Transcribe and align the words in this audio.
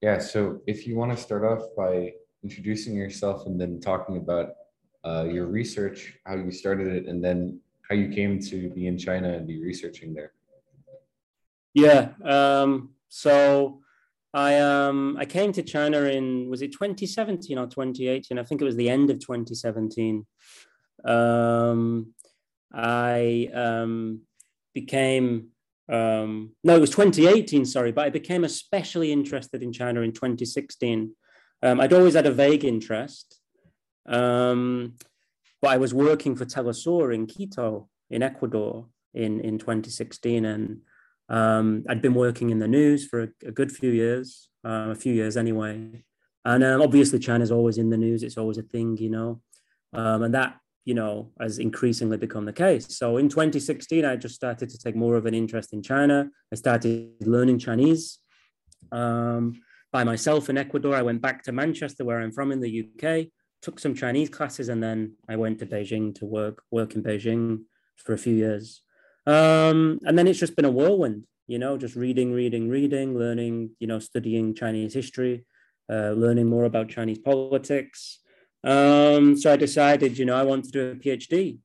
Yeah, 0.00 0.18
so 0.18 0.60
if 0.66 0.86
you 0.86 0.96
want 0.96 1.12
to 1.12 1.16
start 1.16 1.44
off 1.44 1.62
by 1.76 2.12
introducing 2.42 2.94
yourself 2.94 3.46
and 3.46 3.58
then 3.60 3.80
talking 3.80 4.18
about 4.18 4.50
uh, 5.04 5.24
your 5.30 5.46
research, 5.46 6.14
how 6.24 6.34
you 6.36 6.50
started 6.50 6.88
it, 6.88 7.06
and 7.06 7.24
then 7.24 7.60
how 7.88 7.94
you 7.94 8.08
came 8.08 8.40
to 8.40 8.70
be 8.70 8.86
in 8.86 8.98
China 8.98 9.32
and 9.32 9.46
be 9.46 9.62
researching 9.62 10.14
there. 10.14 10.32
Yeah. 11.74 12.10
Um, 12.22 12.90
so 13.08 13.80
I 14.34 14.58
um 14.58 15.16
I 15.18 15.24
came 15.24 15.52
to 15.52 15.62
China 15.62 16.02
in 16.02 16.50
was 16.50 16.60
it 16.60 16.72
2017 16.72 17.56
or 17.56 17.66
2018? 17.66 18.38
I 18.38 18.42
think 18.42 18.60
it 18.60 18.64
was 18.64 18.76
the 18.76 18.90
end 18.90 19.10
of 19.10 19.20
2017. 19.20 20.26
Um, 21.04 22.14
I 22.72 23.48
um, 23.54 24.22
became 24.74 25.50
um, 25.88 26.52
no, 26.64 26.76
it 26.76 26.80
was 26.80 26.90
2018. 26.90 27.64
Sorry, 27.66 27.92
but 27.92 28.06
I 28.06 28.10
became 28.10 28.44
especially 28.44 29.12
interested 29.12 29.62
in 29.62 29.72
China 29.72 30.00
in 30.00 30.12
2016. 30.12 31.14
Um, 31.62 31.80
I'd 31.80 31.92
always 31.92 32.14
had 32.14 32.26
a 32.26 32.32
vague 32.32 32.64
interest, 32.64 33.40
um, 34.06 34.94
but 35.60 35.70
I 35.70 35.76
was 35.76 35.94
working 35.94 36.36
for 36.36 36.44
Telesur 36.44 37.14
in 37.14 37.26
Quito, 37.26 37.88
in 38.10 38.22
Ecuador, 38.22 38.86
in 39.12 39.40
in 39.40 39.58
2016, 39.58 40.44
and 40.44 40.80
um, 41.28 41.84
I'd 41.88 42.02
been 42.02 42.14
working 42.14 42.50
in 42.50 42.58
the 42.58 42.68
news 42.68 43.06
for 43.06 43.22
a, 43.22 43.28
a 43.46 43.50
good 43.50 43.72
few 43.72 43.90
years, 43.90 44.48
uh, 44.64 44.88
a 44.90 44.94
few 44.94 45.12
years 45.12 45.36
anyway. 45.36 46.04
And 46.46 46.62
um, 46.62 46.82
obviously, 46.82 47.18
China's 47.18 47.50
always 47.50 47.78
in 47.78 47.90
the 47.90 47.96
news; 47.96 48.22
it's 48.22 48.38
always 48.38 48.58
a 48.58 48.62
thing, 48.62 48.96
you 48.98 49.10
know. 49.10 49.40
Um, 49.92 50.22
and 50.24 50.34
that 50.34 50.58
you 50.84 50.94
know, 50.94 51.30
has 51.40 51.58
increasingly 51.58 52.16
become 52.16 52.44
the 52.44 52.52
case. 52.52 52.86
So 52.96 53.16
in 53.16 53.28
2016, 53.28 54.04
I 54.04 54.16
just 54.16 54.34
started 54.34 54.68
to 54.68 54.78
take 54.78 54.96
more 54.96 55.16
of 55.16 55.26
an 55.26 55.34
interest 55.34 55.72
in 55.72 55.82
China. 55.82 56.28
I 56.52 56.56
started 56.56 57.10
learning 57.20 57.58
Chinese 57.58 58.18
um, 58.92 59.60
by 59.92 60.04
myself 60.04 60.50
in 60.50 60.58
Ecuador. 60.58 60.94
I 60.94 61.02
went 61.02 61.22
back 61.22 61.42
to 61.44 61.52
Manchester, 61.52 62.04
where 62.04 62.20
I'm 62.20 62.32
from 62.32 62.52
in 62.52 62.60
the 62.60 62.88
UK, 62.88 63.28
took 63.62 63.78
some 63.78 63.94
Chinese 63.94 64.28
classes, 64.28 64.68
and 64.68 64.82
then 64.82 65.14
I 65.28 65.36
went 65.36 65.58
to 65.60 65.66
Beijing 65.66 66.14
to 66.16 66.26
work 66.26 66.62
work 66.70 66.94
in 66.94 67.02
Beijing 67.02 67.62
for 67.96 68.12
a 68.12 68.18
few 68.18 68.34
years. 68.34 68.82
Um, 69.26 69.98
and 70.04 70.18
then 70.18 70.26
it's 70.26 70.38
just 70.38 70.56
been 70.56 70.66
a 70.66 70.70
whirlwind, 70.70 71.24
you 71.46 71.58
know, 71.58 71.78
just 71.78 71.96
reading, 71.96 72.32
reading, 72.32 72.68
reading, 72.68 73.18
learning, 73.18 73.70
you 73.78 73.86
know, 73.86 73.98
studying 73.98 74.54
Chinese 74.54 74.92
history, 74.92 75.46
uh, 75.90 76.10
learning 76.10 76.46
more 76.46 76.64
about 76.64 76.90
Chinese 76.90 77.18
politics. 77.18 78.20
Um, 78.64 79.36
so 79.36 79.52
I 79.52 79.56
decided, 79.56 80.18
you 80.18 80.24
know, 80.24 80.36
I 80.36 80.42
want 80.42 80.64
to 80.64 80.70
do 80.70 80.90
a 80.90 80.94
PhD. 80.94 81.58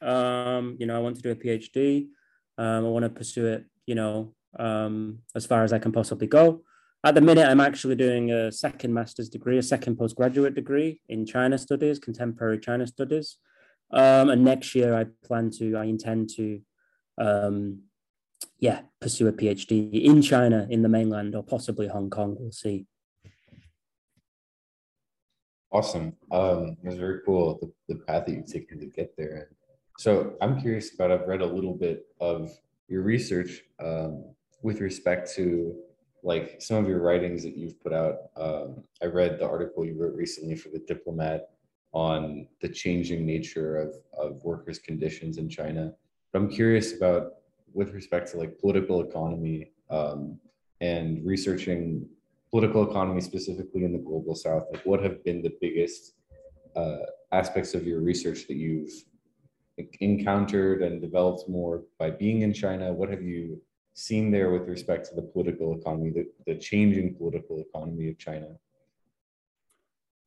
Um, 0.00 0.76
you 0.78 0.86
know, 0.86 0.96
I 0.96 1.00
want 1.00 1.16
to 1.16 1.22
do 1.22 1.30
a 1.30 1.36
PhD. 1.36 2.08
Um, 2.56 2.86
I 2.86 2.88
want 2.88 3.04
to 3.04 3.10
pursue 3.10 3.46
it, 3.46 3.66
you 3.86 3.94
know, 3.94 4.34
um, 4.58 5.18
as 5.34 5.44
far 5.46 5.62
as 5.62 5.72
I 5.72 5.78
can 5.78 5.92
possibly 5.92 6.26
go. 6.26 6.62
At 7.04 7.14
the 7.14 7.20
minute, 7.20 7.46
I'm 7.46 7.60
actually 7.60 7.94
doing 7.94 8.32
a 8.32 8.50
second 8.50 8.92
master's 8.92 9.28
degree, 9.28 9.58
a 9.58 9.62
second 9.62 9.96
postgraduate 9.96 10.54
degree 10.54 11.00
in 11.08 11.26
China 11.26 11.56
studies, 11.56 11.98
contemporary 11.98 12.58
China 12.58 12.86
studies. 12.86 13.36
Um, 13.92 14.30
and 14.30 14.44
next 14.44 14.74
year, 14.74 14.94
I 14.94 15.06
plan 15.24 15.50
to, 15.58 15.76
I 15.76 15.84
intend 15.84 16.30
to, 16.36 16.60
um, 17.18 17.82
yeah, 18.58 18.80
pursue 19.00 19.28
a 19.28 19.32
PhD 19.32 20.02
in 20.02 20.22
China, 20.22 20.66
in 20.68 20.82
the 20.82 20.88
mainland, 20.88 21.36
or 21.36 21.44
possibly 21.44 21.86
Hong 21.86 22.10
Kong. 22.10 22.36
We'll 22.38 22.52
see. 22.52 22.86
Awesome. 25.70 26.14
Um, 26.30 26.76
it 26.82 26.86
was 26.86 26.98
very 26.98 27.20
cool 27.26 27.58
the, 27.60 27.94
the 27.94 28.00
path 28.04 28.26
that 28.26 28.32
you've 28.32 28.50
taken 28.50 28.80
to 28.80 28.86
get 28.86 29.16
there. 29.16 29.50
So 29.98 30.34
I'm 30.40 30.60
curious 30.60 30.94
about. 30.94 31.10
I've 31.10 31.26
read 31.26 31.40
a 31.40 31.46
little 31.46 31.74
bit 31.74 32.06
of 32.20 32.50
your 32.88 33.02
research 33.02 33.64
um, 33.80 34.24
with 34.62 34.80
respect 34.80 35.34
to 35.34 35.74
like 36.22 36.56
some 36.60 36.82
of 36.82 36.88
your 36.88 37.00
writings 37.00 37.42
that 37.42 37.56
you've 37.56 37.82
put 37.82 37.92
out. 37.92 38.16
Um, 38.36 38.84
I 39.02 39.06
read 39.06 39.38
the 39.38 39.48
article 39.48 39.84
you 39.84 40.00
wrote 40.00 40.14
recently 40.14 40.56
for 40.56 40.68
the 40.68 40.78
Diplomat 40.78 41.50
on 41.92 42.46
the 42.60 42.68
changing 42.68 43.26
nature 43.26 43.76
of 43.76 43.96
of 44.16 44.42
workers' 44.44 44.78
conditions 44.78 45.36
in 45.36 45.48
China. 45.48 45.92
But 46.32 46.42
I'm 46.42 46.48
curious 46.48 46.96
about 46.96 47.32
with 47.74 47.92
respect 47.92 48.30
to 48.30 48.38
like 48.38 48.58
political 48.58 49.02
economy 49.02 49.72
um, 49.90 50.38
and 50.80 51.24
researching 51.26 52.08
political 52.50 52.88
economy 52.88 53.20
specifically 53.20 53.84
in 53.84 53.92
the 53.92 53.98
global 53.98 54.34
south 54.34 54.64
like 54.72 54.84
what 54.84 55.02
have 55.02 55.22
been 55.24 55.42
the 55.42 55.54
biggest 55.60 56.14
uh, 56.76 56.98
aspects 57.32 57.74
of 57.74 57.86
your 57.86 58.00
research 58.00 58.46
that 58.46 58.56
you've 58.56 58.90
encountered 60.00 60.82
and 60.82 61.00
developed 61.00 61.48
more 61.48 61.82
by 61.98 62.10
being 62.10 62.42
in 62.42 62.52
china 62.52 62.92
what 62.92 63.10
have 63.10 63.22
you 63.22 63.60
seen 63.94 64.30
there 64.30 64.50
with 64.50 64.68
respect 64.68 65.08
to 65.08 65.14
the 65.14 65.22
political 65.22 65.78
economy 65.78 66.10
the, 66.10 66.26
the 66.46 66.58
changing 66.58 67.14
political 67.14 67.60
economy 67.60 68.08
of 68.10 68.18
china 68.18 68.48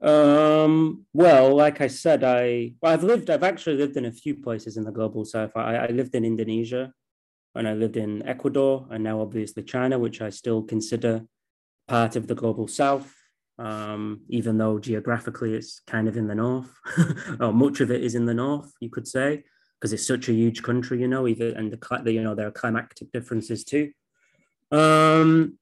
um, 0.02 1.06
well, 1.14 1.56
like 1.56 1.80
I 1.80 1.86
said, 1.86 2.24
I 2.24 2.74
well, 2.82 2.92
I've 2.92 3.04
lived. 3.04 3.30
I've 3.30 3.44
actually 3.44 3.78
lived 3.78 3.98
in 3.98 4.06
a 4.06 4.12
few 4.12 4.36
places 4.36 4.76
in 4.76 4.84
the 4.84 4.92
global 4.92 5.26
south. 5.26 5.52
I, 5.56 5.76
I 5.76 5.88
lived 5.92 6.16
in 6.16 6.26
Indonesia, 6.26 6.92
and 7.54 7.68
I 7.68 7.74
lived 7.74 7.98
in 7.98 8.28
Ecuador, 8.28 8.88
and 8.90 9.04
now 9.04 9.22
obviously 9.22 9.62
China, 9.62 10.00
which 10.00 10.20
I 10.20 10.32
still 10.32 10.64
consider 10.64 11.24
part 11.92 12.16
of 12.16 12.26
the 12.28 12.36
global 12.36 12.68
south, 12.70 13.14
um, 13.60 14.22
even 14.30 14.58
though 14.58 14.80
geographically 14.80 15.54
it's 15.54 15.82
kind 15.86 16.08
of 16.08 16.16
in 16.16 16.28
the 16.28 16.36
north, 16.36 16.72
or 17.42 17.52
much 17.52 17.82
of 17.82 17.92
it 17.92 18.02
is 18.02 18.16
in 18.16 18.26
the 18.26 18.34
north, 18.34 18.72
you 18.80 18.90
could 18.90 19.06
say, 19.06 19.44
because 19.76 19.92
it's 19.92 20.08
such 20.08 20.30
a 20.30 20.34
huge 20.34 20.64
country, 20.64 21.02
you 21.02 21.10
know, 21.10 21.28
even 21.28 21.58
and 21.58 21.70
the, 21.70 22.02
the 22.04 22.14
you 22.14 22.24
know 22.24 22.34
there 22.34 22.48
are 22.48 22.60
climatic 22.62 23.12
differences 23.12 23.66
too. 23.66 23.92
Um, 24.72 25.58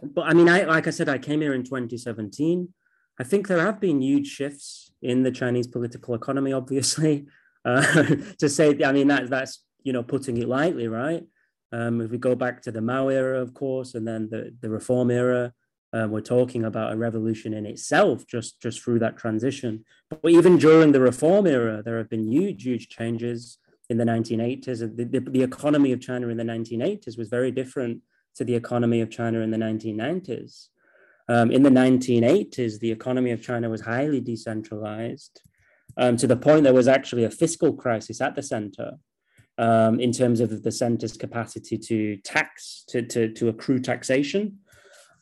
but 0.00 0.26
I 0.30 0.32
mean, 0.32 0.48
I 0.48 0.62
like 0.62 0.86
I 0.86 0.90
said, 0.90 1.08
I 1.08 1.18
came 1.18 1.40
here 1.40 1.54
in 1.54 1.64
2017. 1.64 2.72
I 3.18 3.24
think 3.24 3.48
there 3.48 3.66
have 3.66 3.80
been 3.80 4.00
huge 4.00 4.28
shifts 4.28 4.92
in 5.02 5.24
the 5.24 5.32
Chinese 5.32 5.66
political 5.66 6.14
economy, 6.14 6.52
obviously. 6.52 7.26
Uh, 7.66 8.04
to 8.38 8.46
say, 8.46 8.78
I 8.84 8.92
mean, 8.92 9.08
that 9.08 9.30
that's 9.30 9.64
you 9.84 9.94
know 9.94 10.02
putting 10.02 10.36
it 10.36 10.46
lightly, 10.46 10.86
right? 10.86 11.24
Um, 11.72 12.02
if 12.02 12.10
we 12.10 12.18
go 12.18 12.34
back 12.36 12.60
to 12.62 12.70
the 12.70 12.80
Mao 12.80 13.08
era, 13.08 13.40
of 13.40 13.54
course, 13.54 13.94
and 13.94 14.06
then 14.06 14.28
the, 14.30 14.54
the 14.60 14.68
reform 14.68 15.10
era, 15.10 15.54
uh, 15.94 16.08
we're 16.08 16.20
talking 16.20 16.64
about 16.64 16.92
a 16.92 16.96
revolution 16.96 17.54
in 17.54 17.66
itself 17.66 18.26
just 18.26 18.60
just 18.60 18.82
through 18.82 18.98
that 18.98 19.16
transition. 19.16 19.84
But 20.10 20.30
even 20.30 20.58
during 20.58 20.92
the 20.92 21.00
reform 21.00 21.46
era 21.46 21.82
there 21.84 21.98
have 21.98 22.10
been 22.10 22.26
huge 22.30 22.64
huge 22.64 22.88
changes 22.88 23.58
in 23.90 23.98
the 23.98 24.04
1980s 24.04 24.96
the, 24.96 25.04
the, 25.04 25.20
the 25.30 25.42
economy 25.42 25.92
of 25.92 26.00
china 26.00 26.28
in 26.28 26.36
the 26.36 26.44
1980s 26.44 27.18
was 27.18 27.28
very 27.28 27.50
different 27.50 28.00
to 28.34 28.44
the 28.44 28.54
economy 28.54 29.00
of 29.00 29.10
china 29.10 29.40
in 29.40 29.50
the 29.50 29.58
1990s 29.58 30.68
um, 31.28 31.50
in 31.50 31.62
the 31.62 31.70
1980s 31.70 32.80
the 32.80 32.90
economy 32.90 33.30
of 33.30 33.42
china 33.42 33.68
was 33.68 33.82
highly 33.82 34.20
decentralized 34.20 35.40
um, 35.96 36.16
to 36.16 36.26
the 36.26 36.36
point 36.36 36.64
there 36.64 36.74
was 36.74 36.88
actually 36.88 37.24
a 37.24 37.30
fiscal 37.30 37.72
crisis 37.72 38.20
at 38.20 38.34
the 38.34 38.42
center 38.42 38.92
um, 39.58 40.00
in 40.00 40.10
terms 40.10 40.40
of 40.40 40.62
the 40.62 40.72
center's 40.72 41.16
capacity 41.16 41.78
to 41.78 42.16
tax 42.18 42.84
to, 42.88 43.02
to, 43.02 43.32
to 43.32 43.48
accrue 43.48 43.78
taxation 43.78 44.58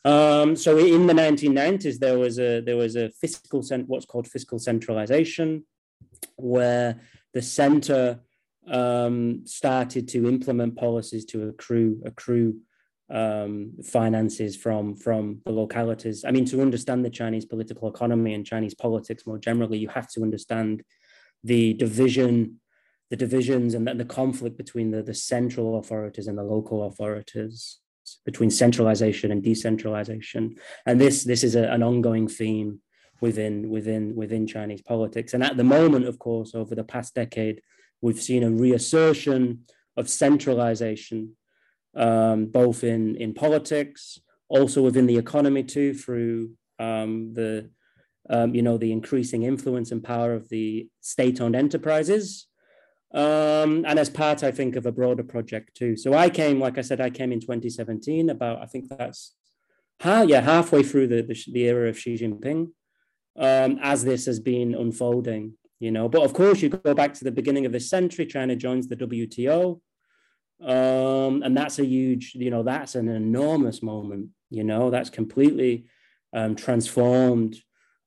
um, 0.05 0.55
so 0.55 0.77
in 0.77 1.07
the 1.07 1.13
1990s, 1.13 1.97
there 1.97 2.19
was 2.19 2.37
a 2.37 2.59
there 2.59 2.75
was 2.75 2.95
a 2.95 3.09
fiscal 3.09 3.63
what's 3.87 4.05
called 4.05 4.27
fiscal 4.27 4.59
centralization, 4.59 5.65
where 6.35 6.99
the 7.33 7.41
center 7.41 8.19
um, 8.67 9.45
started 9.45 10.07
to 10.09 10.27
implement 10.27 10.75
policies 10.75 11.25
to 11.25 11.47
accrue 11.47 12.01
accrue 12.05 12.59
um, 13.09 13.73
finances 13.83 14.57
from 14.57 14.95
from 14.95 15.41
the 15.45 15.53
localities. 15.53 16.25
I 16.25 16.31
mean, 16.31 16.45
to 16.45 16.61
understand 16.61 17.05
the 17.05 17.09
Chinese 17.09 17.45
political 17.45 17.87
economy 17.87 18.33
and 18.33 18.45
Chinese 18.45 18.73
politics 18.73 19.25
more 19.25 19.37
generally, 19.37 19.77
you 19.77 19.87
have 19.87 20.09
to 20.11 20.21
understand 20.21 20.83
the 21.45 21.75
division, 21.75 22.59
the 23.09 23.15
divisions, 23.15 23.73
and 23.73 23.87
the 23.87 24.05
conflict 24.05 24.57
between 24.57 24.91
the, 24.91 25.01
the 25.01 25.13
central 25.13 25.79
authorities 25.79 26.27
and 26.27 26.37
the 26.37 26.43
local 26.43 26.87
authorities 26.87 27.79
between 28.25 28.49
centralization 28.49 29.31
and 29.31 29.43
decentralization. 29.43 30.55
And 30.85 30.99
this, 30.99 31.23
this 31.23 31.43
is 31.43 31.55
a, 31.55 31.71
an 31.71 31.83
ongoing 31.83 32.27
theme 32.27 32.79
within, 33.21 33.69
within, 33.69 34.15
within 34.15 34.47
Chinese 34.47 34.81
politics. 34.81 35.33
And 35.33 35.43
at 35.43 35.57
the 35.57 35.63
moment, 35.63 36.05
of 36.05 36.19
course, 36.19 36.53
over 36.55 36.75
the 36.75 36.83
past 36.83 37.15
decade, 37.15 37.61
we've 38.01 38.21
seen 38.21 38.43
a 38.43 38.49
reassertion 38.49 39.65
of 39.95 40.09
centralization, 40.09 41.35
um, 41.95 42.47
both 42.47 42.83
in, 42.83 43.15
in 43.15 43.33
politics, 43.33 44.19
also 44.49 44.81
within 44.81 45.07
the 45.07 45.17
economy 45.17 45.63
too, 45.63 45.93
through 45.93 46.51
um, 46.79 47.33
the 47.33 47.69
um, 48.29 48.55
you 48.55 48.61
know 48.61 48.77
the 48.77 48.91
increasing 48.91 49.43
influence 49.43 49.91
and 49.91 50.03
power 50.03 50.33
of 50.33 50.47
the 50.49 50.87
state-owned 51.01 51.55
enterprises 51.55 52.47
um, 53.13 53.85
and 53.85 53.99
as 53.99 54.09
part, 54.09 54.43
I 54.43 54.51
think, 54.51 54.75
of 54.75 54.85
a 54.85 54.91
broader 54.91 55.23
project 55.23 55.75
too. 55.75 55.95
So 55.95 56.13
I 56.13 56.29
came, 56.29 56.59
like 56.59 56.77
I 56.77 56.81
said, 56.81 56.99
I 56.99 57.11
came 57.11 57.31
in 57.31 57.39
2017. 57.39 58.29
About 58.29 58.61
I 58.61 58.65
think 58.65 58.89
that's, 58.89 59.35
ha, 60.01 60.23
yeah, 60.23 60.41
halfway 60.41 60.81
through 60.81 61.07
the, 61.07 61.21
the, 61.21 61.39
the 61.51 61.63
era 61.63 61.89
of 61.89 61.99
Xi 61.99 62.17
Jinping, 62.17 62.69
um, 63.37 63.79
as 63.81 64.03
this 64.03 64.25
has 64.25 64.39
been 64.39 64.73
unfolding. 64.73 65.53
You 65.79 65.91
know, 65.91 66.07
but 66.07 66.23
of 66.23 66.33
course, 66.33 66.61
you 66.61 66.69
go 66.69 66.93
back 66.93 67.13
to 67.15 67.23
the 67.23 67.31
beginning 67.31 67.65
of 67.65 67.71
this 67.71 67.89
century. 67.89 68.25
China 68.25 68.55
joins 68.55 68.87
the 68.87 68.95
WTO, 68.95 69.81
um, 70.61 71.43
and 71.43 71.57
that's 71.57 71.77
a 71.77 71.85
huge, 71.85 72.35
you 72.35 72.49
know, 72.49 72.63
that's 72.63 72.95
an 72.95 73.09
enormous 73.09 73.83
moment. 73.83 74.29
You 74.49 74.63
know, 74.63 74.89
that's 74.89 75.09
completely 75.09 75.85
um, 76.31 76.55
transformed 76.55 77.57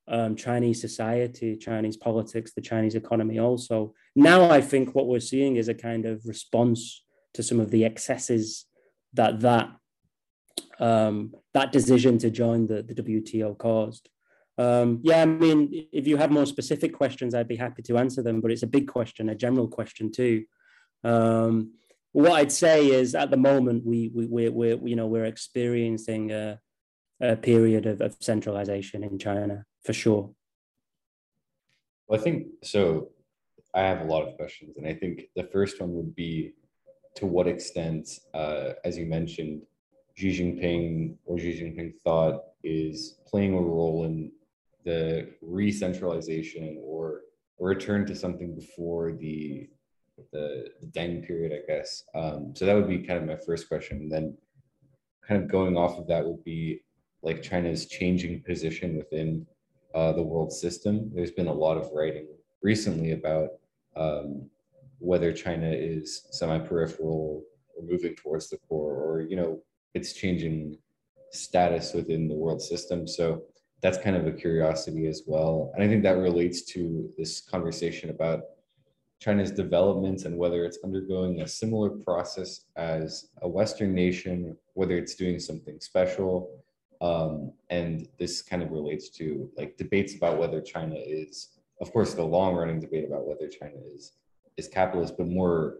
um, 0.08 0.36
Chinese 0.36 0.80
society, 0.80 1.56
Chinese 1.56 1.96
politics, 1.96 2.52
the 2.52 2.60
Chinese 2.60 2.94
economy 2.94 3.38
also. 3.38 3.94
Now 4.14 4.50
I 4.50 4.60
think 4.60 4.94
what 4.94 5.06
we're 5.06 5.20
seeing 5.20 5.56
is 5.56 5.68
a 5.68 5.74
kind 5.74 6.06
of 6.06 6.22
response 6.24 7.04
to 7.34 7.42
some 7.42 7.60
of 7.60 7.70
the 7.70 7.84
excesses 7.84 8.66
that 9.14 9.40
that 9.40 9.70
um, 10.78 11.34
that 11.54 11.72
decision 11.72 12.18
to 12.18 12.30
join 12.30 12.66
the, 12.66 12.82
the 12.82 12.94
WTO 12.94 13.56
caused. 13.56 14.08
Um, 14.58 15.00
yeah, 15.02 15.22
I 15.22 15.26
mean, 15.26 15.88
if 15.92 16.06
you 16.06 16.16
have 16.16 16.30
more 16.30 16.46
specific 16.46 16.94
questions, 16.94 17.34
I'd 17.34 17.48
be 17.48 17.56
happy 17.56 17.82
to 17.82 17.98
answer 17.98 18.22
them, 18.22 18.40
but 18.40 18.50
it's 18.50 18.62
a 18.62 18.66
big 18.66 18.88
question, 18.88 19.28
a 19.28 19.34
general 19.34 19.68
question 19.68 20.10
too. 20.10 20.44
Um, 21.04 21.72
what 22.12 22.32
I'd 22.32 22.52
say 22.52 22.86
is 22.86 23.14
at 23.14 23.30
the 23.30 23.36
moment, 23.36 23.84
we, 23.84 24.10
we, 24.14 24.26
we're, 24.26 24.52
we're, 24.52 24.88
you 24.88 24.96
know, 24.96 25.06
we're 25.06 25.26
experiencing 25.26 26.32
a, 26.32 26.58
a 27.20 27.36
period 27.36 27.84
of, 27.84 28.00
of 28.00 28.16
centralization 28.20 29.04
in 29.04 29.18
China 29.18 29.66
for 29.86 29.92
sure. 29.92 30.30
Well, 32.06 32.20
I 32.20 32.22
think 32.22 32.48
so. 32.62 33.10
I 33.74 33.80
have 33.82 34.00
a 34.00 34.04
lot 34.04 34.26
of 34.26 34.36
questions, 34.36 34.76
and 34.76 34.86
I 34.86 34.94
think 34.94 35.22
the 35.34 35.44
first 35.44 35.80
one 35.80 35.94
would 35.94 36.14
be 36.14 36.54
to 37.16 37.26
what 37.26 37.46
extent, 37.46 38.08
uh, 38.34 38.72
as 38.84 38.98
you 38.98 39.06
mentioned, 39.06 39.62
Xi 40.14 40.30
Jinping 40.38 41.16
or 41.24 41.38
Xi 41.38 41.60
Jinping 41.60 41.94
thought 42.02 42.40
is 42.62 43.18
playing 43.26 43.54
a 43.54 43.60
role 43.60 44.04
in 44.04 44.32
the 44.84 45.28
re-centralization 45.42 46.78
or 46.82 47.22
return 47.58 48.06
to 48.06 48.14
something 48.14 48.54
before 48.54 49.12
the 49.12 49.68
the, 50.32 50.68
the 50.80 50.86
Deng 50.86 51.26
period, 51.26 51.52
I 51.52 51.70
guess. 51.70 52.04
Um, 52.14 52.54
so 52.56 52.64
that 52.64 52.74
would 52.74 52.88
be 52.88 53.06
kind 53.06 53.20
of 53.20 53.26
my 53.26 53.36
first 53.36 53.68
question. 53.68 53.98
And 53.98 54.10
then 54.10 54.36
kind 55.26 55.42
of 55.42 55.50
going 55.50 55.76
off 55.76 55.98
of 55.98 56.06
that 56.06 56.24
would 56.24 56.42
be 56.42 56.80
like 57.22 57.42
China's 57.42 57.84
changing 57.86 58.42
position 58.42 58.96
within 58.96 59.46
uh, 59.96 60.12
the 60.12 60.22
world 60.22 60.52
system. 60.52 61.10
There's 61.14 61.30
been 61.30 61.48
a 61.48 61.52
lot 61.52 61.78
of 61.78 61.90
writing 61.92 62.28
recently 62.62 63.12
about 63.12 63.48
um, 63.96 64.50
whether 64.98 65.32
China 65.32 65.70
is 65.70 66.26
semi-peripheral 66.30 67.42
or 67.74 67.82
moving 67.82 68.14
towards 68.14 68.50
the 68.50 68.58
core, 68.68 68.94
or 68.94 69.22
you 69.22 69.36
know, 69.36 69.60
it's 69.94 70.12
changing 70.12 70.76
status 71.32 71.94
within 71.94 72.28
the 72.28 72.34
world 72.34 72.60
system. 72.60 73.08
So 73.08 73.42
that's 73.82 73.98
kind 73.98 74.16
of 74.16 74.26
a 74.26 74.32
curiosity 74.32 75.06
as 75.06 75.22
well. 75.26 75.72
And 75.74 75.82
I 75.82 75.88
think 75.88 76.02
that 76.02 76.18
relates 76.18 76.62
to 76.74 77.10
this 77.16 77.40
conversation 77.40 78.10
about 78.10 78.40
China's 79.20 79.50
developments 79.50 80.24
and 80.26 80.36
whether 80.36 80.64
it's 80.64 80.78
undergoing 80.84 81.40
a 81.40 81.48
similar 81.48 81.88
process 81.88 82.66
as 82.76 83.28
a 83.40 83.48
Western 83.48 83.94
nation, 83.94 84.56
whether 84.74 84.96
it's 84.96 85.14
doing 85.14 85.38
something 85.38 85.80
special. 85.80 86.64
Um, 87.00 87.52
and 87.70 88.08
this 88.18 88.42
kind 88.42 88.62
of 88.62 88.70
relates 88.70 89.08
to 89.10 89.50
like 89.56 89.76
debates 89.76 90.14
about 90.14 90.38
whether 90.38 90.60
China 90.60 90.96
is, 90.96 91.48
of 91.80 91.92
course, 91.92 92.14
the 92.14 92.22
long 92.22 92.54
running 92.54 92.80
debate 92.80 93.06
about 93.06 93.26
whether 93.26 93.48
China 93.48 93.76
is 93.94 94.12
is 94.56 94.68
capitalist, 94.68 95.16
but 95.18 95.28
more, 95.28 95.78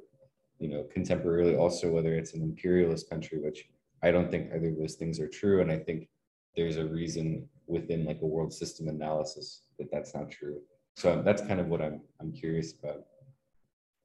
you 0.58 0.68
know, 0.68 0.86
contemporarily 0.94 1.58
also 1.58 1.90
whether 1.90 2.14
it's 2.14 2.34
an 2.34 2.42
imperialist 2.42 3.08
country, 3.08 3.38
which 3.38 3.68
I 4.02 4.10
don't 4.10 4.30
think 4.30 4.52
either 4.54 4.68
of 4.68 4.78
those 4.78 4.94
things 4.94 5.18
are 5.18 5.28
true. 5.28 5.62
And 5.62 5.72
I 5.72 5.78
think 5.78 6.08
there's 6.54 6.76
a 6.76 6.84
reason 6.84 7.48
within 7.66 8.04
like 8.04 8.20
a 8.20 8.26
world 8.26 8.52
system 8.52 8.88
analysis 8.88 9.62
that 9.78 9.90
that's 9.90 10.14
not 10.14 10.30
true. 10.30 10.60
So 10.96 11.22
that's 11.22 11.42
kind 11.42 11.60
of 11.60 11.68
what 11.68 11.80
I'm 11.80 12.00
I'm 12.20 12.32
curious 12.32 12.72
about. 12.72 13.04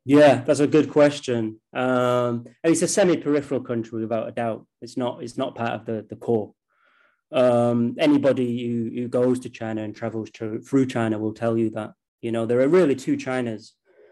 Yeah, 0.04 0.42
that's 0.42 0.60
a 0.60 0.68
good 0.68 0.90
question. 0.90 1.60
Um, 1.74 2.46
and 2.64 2.74
it's 2.74 2.82
a 2.82 2.88
semi-peripheral 2.88 3.62
country 3.62 4.02
without 4.02 4.28
a 4.28 4.32
doubt. 4.32 4.66
It's 4.82 4.98
not. 4.98 5.22
It's 5.22 5.38
not 5.38 5.56
part 5.56 5.74
of 5.74 5.86
the 5.86 6.06
the 6.10 6.16
core. 6.16 6.54
Um, 7.32 7.96
anybody 7.98 8.68
who, 8.68 9.02
who 9.02 9.08
goes 9.08 9.40
to 9.42 9.50
China 9.50 9.84
and 9.84 9.96
travels 9.96 10.30
to, 10.32 10.60
through 10.62 10.88
China 10.88 11.18
will 11.18 11.34
tell 11.34 11.58
you 11.58 11.70
that. 11.72 11.92
You 12.22 12.32
know, 12.32 12.46
there 12.46 12.60
are 12.62 12.68
really 12.68 12.96
two 12.96 13.18
Chinas. 13.18 13.72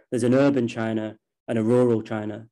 There's 0.10 0.24
an 0.24 0.34
urban 0.34 0.68
China 0.68 1.18
and 1.48 1.60
a 1.60 1.64
rural 1.64 2.02
China. 2.02 2.48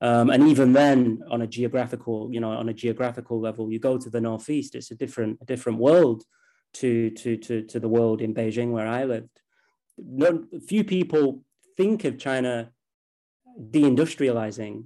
Um, 0.00 0.30
and 0.30 0.48
even 0.48 0.72
then, 0.72 1.22
on 1.30 1.42
a 1.42 1.46
geographical, 1.46 2.30
you 2.32 2.40
know, 2.40 2.50
on 2.50 2.68
a 2.68 2.74
geographical 2.74 3.40
level, 3.40 3.70
you 3.70 3.78
go 3.78 3.96
to 3.96 4.10
the 4.10 4.20
northeast, 4.20 4.74
it's 4.74 4.90
a 4.90 4.94
different, 4.94 5.38
a 5.40 5.44
different 5.44 5.78
world 5.78 6.24
to 6.74 7.10
to 7.10 7.36
to 7.38 7.62
to 7.62 7.80
the 7.80 7.88
world 7.88 8.20
in 8.20 8.34
Beijing 8.34 8.70
where 8.70 8.86
I 8.86 9.04
lived. 9.04 9.40
No, 9.96 10.44
few 10.66 10.84
people 10.84 11.42
think 11.76 12.04
of 12.04 12.18
China 12.18 12.70
deindustrializing, 13.58 14.84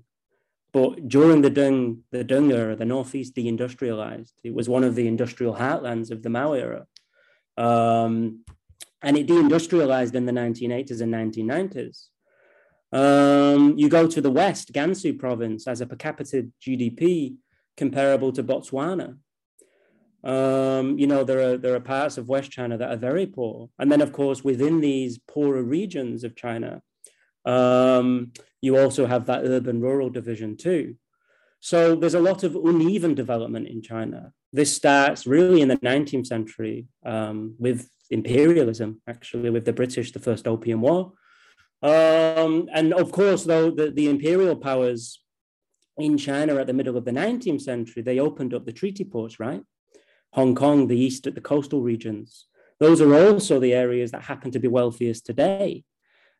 but 0.72 1.08
during 1.08 1.42
the 1.42 1.50
Deng 1.50 2.00
the 2.10 2.24
Deng 2.24 2.52
era, 2.52 2.76
the 2.76 2.84
northeast 2.84 3.34
deindustrialized. 3.34 4.32
It 4.44 4.54
was 4.54 4.68
one 4.68 4.84
of 4.84 4.94
the 4.94 5.06
industrial 5.06 5.54
heartlands 5.54 6.10
of 6.10 6.22
the 6.22 6.30
Mao 6.30 6.52
era, 6.52 6.86
um, 7.56 8.44
and 9.02 9.16
it 9.16 9.26
deindustrialized 9.26 10.14
in 10.14 10.26
the 10.26 10.32
1980s 10.32 11.00
and 11.00 11.12
1990s. 11.12 12.06
Um, 12.92 13.78
you 13.78 13.88
go 13.88 14.06
to 14.06 14.20
the 14.20 14.30
west, 14.30 14.72
Gansu 14.72 15.18
province, 15.18 15.66
as 15.66 15.80
a 15.80 15.86
per 15.86 15.96
capita 15.96 16.48
GDP 16.60 17.36
comparable 17.76 18.32
to 18.32 18.42
Botswana. 18.42 19.16
Um, 20.22 20.98
you 20.98 21.06
know, 21.06 21.24
there 21.24 21.52
are 21.52 21.56
there 21.56 21.74
are 21.74 21.80
parts 21.80 22.18
of 22.18 22.28
West 22.28 22.50
China 22.50 22.76
that 22.76 22.90
are 22.90 22.96
very 22.96 23.26
poor, 23.26 23.70
and 23.78 23.90
then 23.90 24.00
of 24.00 24.12
course 24.12 24.44
within 24.44 24.80
these 24.80 25.18
poorer 25.18 25.62
regions 25.62 26.24
of 26.24 26.36
China, 26.36 26.82
um, 27.44 28.32
you 28.60 28.78
also 28.78 29.06
have 29.06 29.26
that 29.26 29.44
urban-rural 29.44 30.10
division 30.10 30.56
too. 30.56 30.96
So 31.60 31.94
there's 31.94 32.14
a 32.14 32.20
lot 32.20 32.42
of 32.42 32.56
uneven 32.56 33.14
development 33.14 33.68
in 33.68 33.82
China. 33.82 34.32
This 34.52 34.74
starts 34.74 35.26
really 35.26 35.60
in 35.60 35.68
the 35.68 35.76
19th 35.76 36.26
century 36.26 36.86
um, 37.04 37.54
with 37.58 37.88
imperialism, 38.10 39.00
actually, 39.06 39.50
with 39.50 39.64
the 39.64 39.72
British, 39.72 40.12
the 40.12 40.18
First 40.18 40.48
Opium 40.48 40.80
War. 40.80 41.12
Um, 41.82 42.68
and 42.72 42.92
of 42.92 43.12
course, 43.12 43.44
though, 43.44 43.70
the, 43.70 43.90
the 43.90 44.08
imperial 44.08 44.56
powers 44.56 45.22
in 45.98 46.18
China 46.18 46.56
at 46.56 46.66
the 46.66 46.72
middle 46.72 46.96
of 46.96 47.04
the 47.04 47.10
19th 47.10 47.62
century, 47.62 48.02
they 48.02 48.18
opened 48.18 48.54
up 48.54 48.64
the 48.64 48.72
treaty 48.72 49.04
ports, 49.04 49.38
right? 49.38 49.62
Hong 50.32 50.54
Kong, 50.54 50.86
the 50.86 50.98
east, 50.98 51.24
the 51.24 51.40
coastal 51.40 51.82
regions. 51.82 52.46
Those 52.78 53.00
are 53.00 53.14
also 53.14 53.60
the 53.60 53.74
areas 53.74 54.10
that 54.12 54.22
happen 54.22 54.50
to 54.52 54.58
be 54.58 54.68
wealthiest 54.68 55.26
today. 55.26 55.84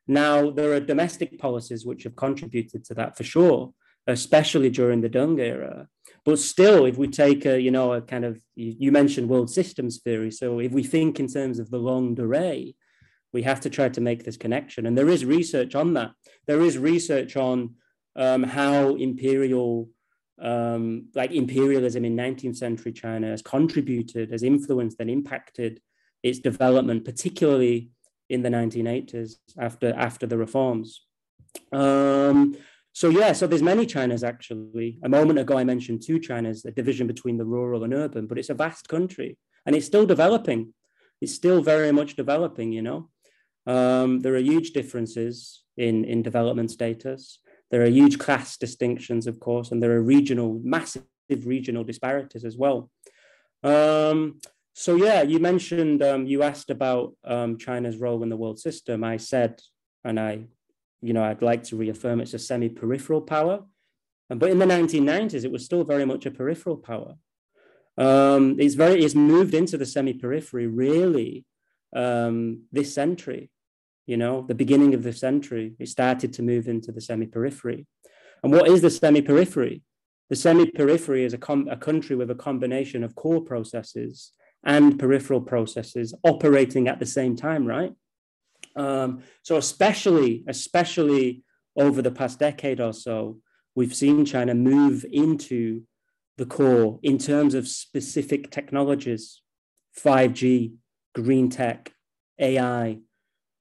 Now, 0.07 0.51
there 0.51 0.73
are 0.73 0.81
domestic 0.81 1.39
policies 1.39 1.87
which 1.87 2.05
have 2.05 2.17
contributed 2.17 2.85
to 2.87 2.95
that 2.95 3.17
for 3.17 3.25
sure, 3.25 3.73
especially 4.07 4.71
during 4.71 5.01
the 5.01 5.11
Deng 5.11 5.39
era. 5.39 5.89
But 6.25 6.39
still, 6.39 6.85
if 6.85 6.97
we 6.97 7.09
take 7.09 7.47
a, 7.47 7.61
you 7.61 7.71
know, 7.71 7.93
a 7.93 8.03
kind 8.03 8.25
of, 8.25 8.43
you 8.55 8.93
mentioned 8.93 9.29
world 9.29 9.51
systems 9.51 9.99
theory. 9.99 10.31
So 10.31 10.59
if 10.59 10.73
we 10.73 10.83
think 10.83 11.21
in 11.21 11.29
terms 11.29 11.59
of 11.59 11.71
the 11.71 11.79
longue 11.79 12.17
durée, 12.17 12.75
we 13.33 13.43
have 13.43 13.61
to 13.61 13.71
try 13.71 13.89
to 13.89 14.01
make 14.01 14.25
this 14.25 14.37
connection. 14.37 14.87
And 14.87 14.99
there 14.99 15.09
is 15.09 15.25
research 15.25 15.75
on 15.75 15.95
that. 15.95 16.11
There 16.47 16.61
is 16.61 16.77
research 16.77 17.37
on 17.37 17.77
um, 18.17 18.43
how 18.43 18.97
imperial 18.97 19.89
um, 20.41 21.09
like 21.15 21.33
imperialism 21.33 22.05
in 22.05 22.17
19th 22.17 22.57
century 22.57 22.93
China 22.93 23.29
has 23.29 23.43
contributed, 23.43 24.31
has 24.31 24.43
influenced 24.43 24.97
and 24.99 25.11
impacted 25.11 25.81
its 26.23 26.39
development, 26.39 27.05
particularly 27.05 27.91
in 28.31 28.43
the 28.43 28.49
1980s 28.49 29.35
after, 29.59 29.93
after 29.95 30.27
the 30.27 30.39
reforms. 30.39 31.05
Um, 31.73 32.57
so 32.93 33.09
yeah, 33.09 33.33
so 33.33 33.47
there's 33.47 33.63
many 33.63 33.87
Chinas 33.87 34.27
actually. 34.27 34.99
A 35.05 35.09
moment 35.09 35.39
ago, 35.39 35.59
I 35.59 35.65
mentioned 35.65 36.03
two 36.03 36.19
Chinas, 36.19 36.65
a 36.65 36.71
division 36.71 37.07
between 37.07 37.37
the 37.37 37.45
rural 37.45 37.85
and 37.85 37.93
urban, 37.93 38.27
but 38.27 38.39
it's 38.39 38.51
a 38.51 38.55
vast 38.55 38.89
country 38.89 39.37
and 39.67 39.77
it's 39.77 39.87
still 39.87 40.07
developing. 40.07 40.73
It's 41.21 41.35
still 41.35 41.63
very 41.63 41.93
much 41.93 42.17
developing, 42.17 42.73
you 42.73 42.83
know. 42.83 43.11
Um, 43.67 44.21
there 44.21 44.35
are 44.35 44.39
huge 44.39 44.73
differences 44.73 45.63
in, 45.77 46.05
in 46.05 46.23
development 46.23 46.71
status. 46.71 47.41
There 47.71 47.83
are 47.83 47.87
huge 47.87 48.19
class 48.19 48.57
distinctions, 48.57 49.27
of 49.27 49.39
course, 49.39 49.71
and 49.71 49.83
there 49.83 49.93
are 49.93 50.03
regional, 50.03 50.61
massive 50.65 51.05
regional 51.45 51.85
disparities 51.85 52.45
as 52.45 52.57
well. 52.57 52.91
Um, 53.63 54.41
so 54.81 54.97
yeah, 54.97 55.23
you 55.23 55.39
mentioned, 55.39 56.03
um, 56.03 56.27
you 56.27 56.43
asked 56.43 56.71
about 56.71 57.15
um, 57.25 57.59
China's 57.59 57.99
role 57.99 58.23
in 58.23 58.29
the 58.29 58.37
world 58.37 58.59
system. 58.59 59.05
I 59.05 59.17
said, 59.17 59.61
and 60.05 60.19
I, 60.19 60.33
you 61.01 61.13
know, 61.13 61.23
I'd 61.23 61.43
like 61.43 61.65
to 61.65 61.77
reaffirm 61.77 62.21
it's 62.21 62.35
a 62.35 62.39
semi-peripheral 62.39 63.23
power. 63.23 63.65
But 64.29 64.51
in 64.51 64.59
the 64.59 64.67
1990s, 64.67 65.45
it 65.45 65.53
was 65.53 65.65
still 65.65 65.85
very 65.85 66.05
much 66.05 66.25
a 66.25 66.31
peripheral 66.31 66.77
power. 66.77 67.15
Um, 67.99 68.57
it's 68.59 68.75
very, 68.75 69.05
it's 69.05 69.15
moved 69.15 69.55
into 69.55 69.77
the 69.77 69.87
semi-periphery 69.87 70.67
really 70.67 71.45
um, 71.95 72.63
this 72.73 72.95
century 72.95 73.51
you 74.11 74.17
know, 74.17 74.45
the 74.49 74.57
beginning 74.57 74.93
of 74.93 75.05
the 75.05 75.13
century, 75.13 75.75
it 75.79 75.89
started 75.89 76.33
to 76.33 76.43
move 76.43 76.67
into 76.67 76.91
the 76.91 77.01
semi-periphery. 77.01 77.87
And 78.43 78.53
what 78.53 78.67
is 78.67 78.83
the 78.83 78.91
semi-periphery? 78.91 79.83
The 80.31 80.35
semi-periphery 80.35 81.25
is 81.25 81.33
a, 81.33 81.39
a 81.71 81.77
country 81.77 82.17
with 82.17 82.29
a 82.29 82.35
combination 82.35 83.05
of 83.05 83.15
core 83.15 83.41
processes 83.41 84.33
and 84.65 84.99
peripheral 84.99 85.41
processes 85.41 86.15
operating 86.25 86.89
at 86.89 86.99
the 86.99 87.07
same 87.07 87.37
time, 87.37 87.67
right? 87.67 87.93
Um, 88.77 89.23
so 89.43 89.57
especially, 89.57 90.45
especially 90.47 91.43
over 91.77 92.03
the 92.03 92.11
past 92.11 92.39
decade 92.39 92.81
or 92.81 92.93
so, 92.93 93.39
we've 93.75 93.95
seen 93.95 94.25
China 94.25 94.55
move 94.55 95.05
into 95.11 95.83
the 96.37 96.47
core 96.47 96.99
in 97.03 97.19
terms 97.19 97.55
of 97.55 97.69
specific 97.69 98.51
technologies, 98.51 99.43
5G, 99.99 100.75
green 101.15 101.49
tech, 101.49 101.93
AI. 102.39 102.99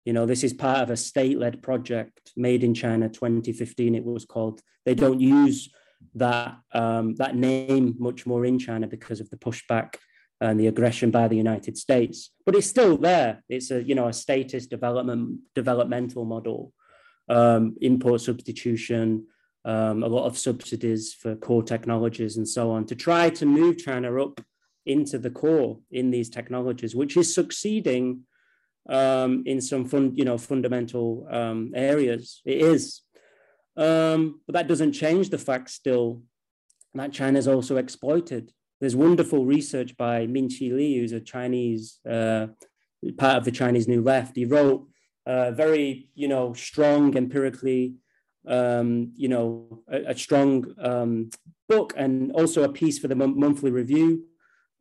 You 0.06 0.13
know, 0.13 0.25
this 0.25 0.44
is 0.44 0.53
part 0.53 0.79
of 0.79 0.89
a 0.89 0.98
state-led 0.98 1.62
project 1.62 2.32
made 2.36 2.63
in 2.63 2.74
China 2.74 3.10
2015. 3.10 3.96
It 3.96 4.03
was 4.03 4.25
called. 4.25 4.62
They 4.86 4.96
don't 4.96 5.20
use 5.20 5.70
that 6.15 6.58
um, 6.74 7.15
that 7.15 7.36
name 7.36 7.96
much 8.00 8.25
more 8.25 8.46
in 8.46 8.58
China 8.58 8.88
because 8.88 9.20
of 9.20 9.29
the 9.29 9.38
pushback 9.38 9.96
and 10.41 10.60
the 10.60 10.67
aggression 10.67 11.12
by 11.12 11.27
the 11.27 11.36
United 11.36 11.77
States. 11.77 12.31
But 12.46 12.55
it's 12.55 12.67
still 12.67 12.98
there. 12.98 13.43
It's 13.50 13.72
a 13.72 13.84
you 13.84 13.96
know 13.96 14.08
a 14.08 14.13
statist 14.13 14.69
development 14.69 15.39
developmental 15.55 16.25
model, 16.25 16.74
um, 17.27 17.75
import 17.81 18.22
substitution, 18.22 19.27
um, 19.65 20.03
a 20.03 20.08
lot 20.08 20.25
of 20.25 20.38
subsidies 20.38 21.13
for 21.13 21.36
core 21.36 21.63
technologies 21.63 22.38
and 22.38 22.48
so 22.48 22.72
on 22.72 22.86
to 22.86 22.96
try 22.96 23.29
to 23.29 23.46
move 23.46 23.77
China 23.77 24.22
up 24.22 24.41
into 24.86 25.19
the 25.19 25.29
core 25.29 25.79
in 25.91 26.10
these 26.12 26.29
technologies, 26.29 26.96
which 26.96 27.17
is 27.17 27.34
succeeding 27.34 28.22
um, 28.88 29.43
in 29.46 29.62
some 29.62 29.86
fun, 29.86 30.15
you 30.15 30.25
know, 30.25 30.38
fundamental 30.38 31.27
um, 31.29 31.72
areas. 31.75 32.41
It 32.46 32.62
is, 32.62 33.01
um, 33.77 34.41
but 34.48 34.53
that 34.53 34.67
doesn't 34.67 34.93
change 34.93 35.29
the 35.29 35.38
fact 35.38 35.69
still 35.69 36.24
that 36.96 37.13
China 37.13 37.38
is 37.38 37.48
also 37.48 37.77
exploited. 37.77 38.51
There's 38.79 38.95
wonderful 38.95 39.45
research 39.45 39.98
by 39.98 40.25
Minqi 40.25 40.71
Li, 40.71 40.98
who's 40.98 41.12
a 41.12 41.19
Chinese 41.19 42.00
uh, 42.09 42.48
part 43.17 43.38
of 43.38 43.45
the 43.45 43.51
Chinese 43.51 43.88
New 43.88 44.01
Left. 44.01 44.36
He 44.36 44.45
wrote 44.45 44.88
a 45.25 45.51
very, 45.51 46.09
you 46.15 46.27
know, 46.27 46.53
strong 46.53 47.15
empirically, 47.17 47.95
um, 48.48 49.12
you 49.15 49.27
know, 49.27 49.83
a, 49.91 50.12
a 50.12 50.17
strong 50.17 50.65
um, 50.81 51.29
book 51.67 51.93
and 51.98 52.31
also 52.31 52.63
a 52.63 52.71
piece 52.71 52.98
for 53.00 53.07
the 53.07 53.15
monthly 53.15 53.69
review. 53.69 54.24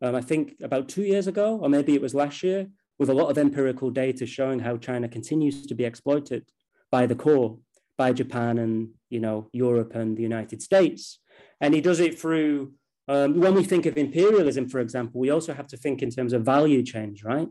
Um, 0.01 0.15
I 0.15 0.21
think 0.21 0.55
about 0.63 0.89
two 0.89 1.03
years 1.03 1.27
ago, 1.27 1.59
or 1.61 1.69
maybe 1.69 1.95
it 1.95 2.01
was 2.01 2.15
last 2.15 2.43
year, 2.43 2.69
with 2.99 3.11
a 3.11 3.15
lot 3.15 3.31
of 3.31 3.39
empirical 3.39 3.91
data 3.91 4.27
showing 4.27 4.61
how 4.61 4.77
China 4.77 5.09
continues 5.09 5.67
to 5.67 5.75
be 5.75 5.85
exploited 5.85 6.49
by 6.91 7.07
the 7.07 7.15
core, 7.15 7.59
by 7.97 8.13
Japan 8.13 8.59
and 8.59 8.91
you 9.11 9.21
know 9.21 9.49
Europe 9.53 9.95
and 9.95 10.17
the 10.17 10.23
United 10.23 10.63
States. 10.63 11.19
And 11.61 11.75
he 11.75 11.81
does 11.81 12.01
it 12.01 12.19
through 12.19 12.73
um, 13.09 13.41
when 13.41 13.55
we 13.55 13.65
think 13.65 13.87
of 13.87 13.97
imperialism, 13.97 14.69
for 14.69 14.81
example, 14.81 15.21
we 15.21 15.31
also 15.31 15.55
have 15.55 15.67
to 15.69 15.77
think 15.77 16.03
in 16.03 16.11
terms 16.11 16.33
of 16.33 16.45
value 16.45 16.83
change, 16.83 17.25
right? 17.25 17.49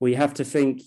We 0.00 0.14
have 0.14 0.34
to 0.34 0.44
think 0.44 0.82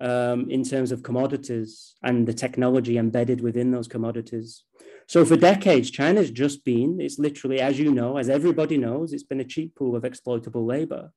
um, 0.00 0.50
in 0.50 0.64
terms 0.64 0.92
of 0.92 1.02
commodities 1.02 1.94
and 2.02 2.26
the 2.26 2.32
technology 2.32 2.96
embedded 2.98 3.40
within 3.40 3.70
those 3.70 3.88
commodities. 3.88 4.64
So 5.06 5.24
for 5.24 5.36
decades, 5.36 5.90
China's 5.90 6.30
just 6.30 6.64
been, 6.64 6.98
it's 7.00 7.18
literally, 7.18 7.60
as 7.60 7.78
you 7.78 7.92
know, 7.92 8.16
as 8.16 8.28
everybody 8.28 8.78
knows, 8.78 9.12
it's 9.12 9.22
been 9.22 9.40
a 9.40 9.44
cheap 9.44 9.74
pool 9.76 9.94
of 9.94 10.04
exploitable 10.04 10.64
labor 10.64 11.10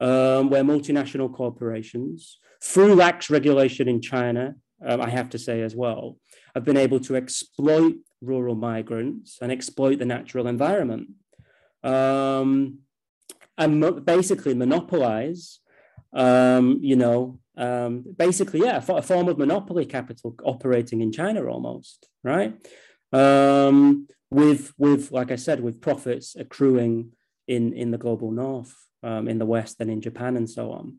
um, 0.00 0.50
where 0.50 0.64
multinational 0.64 1.32
corporations, 1.32 2.38
through 2.62 2.94
lax 2.94 3.30
regulation 3.30 3.88
in 3.88 4.00
China, 4.00 4.54
um, 4.84 5.00
I 5.00 5.10
have 5.10 5.30
to 5.30 5.38
say 5.38 5.62
as 5.62 5.76
well, 5.76 6.18
have 6.54 6.64
been 6.64 6.76
able 6.76 7.00
to 7.00 7.16
exploit 7.16 7.94
rural 8.20 8.54
migrants 8.54 9.38
and 9.40 9.52
exploit 9.52 9.98
the 9.98 10.04
natural 10.04 10.46
environment. 10.46 11.08
Um, 11.84 12.78
and 13.56 13.80
mo- 13.80 14.00
basically 14.00 14.54
monopolize, 14.54 15.60
um, 16.12 16.78
you 16.82 16.96
know, 16.96 17.38
um, 17.56 18.04
basically, 18.16 18.60
yeah, 18.60 18.82
a 18.88 19.02
form 19.02 19.28
of 19.28 19.38
monopoly 19.38 19.86
capital 19.86 20.34
operating 20.42 21.00
in 21.00 21.12
China 21.12 21.44
almost, 21.46 22.08
right? 22.24 22.54
Um, 23.12 24.08
with, 24.30 24.72
with, 24.76 25.12
like 25.12 25.30
I 25.30 25.36
said, 25.36 25.60
with 25.60 25.80
profits 25.80 26.34
accruing 26.34 27.12
in, 27.46 27.72
in 27.74 27.92
the 27.92 27.98
global 27.98 28.32
north 28.32 28.74
um, 29.04 29.28
in 29.28 29.38
the 29.38 29.46
West 29.46 29.76
and 29.78 29.90
in 29.90 30.00
Japan 30.00 30.36
and 30.36 30.50
so 30.50 30.72
on. 30.72 30.98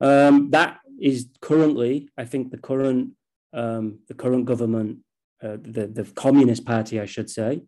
Um, 0.00 0.50
that 0.50 0.80
is 1.00 1.28
currently, 1.40 2.10
I 2.18 2.24
think, 2.24 2.50
the 2.50 2.58
current 2.58 3.12
um, 3.54 4.00
the 4.08 4.14
current 4.14 4.44
government, 4.46 4.98
uh, 5.42 5.56
the 5.60 5.86
the 5.86 6.04
Communist 6.14 6.64
Party, 6.64 7.00
I 7.00 7.06
should 7.06 7.30
say, 7.30 7.62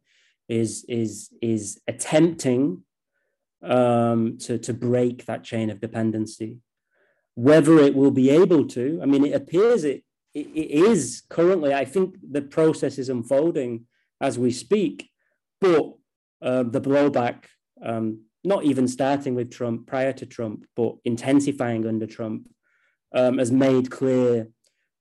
is 0.49 0.85
is 0.89 1.31
is 1.43 1.81
attempting 1.87 2.83
um, 3.63 4.39
to 4.39 4.59
to 4.59 4.73
break 4.73 5.27
that 5.27 5.45
chain 5.45 5.71
of 5.71 5.81
dependency. 5.81 6.59
Whether 7.35 7.79
it 7.79 7.95
will 7.95 8.13
be 8.13 8.31
able 8.31 8.67
to, 8.69 9.01
I 9.03 9.07
mean, 9.07 9.25
it 9.27 9.35
appears 9.35 9.85
it 9.85 10.05
it, 10.35 10.49
it 10.55 10.71
is 10.71 11.23
currently. 11.29 11.75
I 11.75 11.85
think 11.85 12.17
the 12.23 12.43
process 12.43 12.99
is 12.99 13.09
unfolding 13.09 13.87
as 14.21 14.39
we 14.39 14.51
speak, 14.51 15.11
but 15.61 15.95
uh, 16.43 16.63
the 16.63 16.81
blowback 16.81 17.45
um, 17.83 18.21
not 18.47 18.65
even 18.65 18.87
starting 18.87 19.35
with 19.35 19.51
Trump 19.51 19.87
prior 19.87 20.13
to 20.13 20.25
Trump, 20.25 20.67
but 20.77 20.95
intensifying 21.05 21.85
under 21.87 22.07
Trump, 22.07 22.49
um, 23.13 23.39
has 23.39 23.51
made 23.51 23.91
clear 23.91 24.49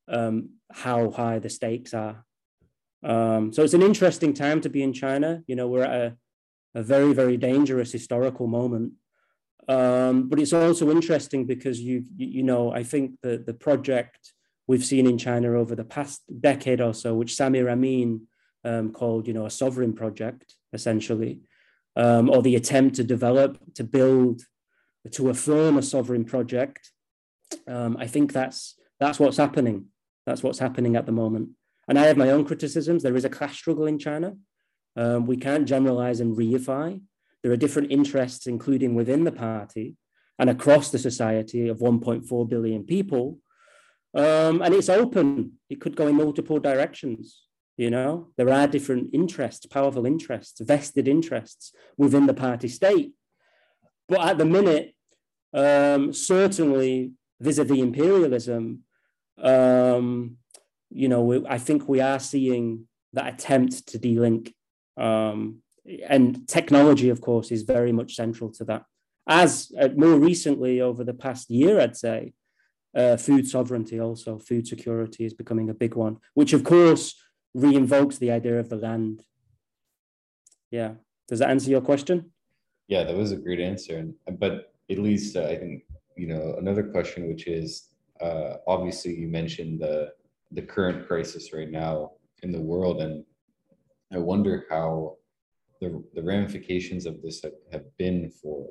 um, 0.07 0.49
how 0.71 1.11
high 1.11 1.37
the 1.39 1.49
stakes 1.49 1.93
are. 1.93 2.25
Um, 3.05 3.53
so 3.53 3.63
it's 3.63 3.75
an 3.75 3.83
interesting 3.83 4.33
time 4.33 4.61
to 4.61 4.69
be 4.69 4.81
in 4.81 4.91
China. 4.91 5.43
You 5.47 5.55
know, 5.55 5.67
we're 5.67 5.83
at 5.83 6.01
a, 6.01 6.17
a 6.73 6.83
very, 6.83 7.13
very 7.13 7.37
dangerous 7.37 7.91
historical 7.91 8.47
moment. 8.47 8.93
Um, 9.67 10.27
but 10.29 10.39
it's 10.39 10.53
also 10.53 10.91
interesting 10.91 11.45
because 11.45 11.79
you, 11.79 12.03
you 12.17 12.43
know, 12.43 12.71
I 12.71 12.83
think 12.83 13.21
the, 13.21 13.37
the 13.37 13.53
project 13.53 14.33
we've 14.67 14.83
seen 14.83 15.07
in 15.07 15.17
China 15.17 15.57
over 15.57 15.75
the 15.75 15.85
past 15.85 16.21
decade 16.41 16.81
or 16.81 16.93
so, 16.93 17.13
which 17.13 17.33
Samir 17.33 17.71
Amin 17.71 18.27
um, 18.63 18.91
called, 18.91 19.27
you 19.27 19.33
know, 19.33 19.45
a 19.45 19.51
sovereign 19.51 19.93
project, 19.93 20.55
essentially, 20.73 21.41
um, 21.95 22.29
or 22.29 22.41
the 22.41 22.55
attempt 22.55 22.95
to 22.95 23.03
develop, 23.03 23.59
to 23.75 23.83
build, 23.83 24.41
to 25.11 25.29
affirm 25.29 25.77
a 25.77 25.83
sovereign 25.83 26.25
project. 26.25 26.91
Um, 27.67 27.95
I 27.99 28.07
think 28.07 28.33
that's 28.33 28.75
that's 28.99 29.19
what's 29.19 29.37
happening. 29.37 29.85
That's 30.25 30.41
what's 30.41 30.59
happening 30.59 30.95
at 30.95 31.05
the 31.05 31.11
moment. 31.11 31.49
And 31.87 31.99
I 31.99 32.05
have 32.05 32.17
my 32.17 32.29
own 32.29 32.45
criticisms. 32.45 33.03
There 33.03 33.15
is 33.15 33.25
a 33.25 33.29
class 33.29 33.55
struggle 33.55 33.85
in 33.85 33.99
China. 33.99 34.35
Um, 34.95 35.25
we 35.25 35.37
can't 35.37 35.67
generalize 35.67 36.19
and 36.19 36.35
reify. 36.35 37.01
There 37.43 37.51
are 37.51 37.57
different 37.57 37.91
interests, 37.91 38.47
including 38.47 38.95
within 38.95 39.23
the 39.23 39.31
party 39.31 39.95
and 40.39 40.49
across 40.49 40.91
the 40.91 40.99
society 40.99 41.67
of 41.67 41.79
1.4 41.79 42.49
billion 42.49 42.83
people. 42.83 43.39
Um, 44.13 44.61
and 44.61 44.73
it's 44.73 44.89
open. 44.89 45.53
It 45.69 45.81
could 45.81 45.95
go 45.95 46.07
in 46.07 46.15
multiple 46.15 46.59
directions. 46.59 47.43
You 47.77 47.89
know, 47.89 48.29
there 48.37 48.51
are 48.51 48.67
different 48.67 49.09
interests, 49.13 49.65
powerful 49.65 50.05
interests, 50.05 50.61
vested 50.61 51.07
interests 51.09 51.73
within 51.97 52.25
the 52.25 52.33
party 52.33 52.69
state. 52.69 53.11
But 54.07 54.25
at 54.25 54.37
the 54.37 54.45
minute, 54.45 54.95
um, 55.53 56.13
certainly 56.13 57.11
vis-a-vis 57.41 57.79
imperialism, 57.79 58.83
um, 59.37 60.37
you 60.95 61.09
know, 61.09 61.21
we, 61.21 61.45
I 61.45 61.57
think 61.57 61.89
we 61.89 61.99
are 61.99 62.19
seeing 62.19 62.87
that 63.13 63.33
attempt 63.33 63.87
to 63.89 63.99
delink. 63.99 64.53
Um, 64.97 65.61
and 66.07 66.47
technology, 66.47 67.09
of 67.09 67.19
course, 67.19 67.51
is 67.51 67.63
very 67.63 67.91
much 67.91 68.15
central 68.15 68.49
to 68.53 68.63
that. 68.65 68.83
As 69.27 69.71
uh, 69.79 69.89
more 69.95 70.17
recently, 70.17 70.79
over 70.79 71.03
the 71.03 71.13
past 71.13 71.49
year, 71.49 71.81
I'd 71.81 71.97
say, 71.97 72.33
uh, 72.95 73.17
food 73.17 73.45
sovereignty 73.45 73.99
also, 73.99 74.39
food 74.39 74.65
security 74.67 75.25
is 75.25 75.33
becoming 75.33 75.69
a 75.69 75.73
big 75.73 75.95
one, 75.95 76.17
which 76.33 76.53
of 76.53 76.63
course 76.63 77.13
reinvokes 77.55 78.17
the 78.19 78.31
idea 78.31 78.57
of 78.57 78.69
the 78.69 78.77
land. 78.77 79.21
Yeah. 80.71 80.93
Does 81.27 81.39
that 81.39 81.49
answer 81.49 81.69
your 81.69 81.81
question? 81.81 82.31
Yeah, 82.87 83.03
that 83.03 83.15
was 83.15 83.33
a 83.33 83.37
great 83.37 83.59
answer. 83.59 84.07
But 84.39 84.73
at 84.89 84.99
least 84.99 85.35
uh, 85.35 85.43
I 85.43 85.57
think, 85.57 85.83
you 86.15 86.27
know, 86.27 86.55
another 86.57 86.83
question, 86.83 87.27
which 87.27 87.47
is 87.47 87.89
uh, 88.21 88.57
obviously 88.65 89.13
you 89.15 89.27
mentioned 89.27 89.81
the, 89.81 90.13
the 90.51 90.61
current 90.61 91.07
crisis 91.07 91.53
right 91.53 91.69
now 91.69 92.11
in 92.43 92.51
the 92.51 92.61
world. 92.61 93.01
And 93.01 93.23
I 94.13 94.17
wonder 94.17 94.65
how 94.69 95.17
the, 95.81 96.03
the 96.13 96.23
ramifications 96.23 97.05
of 97.05 97.21
this 97.21 97.41
have, 97.43 97.53
have 97.71 97.85
been 97.97 98.31
for, 98.41 98.67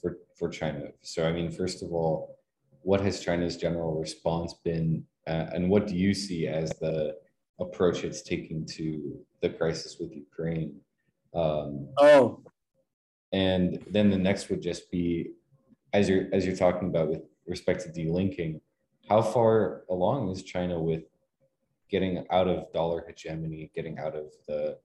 for, 0.00 0.18
for 0.38 0.48
China. 0.48 0.86
So, 1.02 1.26
I 1.26 1.32
mean, 1.32 1.50
first 1.50 1.82
of 1.82 1.92
all, 1.92 2.38
what 2.82 3.00
has 3.00 3.20
China's 3.20 3.56
general 3.56 3.98
response 3.98 4.54
been? 4.64 5.04
Uh, 5.26 5.46
and 5.52 5.68
what 5.68 5.86
do 5.86 5.94
you 5.94 6.14
see 6.14 6.46
as 6.46 6.70
the 6.80 7.14
approach 7.60 8.04
it's 8.04 8.22
taking 8.22 8.64
to 8.64 9.18
the 9.42 9.50
crisis 9.50 9.96
with 9.98 10.14
Ukraine. 10.14 10.74
Um, 11.34 11.88
oh, 11.98 12.42
and 13.32 13.84
then 13.90 14.10
the 14.10 14.18
next 14.18 14.48
would 14.48 14.62
just 14.62 14.90
be, 14.90 15.32
as 15.92 16.08
you're 16.08 16.26
as 16.32 16.46
you're 16.46 16.56
talking 16.56 16.88
about 16.88 17.08
with 17.08 17.22
respect 17.46 17.82
to 17.82 17.88
delinking, 17.88 18.60
how 19.08 19.22
far 19.22 19.84
along 19.90 20.30
is 20.30 20.42
China 20.42 20.80
with 20.80 21.04
getting 21.90 22.24
out 22.30 22.48
of 22.48 22.72
dollar 22.72 23.04
hegemony, 23.06 23.70
getting 23.74 23.98
out 23.98 24.14
of 24.14 24.32
the 24.46 24.78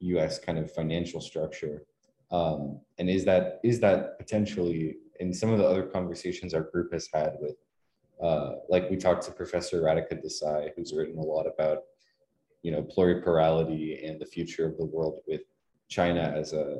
U.S. 0.00 0.38
kind 0.38 0.58
of 0.58 0.70
financial 0.70 1.20
structure, 1.20 1.84
um, 2.30 2.80
and 2.98 3.10
is 3.10 3.24
that 3.24 3.60
is 3.64 3.80
that 3.80 4.18
potentially 4.18 4.96
in 5.18 5.32
some 5.32 5.50
of 5.50 5.58
the 5.58 5.66
other 5.66 5.82
conversations 5.82 6.54
our 6.54 6.62
group 6.62 6.92
has 6.92 7.08
had 7.12 7.36
with, 7.40 7.56
uh, 8.22 8.52
like 8.68 8.88
we 8.90 8.96
talked 8.96 9.24
to 9.24 9.32
Professor 9.32 9.82
Radhika 9.82 10.22
Desai, 10.24 10.70
who's 10.76 10.94
written 10.94 11.18
a 11.18 11.22
lot 11.22 11.46
about 11.46 11.78
you 12.62 12.70
know 12.70 12.82
pluripolarity 12.82 14.08
and 14.08 14.20
the 14.20 14.26
future 14.26 14.66
of 14.66 14.76
the 14.76 14.84
world 14.84 15.20
with 15.26 15.42
China 15.88 16.32
as 16.36 16.52
a, 16.52 16.78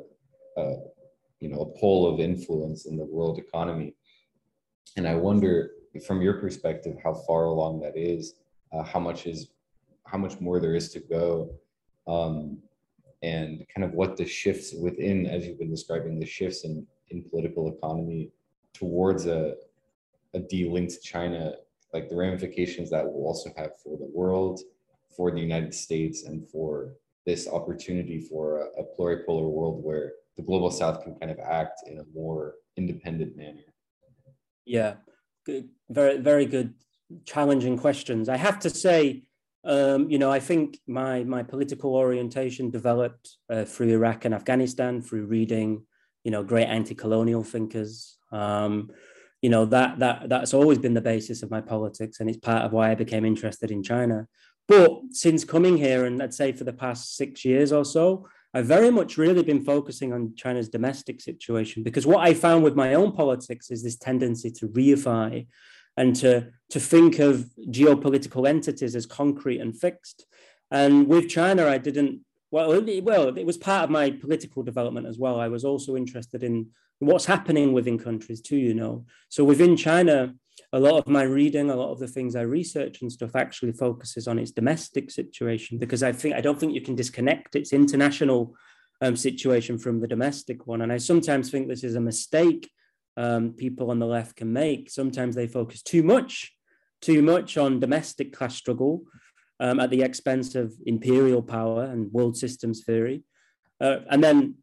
a 0.57 0.75
you 1.39 1.49
know 1.49 1.61
a 1.61 1.79
pole 1.79 2.11
of 2.11 2.19
influence 2.19 2.85
in 2.85 2.95
the 2.97 3.05
world 3.05 3.39
economy. 3.39 3.95
and 4.97 5.07
I 5.07 5.15
wonder, 5.15 5.71
from 5.99 6.21
your 6.21 6.35
perspective, 6.35 6.97
how 7.03 7.13
far 7.13 7.45
along 7.45 7.81
that 7.81 7.97
is, 7.97 8.35
uh, 8.71 8.83
how 8.83 8.99
much 8.99 9.27
is, 9.27 9.49
how 10.05 10.17
much 10.17 10.39
more 10.39 10.59
there 10.59 10.75
is 10.75 10.91
to 10.93 10.99
go, 10.99 11.53
um, 12.07 12.57
and 13.23 13.65
kind 13.73 13.83
of 13.83 13.93
what 13.93 14.17
the 14.17 14.25
shifts 14.25 14.73
within, 14.73 15.25
as 15.25 15.45
you've 15.45 15.59
been 15.59 15.69
describing, 15.69 16.19
the 16.19 16.25
shifts 16.25 16.63
in 16.63 16.85
in 17.09 17.21
political 17.23 17.67
economy 17.73 18.29
towards 18.73 19.25
a 19.25 19.55
a 20.33 20.39
delinked 20.39 21.01
China, 21.03 21.53
like 21.93 22.07
the 22.07 22.15
ramifications 22.15 22.89
that 22.89 23.05
will 23.05 23.25
also 23.25 23.51
have 23.57 23.71
for 23.83 23.97
the 23.97 24.09
world, 24.13 24.61
for 25.15 25.29
the 25.29 25.41
United 25.41 25.73
States, 25.73 26.23
and 26.23 26.49
for 26.49 26.93
this 27.25 27.49
opportunity 27.49 28.21
for 28.21 28.61
a, 28.61 28.81
a 28.81 28.85
pluripolar 28.97 29.49
world 29.49 29.83
where 29.83 30.13
the 30.37 30.41
global 30.41 30.71
south 30.71 31.03
can 31.03 31.13
kind 31.15 31.31
of 31.31 31.39
act 31.39 31.81
in 31.85 31.99
a 31.99 32.05
more 32.15 32.55
independent 32.77 33.35
manner. 33.35 33.65
Yeah 34.65 34.93
very 35.89 36.17
very 36.17 36.45
good 36.45 36.73
challenging 37.25 37.77
questions. 37.77 38.29
I 38.29 38.37
have 38.37 38.59
to 38.59 38.69
say 38.69 39.23
um, 39.63 40.09
you 40.09 40.17
know 40.17 40.31
i 40.31 40.39
think 40.39 40.79
my 40.87 41.23
my 41.23 41.43
political 41.43 41.93
orientation 41.95 42.71
developed 42.71 43.37
uh, 43.47 43.63
through 43.63 43.89
iraq 43.89 44.25
and 44.25 44.33
afghanistan 44.33 45.03
through 45.03 45.25
reading 45.27 45.83
you 46.23 46.31
know 46.31 46.43
great 46.43 46.67
anti-colonial 46.67 47.43
thinkers. 47.43 48.17
Um, 48.31 48.91
you 49.41 49.49
know 49.49 49.65
that 49.65 49.99
that 49.99 50.29
that's 50.29 50.53
always 50.53 50.77
been 50.77 50.93
the 50.93 51.01
basis 51.01 51.41
of 51.41 51.49
my 51.49 51.61
politics 51.61 52.19
and 52.19 52.29
it's 52.29 52.37
part 52.37 52.63
of 52.63 52.73
why 52.73 52.91
i 52.91 52.95
became 52.95 53.25
interested 53.25 53.71
in 53.71 53.83
china. 53.83 54.27
But 54.67 55.01
since 55.11 55.43
coming 55.43 55.77
here 55.77 56.05
and 56.05 56.21
i'd 56.21 56.33
say 56.33 56.51
for 56.51 56.63
the 56.63 56.73
past 56.73 57.15
six 57.15 57.43
years 57.43 57.73
or 57.73 57.83
so 57.83 58.27
I've 58.53 58.65
very 58.65 58.91
much 58.91 59.17
really 59.17 59.43
been 59.43 59.63
focusing 59.63 60.11
on 60.11 60.35
China's 60.35 60.69
domestic 60.69 61.21
situation 61.21 61.83
because 61.83 62.05
what 62.05 62.19
I 62.27 62.33
found 62.33 62.63
with 62.63 62.75
my 62.75 62.93
own 62.95 63.13
politics 63.13 63.71
is 63.71 63.81
this 63.81 63.95
tendency 63.95 64.51
to 64.51 64.67
reify 64.67 65.47
and 65.95 66.15
to, 66.17 66.49
to 66.69 66.79
think 66.79 67.19
of 67.19 67.49
geopolitical 67.69 68.47
entities 68.47 68.95
as 68.95 69.05
concrete 69.05 69.59
and 69.59 69.77
fixed. 69.77 70.25
And 70.69 71.07
with 71.07 71.29
China, 71.29 71.67
I 71.67 71.77
didn't, 71.77 72.21
well, 72.49 72.69
well, 73.01 73.37
it 73.37 73.45
was 73.45 73.57
part 73.57 73.85
of 73.85 73.89
my 73.89 74.11
political 74.11 74.63
development 74.63 75.07
as 75.07 75.17
well. 75.17 75.39
I 75.39 75.47
was 75.47 75.63
also 75.63 75.95
interested 75.95 76.43
in 76.43 76.67
what's 76.99 77.25
happening 77.25 77.73
within 77.73 77.97
countries 77.97 78.41
too, 78.41 78.57
you 78.57 78.73
know. 78.73 79.05
So 79.29 79.43
within 79.43 79.75
China, 79.77 80.35
a 80.73 80.79
lot 80.79 80.97
of 80.97 81.07
my 81.07 81.23
reading, 81.23 81.69
a 81.69 81.75
lot 81.75 81.91
of 81.91 81.99
the 81.99 82.07
things 82.07 82.35
I 82.35 82.41
research 82.41 83.01
and 83.01 83.11
stuff 83.11 83.35
actually 83.35 83.73
focuses 83.73 84.27
on 84.27 84.39
its 84.39 84.51
domestic 84.51 85.11
situation 85.11 85.77
because 85.77 86.01
I 86.03 86.11
think 86.11 86.35
I 86.35 86.41
don't 86.41 86.59
think 86.59 86.73
you 86.73 86.81
can 86.81 86.95
disconnect 86.95 87.55
its 87.55 87.73
international 87.73 88.55
um, 89.01 89.15
situation 89.15 89.77
from 89.77 89.99
the 89.99 90.07
domestic 90.07 90.67
one. 90.67 90.81
And 90.81 90.91
I 90.91 90.97
sometimes 90.97 91.49
think 91.49 91.67
this 91.67 91.83
is 91.83 91.95
a 91.95 92.01
mistake 92.01 92.69
um, 93.17 93.51
people 93.53 93.91
on 93.91 93.99
the 93.99 94.05
left 94.05 94.37
can 94.37 94.53
make. 94.53 94.89
Sometimes 94.89 95.35
they 95.35 95.47
focus 95.47 95.81
too 95.81 96.03
much, 96.03 96.53
too 97.01 97.21
much 97.21 97.57
on 97.57 97.79
domestic 97.79 98.31
class 98.31 98.55
struggle 98.55 99.03
um, 99.59 99.79
at 99.79 99.89
the 99.89 100.01
expense 100.01 100.55
of 100.55 100.73
imperial 100.85 101.41
power 101.41 101.83
and 101.83 102.11
world 102.13 102.37
systems 102.37 102.83
theory. 102.83 103.23
Uh, 103.81 103.97
and 104.09 104.23
then 104.23 104.55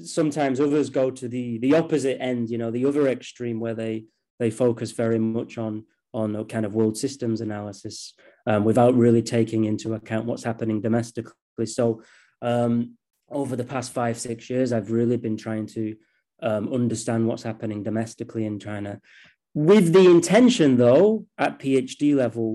sometimes 0.00 0.60
others 0.60 0.88
go 0.88 1.10
to 1.10 1.28
the 1.28 1.58
the 1.58 1.74
opposite 1.74 2.20
end, 2.20 2.48
you 2.48 2.58
know, 2.58 2.70
the 2.70 2.86
other 2.86 3.08
extreme 3.08 3.60
where 3.60 3.74
they 3.74 4.06
they 4.42 4.50
focus 4.50 4.90
very 5.04 5.20
much 5.38 5.52
on 5.66 5.74
on 6.20 6.28
kind 6.54 6.66
of 6.66 6.74
world 6.74 6.96
systems 7.04 7.40
analysis 7.40 7.96
um, 8.50 8.60
without 8.64 8.94
really 9.04 9.24
taking 9.36 9.62
into 9.64 9.94
account 9.94 10.26
what's 10.26 10.48
happening 10.50 10.78
domestically. 10.82 11.66
So 11.78 12.02
um, 12.50 12.72
over 13.40 13.54
the 13.56 13.70
past 13.74 13.88
five 14.00 14.16
six 14.28 14.50
years, 14.52 14.68
I've 14.72 14.90
really 14.98 15.18
been 15.26 15.38
trying 15.46 15.66
to 15.76 15.84
um, 16.48 16.64
understand 16.78 17.26
what's 17.26 17.46
happening 17.50 17.80
domestically 17.82 18.44
in 18.50 18.58
China, 18.58 18.92
with 19.54 19.86
the 19.96 20.06
intention, 20.16 20.70
though, 20.84 21.06
at 21.44 21.58
PhD 21.62 22.04
level. 22.24 22.48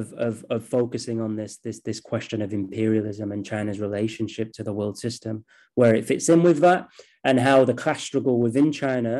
Of, 0.00 0.12
of, 0.28 0.44
of 0.54 0.60
focusing 0.78 1.18
on 1.20 1.34
this, 1.34 1.52
this, 1.64 1.80
this 1.88 2.00
question 2.10 2.42
of 2.42 2.52
imperialism 2.52 3.32
and 3.32 3.50
China's 3.52 3.80
relationship 3.80 4.52
to 4.52 4.62
the 4.62 4.76
world 4.78 4.96
system, 5.06 5.34
where 5.74 5.96
it 5.96 6.06
fits 6.06 6.28
in 6.28 6.44
with 6.44 6.60
that, 6.60 6.86
and 7.24 7.40
how 7.40 7.64
the 7.64 7.80
class 7.82 8.00
struggle 8.00 8.38
within 8.46 8.70
China, 8.70 9.14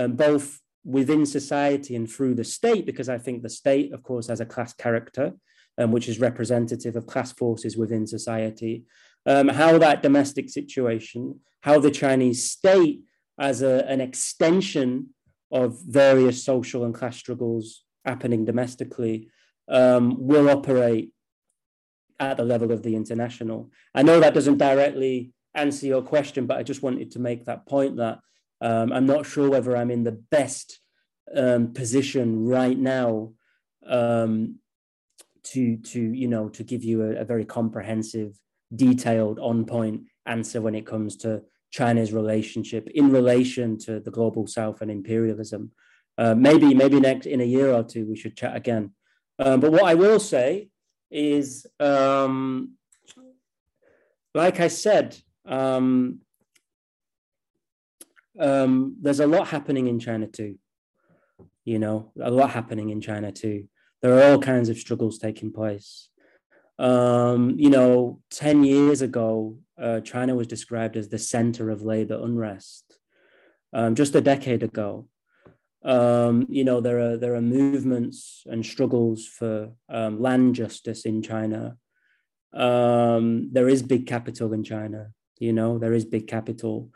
um, 0.00 0.16
both 0.16 0.46
within 0.84 1.24
society 1.26 1.96
and 1.96 2.10
through 2.10 2.34
the 2.34 2.44
state, 2.44 2.86
because 2.86 3.08
I 3.08 3.18
think 3.18 3.42
the 3.42 3.48
state, 3.48 3.92
of 3.92 4.02
course, 4.02 4.28
has 4.28 4.40
a 4.40 4.46
class 4.46 4.72
character, 4.74 5.32
um, 5.78 5.90
which 5.92 6.08
is 6.08 6.20
representative 6.20 6.96
of 6.96 7.06
class 7.06 7.32
forces 7.32 7.76
within 7.76 8.06
society. 8.06 8.84
Um, 9.26 9.48
how 9.48 9.78
that 9.78 10.02
domestic 10.02 10.50
situation, 10.50 11.40
how 11.62 11.78
the 11.78 11.90
Chinese 11.90 12.50
state, 12.50 13.00
as 13.38 13.62
a, 13.62 13.84
an 13.88 14.00
extension 14.00 15.08
of 15.50 15.80
various 15.86 16.44
social 16.44 16.84
and 16.84 16.94
class 16.94 17.16
struggles 17.16 17.84
happening 18.04 18.44
domestically, 18.44 19.30
um, 19.68 20.16
will 20.18 20.50
operate 20.50 21.12
at 22.20 22.36
the 22.36 22.44
level 22.44 22.70
of 22.70 22.82
the 22.82 22.94
international. 22.94 23.70
I 23.94 24.02
know 24.02 24.20
that 24.20 24.34
doesn't 24.34 24.58
directly 24.58 25.32
answer 25.54 25.86
your 25.86 26.02
question, 26.02 26.46
but 26.46 26.58
I 26.58 26.62
just 26.62 26.82
wanted 26.82 27.12
to 27.12 27.18
make 27.18 27.46
that 27.46 27.66
point 27.66 27.96
that 27.96 28.18
um, 28.64 28.94
I'm 28.94 29.04
not 29.04 29.26
sure 29.26 29.50
whether 29.50 29.76
I'm 29.76 29.90
in 29.90 30.04
the 30.04 30.18
best 30.30 30.80
um, 31.36 31.74
position 31.74 32.46
right 32.46 32.78
now 32.78 33.34
um, 33.86 34.58
to 35.52 35.76
to 35.76 36.00
you 36.00 36.28
know 36.28 36.48
to 36.48 36.64
give 36.64 36.82
you 36.82 37.02
a, 37.02 37.20
a, 37.20 37.24
very 37.26 37.44
comprehensive, 37.44 38.40
detailed, 38.74 39.38
on 39.38 39.66
point 39.66 40.04
answer 40.24 40.62
when 40.62 40.74
it 40.74 40.86
comes 40.86 41.16
to 41.18 41.42
China's 41.70 42.14
relationship 42.14 42.88
in 42.94 43.10
relation 43.10 43.76
to 43.80 44.00
the 44.00 44.10
global 44.10 44.46
South 44.46 44.80
and 44.80 44.90
imperialism. 44.90 45.70
Uh, 46.16 46.34
maybe 46.34 46.72
maybe 46.72 46.98
next 46.98 47.26
in 47.26 47.42
a 47.42 47.44
year 47.56 47.70
or 47.70 47.82
two 47.82 48.06
we 48.06 48.16
should 48.16 48.34
chat 48.34 48.56
again. 48.56 48.92
Um, 49.38 49.60
but 49.60 49.72
what 49.72 49.84
I 49.84 49.94
will 49.94 50.20
say 50.20 50.70
is, 51.10 51.66
um, 51.80 52.76
like 54.32 54.60
I 54.60 54.68
said, 54.68 55.18
um, 55.44 56.20
um, 58.38 58.96
there's 59.00 59.20
a 59.20 59.26
lot 59.26 59.48
happening 59.48 59.86
in 59.86 59.98
China 59.98 60.26
too. 60.26 60.56
You 61.64 61.78
know, 61.78 62.12
a 62.20 62.30
lot 62.30 62.50
happening 62.50 62.90
in 62.90 63.00
China 63.00 63.32
too. 63.32 63.68
There 64.02 64.18
are 64.18 64.32
all 64.32 64.38
kinds 64.38 64.68
of 64.68 64.76
struggles 64.76 65.18
taking 65.18 65.52
place. 65.52 66.08
Um, 66.78 67.54
you 67.56 67.70
know, 67.70 68.20
10 68.30 68.64
years 68.64 69.00
ago, 69.00 69.58
uh, 69.80 70.00
China 70.00 70.34
was 70.34 70.46
described 70.46 70.96
as 70.96 71.08
the 71.08 71.18
center 71.18 71.70
of 71.70 71.82
labor 71.82 72.20
unrest. 72.22 72.98
Um, 73.72 73.94
just 73.94 74.14
a 74.14 74.20
decade 74.20 74.62
ago, 74.62 75.08
um, 75.84 76.46
you 76.48 76.64
know, 76.64 76.80
there 76.80 76.98
are 76.98 77.16
there 77.16 77.34
are 77.34 77.42
movements 77.42 78.42
and 78.46 78.64
struggles 78.64 79.26
for 79.26 79.72
um, 79.88 80.20
land 80.20 80.54
justice 80.54 81.04
in 81.04 81.22
China. 81.22 81.76
Um, 82.54 83.50
there 83.52 83.68
is 83.68 83.82
big 83.82 84.06
capital 84.06 84.52
in 84.52 84.64
China. 84.64 85.10
You 85.38 85.52
know, 85.52 85.78
there 85.78 85.92
is 85.92 86.04
big 86.04 86.26
capital 86.26 86.90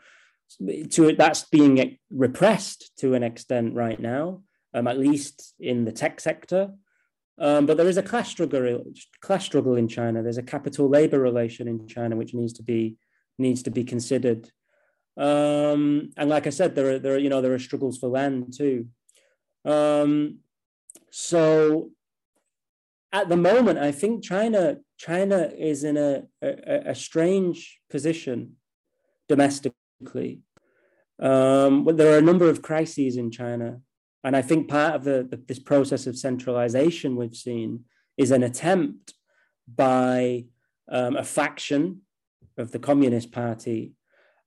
to 0.57 1.15
that's 1.15 1.43
being 1.43 1.97
repressed 2.09 2.91
to 2.99 3.13
an 3.13 3.23
extent 3.23 3.75
right 3.75 3.99
now, 3.99 4.41
um, 4.73 4.87
at 4.87 4.97
least 4.97 5.53
in 5.59 5.85
the 5.85 5.91
tech 5.91 6.19
sector. 6.19 6.71
Um, 7.37 7.65
but 7.65 7.77
there 7.77 7.87
is 7.87 7.97
a 7.97 8.03
class 8.03 8.29
struggle, 8.29 8.83
class 9.21 9.45
struggle 9.45 9.75
in 9.75 9.87
China. 9.87 10.21
There's 10.21 10.37
a 10.37 10.43
capital 10.43 10.89
labor 10.89 11.19
relation 11.19 11.67
in 11.67 11.87
China 11.87 12.15
which 12.15 12.33
needs 12.33 12.53
to 12.53 12.63
be 12.63 12.97
needs 13.37 13.63
to 13.63 13.71
be 13.71 13.83
considered. 13.83 14.51
Um, 15.15 16.11
and 16.17 16.29
like 16.29 16.47
I 16.47 16.49
said, 16.49 16.75
there 16.75 16.95
are 16.95 16.99
there 16.99 17.15
are 17.15 17.17
you 17.17 17.29
know 17.29 17.41
there 17.41 17.53
are 17.53 17.59
struggles 17.59 17.97
for 17.97 18.09
land 18.09 18.53
too. 18.57 18.87
Um, 19.63 20.39
so 21.11 21.91
at 23.11 23.29
the 23.29 23.37
moment, 23.37 23.79
I 23.79 23.91
think 23.91 24.23
China 24.23 24.77
China 24.97 25.49
is 25.57 25.83
in 25.83 25.95
a, 25.95 26.23
a, 26.41 26.91
a 26.91 26.95
strange 26.95 27.79
position 27.89 28.57
domestically 29.29 29.78
um, 31.19 31.83
well, 31.83 31.95
there 31.95 32.13
are 32.13 32.19
a 32.19 32.23
number 32.23 32.49
of 32.49 32.61
crises 32.61 33.17
in 33.17 33.31
China. 33.31 33.81
And 34.23 34.35
I 34.35 34.41
think 34.41 34.67
part 34.67 34.95
of 34.95 35.03
the, 35.03 35.27
the, 35.29 35.37
this 35.37 35.59
process 35.59 36.07
of 36.07 36.17
centralization 36.17 37.15
we've 37.15 37.35
seen 37.35 37.85
is 38.17 38.31
an 38.31 38.43
attempt 38.43 39.13
by 39.73 40.45
um, 40.89 41.15
a 41.15 41.23
faction 41.23 42.01
of 42.57 42.71
the 42.71 42.79
Communist 42.79 43.31
Party. 43.31 43.93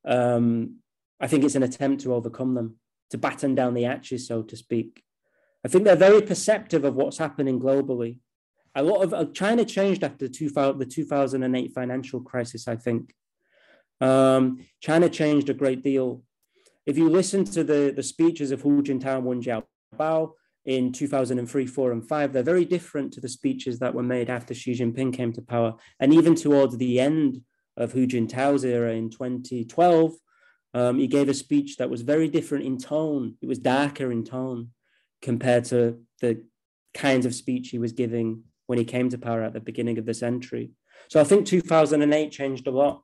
Um, 0.05 0.77
I 1.19 1.27
think 1.27 1.43
it's 1.43 1.55
an 1.55 1.63
attempt 1.63 2.03
to 2.03 2.13
overcome 2.13 2.53
them, 2.53 2.75
to 3.11 3.17
batten 3.17 3.55
down 3.55 3.73
the 3.73 3.83
hatches, 3.83 4.27
so 4.27 4.43
to 4.43 4.57
speak. 4.57 5.03
I 5.65 5.69
think 5.69 5.85
they're 5.85 5.95
very 5.95 6.21
perceptive 6.21 6.83
of 6.83 6.95
what's 6.95 7.17
happening 7.17 7.59
globally. 7.59 8.19
A 8.75 8.83
lot 8.83 9.03
of 9.03 9.13
uh, 9.13 9.25
China 9.33 9.63
changed 9.63 10.03
after 10.03 10.27
the, 10.27 10.75
the 10.77 10.85
2008 10.85 11.71
financial 11.73 12.21
crisis, 12.21 12.67
I 12.67 12.75
think. 12.75 13.13
Um, 14.03 14.65
China 14.81 15.07
changed 15.07 15.49
a 15.49 15.53
great 15.53 15.81
deal. 15.81 16.23
If 16.85 16.97
you 16.97 17.09
listen 17.09 17.45
to 17.45 17.63
the, 17.63 17.93
the 17.95 18.03
speeches 18.03 18.51
of 18.51 18.61
Hu 18.61 18.83
Jintao 18.83 19.17
and 19.17 19.25
Wen 19.25 19.41
Jiabao 19.41 20.31
in 20.65 20.91
2003, 20.91 21.65
4, 21.65 21.91
and 21.93 22.05
5, 22.05 22.33
they're 22.33 22.43
very 22.43 22.65
different 22.65 23.13
to 23.13 23.21
the 23.21 23.29
speeches 23.29 23.79
that 23.79 23.93
were 23.93 24.03
made 24.03 24.29
after 24.29 24.53
Xi 24.53 24.73
Jinping 24.73 25.13
came 25.13 25.31
to 25.33 25.41
power. 25.41 25.75
And 26.01 26.13
even 26.13 26.35
towards 26.35 26.77
the 26.77 26.99
end 26.99 27.41
of 27.77 27.93
Hu 27.93 28.05
Jintao's 28.05 28.65
era 28.65 28.91
in 28.91 29.09
2012, 29.09 30.11
um, 30.73 30.99
he 30.99 31.07
gave 31.07 31.29
a 31.29 31.33
speech 31.33 31.77
that 31.77 31.89
was 31.89 32.01
very 32.01 32.27
different 32.27 32.65
in 32.65 32.77
tone. 32.77 33.35
It 33.41 33.47
was 33.47 33.59
darker 33.59 34.11
in 34.11 34.25
tone, 34.25 34.71
compared 35.21 35.63
to 35.65 35.99
the 36.19 36.43
kinds 36.93 37.25
of 37.25 37.33
speech 37.33 37.69
he 37.69 37.79
was 37.79 37.93
giving 37.93 38.43
when 38.67 38.77
he 38.77 38.85
came 38.85 39.07
to 39.09 39.17
power 39.17 39.43
at 39.43 39.53
the 39.53 39.61
beginning 39.61 39.97
of 39.97 40.05
the 40.05 40.13
century. 40.13 40.71
So 41.09 41.21
I 41.21 41.23
think 41.23 41.45
2008 41.45 42.31
changed 42.31 42.67
a 42.67 42.71
lot. 42.71 43.03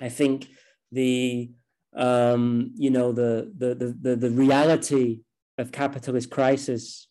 I 0.00 0.08
think 0.08 0.48
the 0.92 1.50
um, 1.94 2.72
you 2.76 2.90
know 2.90 3.12
the, 3.12 3.52
the 3.56 3.74
the 3.74 4.16
the 4.16 4.28
the 4.28 5.20
of 5.58 5.72
capitalist 5.72 6.30
crisis 6.30 7.08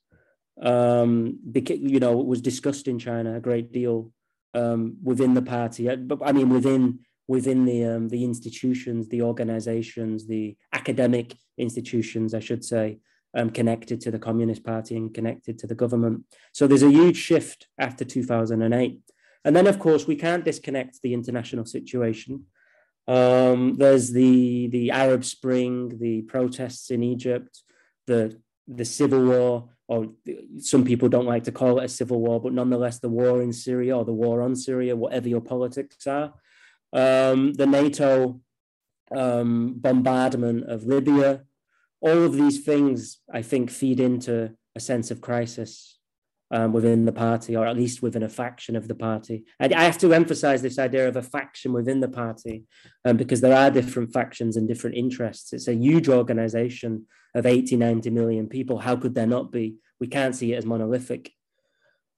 um, 0.61 1.39
beca- 1.49 1.79
you 1.79 1.99
know 1.99 2.17
was 2.17 2.41
discussed 2.41 2.87
in 2.87 2.99
China 2.99 3.35
a 3.35 3.39
great 3.39 3.71
deal 3.71 4.11
um, 4.53 4.97
within 5.03 5.33
the 5.33 5.41
party. 5.41 5.89
Uh, 5.89 5.95
but 5.97 6.19
I 6.23 6.31
mean 6.31 6.49
within 6.49 6.99
within 7.27 7.65
the 7.65 7.85
um, 7.85 8.09
the 8.09 8.23
institutions, 8.23 9.07
the 9.07 9.21
organizations, 9.21 10.27
the 10.27 10.55
academic 10.73 11.35
institutions, 11.57 12.33
I 12.33 12.39
should 12.39 12.65
say, 12.65 12.99
um, 13.35 13.49
connected 13.51 14.01
to 14.01 14.11
the 14.11 14.19
Communist 14.19 14.63
Party 14.63 14.97
and 14.97 15.13
connected 15.13 15.59
to 15.59 15.67
the 15.67 15.75
government. 15.75 16.23
So 16.53 16.67
there's 16.67 16.83
a 16.83 16.91
huge 16.91 17.17
shift 17.17 17.67
after 17.77 18.03
2008. 18.03 18.99
And 19.45 19.55
then, 19.55 19.67
of 19.67 19.79
course, 19.79 20.07
we 20.07 20.15
can't 20.15 20.43
disconnect 20.43 21.01
the 21.01 21.13
international 21.13 21.65
situation. 21.65 22.45
Um, 23.09 23.73
there's 23.73 24.11
the 24.11 24.67
the 24.67 24.91
Arab 24.91 25.25
Spring, 25.25 25.97
the 25.99 26.21
protests 26.21 26.91
in 26.91 27.01
Egypt, 27.01 27.63
the 28.05 28.39
the 28.67 28.85
civil 28.85 29.25
war, 29.25 29.69
or 29.87 30.09
some 30.59 30.85
people 30.85 31.09
don't 31.09 31.25
like 31.25 31.45
to 31.45 31.51
call 31.51 31.79
it 31.79 31.85
a 31.85 31.89
civil 31.89 32.21
war, 32.21 32.39
but 32.39 32.53
nonetheless, 32.53 32.99
the 32.99 33.09
war 33.09 33.41
in 33.41 33.51
Syria 33.51 33.97
or 33.97 34.05
the 34.05 34.13
war 34.13 34.43
on 34.43 34.55
Syria, 34.55 34.95
whatever 34.95 35.27
your 35.27 35.41
politics 35.41 36.05
are. 36.05 36.35
Um, 36.93 37.53
the 37.53 37.65
NATO 37.65 38.41
um, 39.11 39.73
bombardment 39.77 40.69
of 40.69 40.83
Libya, 40.83 41.45
all 42.01 42.23
of 42.23 42.33
these 42.33 42.63
things, 42.63 43.19
I 43.33 43.41
think, 43.41 43.71
feed 43.71 43.99
into 43.99 44.55
a 44.75 44.79
sense 44.79 45.09
of 45.09 45.19
crisis 45.19 45.98
um, 46.51 46.73
within 46.73 47.05
the 47.05 47.11
party, 47.11 47.55
or 47.55 47.65
at 47.65 47.75
least 47.75 48.01
within 48.01 48.23
a 48.23 48.29
faction 48.29 48.75
of 48.75 48.87
the 48.87 48.95
party. 48.95 49.45
I, 49.59 49.65
I 49.65 49.83
have 49.83 49.97
to 49.99 50.13
emphasize 50.13 50.61
this 50.61 50.79
idea 50.79 51.07
of 51.07 51.15
a 51.15 51.21
faction 51.21 51.73
within 51.73 51.99
the 51.99 52.07
party 52.07 52.65
um, 53.05 53.17
because 53.17 53.41
there 53.41 53.55
are 53.55 53.71
different 53.71 54.13
factions 54.13 54.57
and 54.57 54.67
different 54.67 54.95
interests. 54.95 55.53
It's 55.53 55.67
a 55.67 55.75
huge 55.75 56.09
organization 56.09 57.05
of 57.35 57.45
80, 57.45 57.75
90 57.75 58.09
million 58.09 58.47
people. 58.47 58.79
How 58.79 58.95
could 58.95 59.15
there 59.15 59.27
not 59.27 59.51
be? 59.51 59.75
We 59.99 60.07
can't 60.07 60.35
see 60.35 60.53
it 60.53 60.57
as 60.57 60.65
monolithic. 60.65 61.31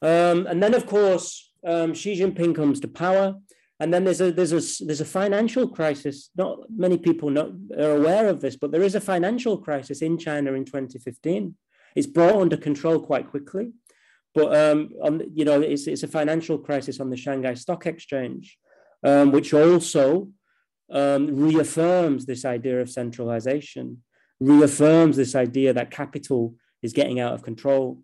Um, 0.02 0.48
and 0.48 0.64
then, 0.64 0.74
of 0.74 0.86
course, 0.86 1.52
um, 1.66 1.94
Xi 1.94 2.20
Jinping 2.20 2.56
comes 2.56 2.80
to 2.80 2.88
power. 2.88 3.36
And 3.80 3.92
then 3.92 4.04
there's 4.04 4.22
a 4.22 4.32
there's 4.32 4.54
a 4.54 4.86
there's 4.86 5.02
a 5.02 5.06
financial 5.06 5.68
crisis. 5.68 6.30
Not 6.36 6.60
many 6.70 7.00
people 7.00 7.32
know, 7.32 7.58
are 7.76 7.98
aware 7.98 8.28
of 8.28 8.40
this, 8.40 8.56
but 8.56 8.72
there 8.72 8.84
is 8.84 8.94
a 8.94 9.02
financial 9.02 9.58
crisis 9.58 10.04
in 10.04 10.20
China 10.20 10.54
in 10.54 10.66
2015. 10.66 11.56
It's 11.96 12.06
brought 12.06 12.36
under 12.36 12.58
control 12.58 13.00
quite 13.00 13.28
quickly. 13.28 13.72
But 14.34 14.56
um, 14.56 14.90
on, 15.02 15.22
you 15.34 15.46
know, 15.46 15.62
it's, 15.62 15.88
it's 15.88 16.04
a 16.04 16.08
financial 16.08 16.58
crisis 16.58 17.00
on 17.00 17.10
the 17.10 17.18
Shanghai 17.18 17.54
Stock 17.54 17.86
Exchange, 17.86 18.58
um, 19.04 19.32
which 19.32 19.54
also 19.54 20.30
um, 20.92 21.28
reaffirms 21.28 22.26
this 22.26 22.46
idea 22.46 22.82
of 22.82 22.90
centralization, 22.90 24.04
reaffirms 24.40 25.18
this 25.18 25.36
idea 25.36 25.74
that 25.74 25.92
capital 25.92 26.56
is 26.82 26.94
getting 26.94 27.20
out 27.20 27.34
of 27.34 27.44
control. 27.44 28.02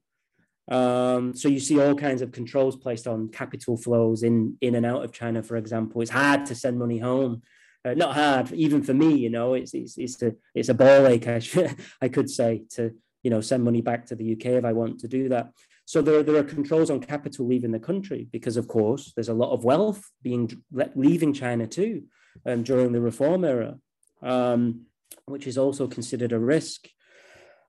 Um, 0.70 1.34
so 1.34 1.48
you 1.48 1.60
see 1.60 1.80
all 1.80 1.96
kinds 1.96 2.22
of 2.22 2.32
controls 2.32 2.76
placed 2.76 3.08
on 3.08 3.30
capital 3.30 3.78
flows 3.78 4.24
in 4.24 4.58
in 4.62 4.76
and 4.76 4.86
out 4.86 5.04
of 5.04 5.13
China, 5.13 5.42
for 5.42 5.56
example. 5.56 6.02
It's 6.02 6.12
hard 6.12 6.46
to 6.48 6.56
send 6.56 6.78
money 6.78 7.00
home. 7.00 7.42
Uh, 7.86 7.94
not 7.94 8.16
hard, 8.16 8.52
even 8.52 8.84
for 8.84 8.94
me. 8.94 9.16
You 9.16 9.30
know, 9.30 9.54
it's 9.54 9.74
it's 9.74 9.98
it's 9.98 10.22
a 10.22 10.34
it's 10.54 10.70
a 10.70 10.74
ball 10.74 11.08
ache. 11.08 11.28
I 11.28 11.40
should, 11.40 11.74
I 12.02 12.10
could 12.10 12.30
say 12.30 12.63
to 12.72 12.94
you 13.24 13.32
know 13.32 13.40
send 13.40 13.63
money 13.63 13.82
back 13.82 14.08
to 14.08 14.16
the 14.16 14.34
UK 14.34 14.46
if 14.46 14.66
I 14.66 14.74
want 14.74 15.00
to 15.00 15.08
do 15.08 15.30
that. 15.30 15.52
So 15.88 16.02
there, 16.02 16.21
there 16.21 16.36
are 16.36 16.43
controls 16.43 16.89
on 16.89 17.00
capital 17.00 17.47
leaving 17.47 17.71
the 17.71 17.80
country 17.80 18.28
because, 18.34 18.58
of 18.58 18.67
course, 18.67 19.13
there's 19.15 19.30
a 19.30 19.34
lot 19.34 19.54
of 19.54 19.63
wealth 19.63 20.04
being 20.21 20.62
leaving 20.95 21.32
China 21.32 21.65
too 21.65 22.04
um, 22.45 22.63
during 22.63 22.91
the 22.91 23.00
reform 23.00 23.45
era, 23.45 23.78
um, 24.21 24.82
which 25.28 25.47
is 25.47 25.58
also 25.58 25.88
considered 25.88 26.34
a 26.34 26.39
risk. 26.39 26.89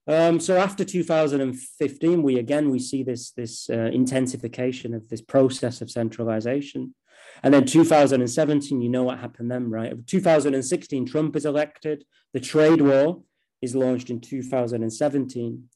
Um, 0.09 0.40
so 0.40 0.57
after 0.57 0.85
2015, 0.85 2.22
we 2.24 2.38
again 2.38 2.70
we 2.70 2.81
see 2.81 3.04
this 3.04 3.31
this 3.31 3.70
uh, 3.70 3.90
intensification 3.92 4.94
of 4.94 5.09
this 5.09 5.20
process 5.20 5.81
of 5.81 5.88
centralization, 5.88 6.96
and 7.44 7.54
then 7.54 7.66
2017, 7.66 8.83
you 8.83 8.88
know 8.88 9.04
what 9.04 9.20
happened 9.20 9.48
then, 9.48 9.70
right? 9.70 9.94
2016, 10.09 11.07
Trump 11.07 11.37
is 11.37 11.46
elected. 11.46 12.04
The 12.33 12.40
trade 12.40 12.81
war 12.81 13.22
is 13.62 13.76
launched 13.76 14.11
in 14.11 14.20
2017. 14.20 15.68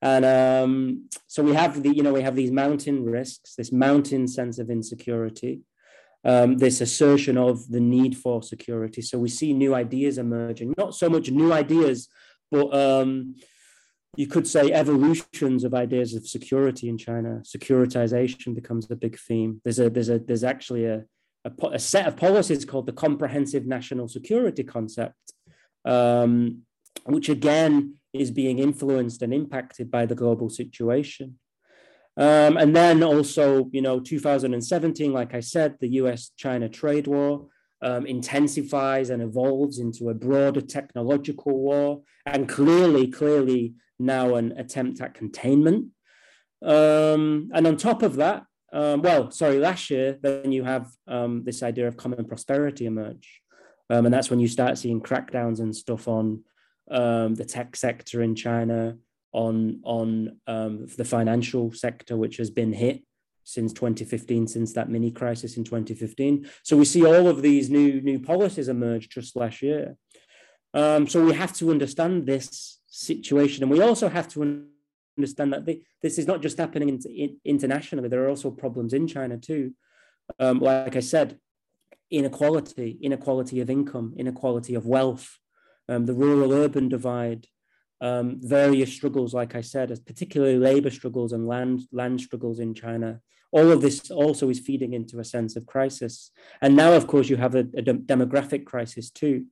And 0.00 0.24
um, 0.24 1.08
so 1.26 1.42
we 1.42 1.54
have 1.54 1.82
the, 1.82 1.90
you 1.94 2.02
know, 2.02 2.12
we 2.12 2.22
have 2.22 2.36
these 2.36 2.52
mountain 2.52 3.04
risks, 3.04 3.54
this 3.56 3.72
mountain 3.72 4.28
sense 4.28 4.58
of 4.58 4.70
insecurity, 4.70 5.62
um, 6.24 6.58
this 6.58 6.80
assertion 6.80 7.36
of 7.36 7.68
the 7.68 7.80
need 7.80 8.16
for 8.16 8.42
security. 8.42 9.02
So 9.02 9.18
we 9.18 9.28
see 9.28 9.52
new 9.52 9.74
ideas 9.74 10.18
emerging, 10.18 10.74
not 10.78 10.94
so 10.94 11.08
much 11.08 11.30
new 11.30 11.52
ideas, 11.52 12.08
but 12.50 12.72
um, 12.74 13.34
you 14.16 14.26
could 14.26 14.46
say 14.46 14.72
evolutions 14.72 15.64
of 15.64 15.74
ideas 15.74 16.14
of 16.14 16.26
security 16.26 16.88
in 16.88 16.96
China. 16.96 17.42
Securitization 17.44 18.54
becomes 18.54 18.90
a 18.90 18.96
big 18.96 19.18
theme. 19.18 19.60
There's 19.64 19.78
a 19.78 19.90
there's 19.90 20.08
a 20.08 20.18
there's 20.18 20.44
actually 20.44 20.86
a 20.86 21.04
a, 21.44 21.66
a 21.68 21.78
set 21.78 22.06
of 22.06 22.16
policies 22.16 22.64
called 22.64 22.86
the 22.86 22.92
Comprehensive 22.92 23.66
National 23.66 24.08
Security 24.08 24.64
Concept, 24.64 25.14
um, 25.84 26.62
which 27.04 27.28
again 27.28 27.94
is 28.18 28.30
being 28.30 28.58
influenced 28.58 29.22
and 29.22 29.32
impacted 29.32 29.90
by 29.90 30.06
the 30.06 30.14
global 30.14 30.48
situation. 30.50 31.38
Um, 32.16 32.56
and 32.56 32.74
then 32.74 33.02
also, 33.04 33.68
you 33.72 33.80
know, 33.80 34.00
2017, 34.00 35.12
like 35.12 35.34
I 35.34 35.40
said, 35.40 35.76
the 35.80 35.88
US 36.00 36.30
China 36.36 36.68
trade 36.68 37.06
war 37.06 37.46
um, 37.80 38.06
intensifies 38.06 39.10
and 39.10 39.22
evolves 39.22 39.78
into 39.78 40.10
a 40.10 40.14
broader 40.14 40.60
technological 40.60 41.56
war, 41.56 42.02
and 42.26 42.48
clearly, 42.48 43.06
clearly 43.06 43.74
now 43.98 44.34
an 44.34 44.52
attempt 44.56 45.00
at 45.00 45.14
containment. 45.14 45.86
Um, 46.62 47.50
and 47.54 47.66
on 47.66 47.76
top 47.76 48.02
of 48.02 48.16
that, 48.16 48.44
um, 48.72 49.00
well, 49.02 49.30
sorry, 49.30 49.58
last 49.58 49.88
year, 49.90 50.18
then 50.20 50.52
you 50.52 50.64
have 50.64 50.88
um, 51.06 51.44
this 51.44 51.62
idea 51.62 51.88
of 51.88 51.96
common 51.96 52.24
prosperity 52.24 52.86
emerge. 52.86 53.42
Um, 53.90 54.04
and 54.04 54.12
that's 54.12 54.28
when 54.28 54.40
you 54.40 54.48
start 54.48 54.76
seeing 54.76 55.00
crackdowns 55.00 55.60
and 55.60 55.74
stuff 55.74 56.08
on 56.08 56.42
um, 56.90 57.34
the 57.34 57.44
tech 57.44 57.76
sector 57.76 58.22
in 58.22 58.34
China, 58.34 58.96
on 59.32 59.80
on 59.84 60.40
um, 60.46 60.86
the 60.96 61.04
financial 61.04 61.72
sector, 61.72 62.16
which 62.16 62.36
has 62.38 62.50
been 62.50 62.72
hit 62.72 63.02
since 63.44 63.72
2015, 63.72 64.46
since 64.46 64.72
that 64.74 64.90
mini 64.90 65.10
crisis 65.10 65.56
in 65.56 65.64
2015. 65.64 66.48
So 66.62 66.76
we 66.76 66.84
see 66.84 67.04
all 67.04 67.28
of 67.28 67.42
these 67.42 67.70
new 67.70 68.00
new 68.00 68.20
policies 68.20 68.68
emerge 68.68 69.08
just 69.08 69.36
last 69.36 69.62
year. 69.62 69.96
Um, 70.74 71.08
so 71.08 71.24
we 71.24 71.32
have 71.34 71.54
to 71.54 71.70
understand 71.70 72.26
this 72.26 72.80
situation, 72.86 73.62
and 73.62 73.72
we 73.72 73.80
also 73.80 74.08
have 74.08 74.28
to 74.28 74.66
understand 75.16 75.52
that 75.52 75.66
this 76.02 76.18
is 76.18 76.26
not 76.26 76.42
just 76.42 76.58
happening 76.58 76.88
in, 76.90 77.00
in, 77.10 77.36
internationally. 77.44 78.08
There 78.08 78.24
are 78.24 78.28
also 78.28 78.50
problems 78.50 78.92
in 78.92 79.06
China 79.06 79.36
too. 79.36 79.72
Um, 80.38 80.60
like 80.60 80.96
I 80.96 81.00
said, 81.00 81.38
inequality, 82.10 82.98
inequality 83.00 83.60
of 83.60 83.70
income, 83.70 84.14
inequality 84.16 84.74
of 84.74 84.86
wealth, 84.86 85.38
um, 85.88 86.06
the 86.06 86.14
rural 86.14 86.52
urban 86.52 86.88
divide, 86.88 87.46
um, 88.00 88.38
various 88.40 88.92
struggles, 88.92 89.34
like 89.34 89.54
I 89.54 89.60
said, 89.60 89.90
as 89.90 90.00
particularly 90.00 90.58
labor 90.58 90.90
struggles 90.90 91.32
and 91.32 91.46
land, 91.46 91.82
land 91.92 92.20
struggles 92.20 92.60
in 92.60 92.74
China. 92.74 93.20
All 93.50 93.72
of 93.72 93.80
this 93.80 94.10
also 94.10 94.50
is 94.50 94.60
feeding 94.60 94.92
into 94.92 95.18
a 95.18 95.24
sense 95.24 95.56
of 95.56 95.66
crisis. 95.66 96.30
And 96.60 96.76
now, 96.76 96.92
of 96.92 97.06
course, 97.06 97.28
you 97.28 97.36
have 97.36 97.54
a, 97.54 97.66
a 97.76 97.82
de- 97.82 97.94
demographic 97.94 98.66
crisis 98.66 99.10
too. 99.10 99.46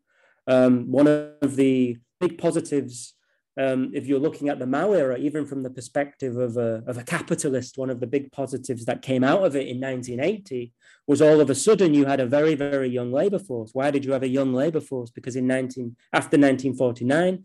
Um, 0.46 0.92
one 0.92 1.08
of 1.08 1.56
the 1.56 1.96
big 2.20 2.38
positives 2.38 3.15
um, 3.58 3.90
if 3.94 4.06
you're 4.06 4.20
looking 4.20 4.48
at 4.50 4.58
the 4.58 4.66
Mao 4.66 4.92
era, 4.92 5.16
even 5.16 5.46
from 5.46 5.62
the 5.62 5.70
perspective 5.70 6.36
of 6.36 6.58
a, 6.58 6.82
of 6.86 6.98
a 6.98 7.02
capitalist, 7.02 7.78
one 7.78 7.88
of 7.88 8.00
the 8.00 8.06
big 8.06 8.30
positives 8.30 8.84
that 8.84 9.00
came 9.00 9.24
out 9.24 9.44
of 9.44 9.56
it 9.56 9.66
in 9.66 9.80
1980 9.80 10.74
was 11.06 11.22
all 11.22 11.40
of 11.40 11.48
a 11.48 11.54
sudden 11.54 11.94
you 11.94 12.04
had 12.04 12.20
a 12.20 12.26
very, 12.26 12.54
very 12.54 12.88
young 12.88 13.10
labor 13.12 13.38
force. 13.38 13.70
Why 13.72 13.90
did 13.90 14.04
you 14.04 14.12
have 14.12 14.22
a 14.22 14.28
young 14.28 14.52
labor 14.52 14.80
force? 14.80 15.10
Because 15.10 15.36
in 15.36 15.46
19, 15.46 15.96
after 16.12 16.36
1949, 16.36 17.44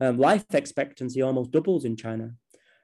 um, 0.00 0.18
life 0.18 0.44
expectancy 0.52 1.22
almost 1.22 1.52
doubles 1.52 1.84
in 1.84 1.96
China. 1.96 2.32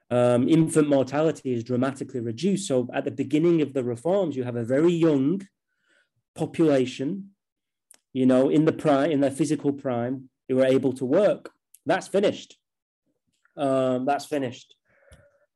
Um, 0.09 0.47
infant 0.47 0.87
mortality 0.87 1.53
is 1.53 1.65
dramatically 1.65 2.21
reduced. 2.21 2.67
So 2.67 2.87
at 2.93 3.03
the 3.03 3.11
beginning 3.11 3.61
of 3.61 3.73
the 3.73 3.83
reforms, 3.83 4.37
you 4.37 4.43
have 4.45 4.55
a 4.55 4.63
very 4.63 4.93
young 4.93 5.41
population, 6.33 7.31
you 8.13 8.25
know, 8.25 8.47
in 8.47 8.63
the 8.63 8.71
prime, 8.71 9.11
in 9.11 9.19
their 9.19 9.31
physical 9.31 9.73
prime, 9.73 10.29
who 10.47 10.61
are 10.61 10.65
able 10.65 10.93
to 10.93 11.05
work. 11.05 11.51
That's 11.85 12.07
finished 12.07 12.55
um, 13.59 14.05
that's 14.05 14.25
finished. 14.25 14.75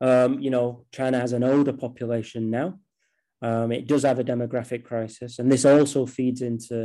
Um, 0.00 0.30
you 0.44 0.50
know, 0.50 0.84
China 0.92 1.18
has 1.18 1.32
an 1.32 1.44
older 1.44 1.72
population 1.72 2.50
now. 2.50 2.68
Um, 3.42 3.72
it 3.72 3.86
does 3.86 4.04
have 4.04 4.18
a 4.18 4.24
demographic 4.24 4.82
crisis, 4.84 5.38
and 5.38 5.50
this 5.50 5.64
also 5.64 6.06
feeds 6.06 6.40
into, 6.42 6.76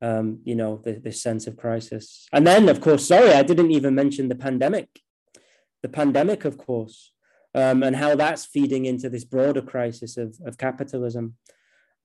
um, 0.00 0.26
you 0.44 0.56
know, 0.60 0.72
the, 0.84 0.92
this 1.06 1.22
sense 1.22 1.46
of 1.46 1.56
crisis. 1.56 2.04
And 2.32 2.46
then, 2.46 2.68
of 2.68 2.80
course, 2.80 3.06
sorry, 3.06 3.32
I 3.32 3.42
didn't 3.42 3.72
even 3.78 3.94
mention 3.94 4.28
the 4.28 4.40
pandemic. 4.46 4.88
the 5.82 5.88
pandemic, 5.88 6.44
of 6.44 6.56
course, 6.56 7.12
um, 7.54 7.82
and 7.82 7.96
how 7.96 8.14
that's 8.14 8.46
feeding 8.46 8.86
into 8.86 9.08
this 9.08 9.24
broader 9.24 9.60
crisis 9.60 10.16
of, 10.16 10.38
of 10.46 10.56
capitalism. 10.56 11.34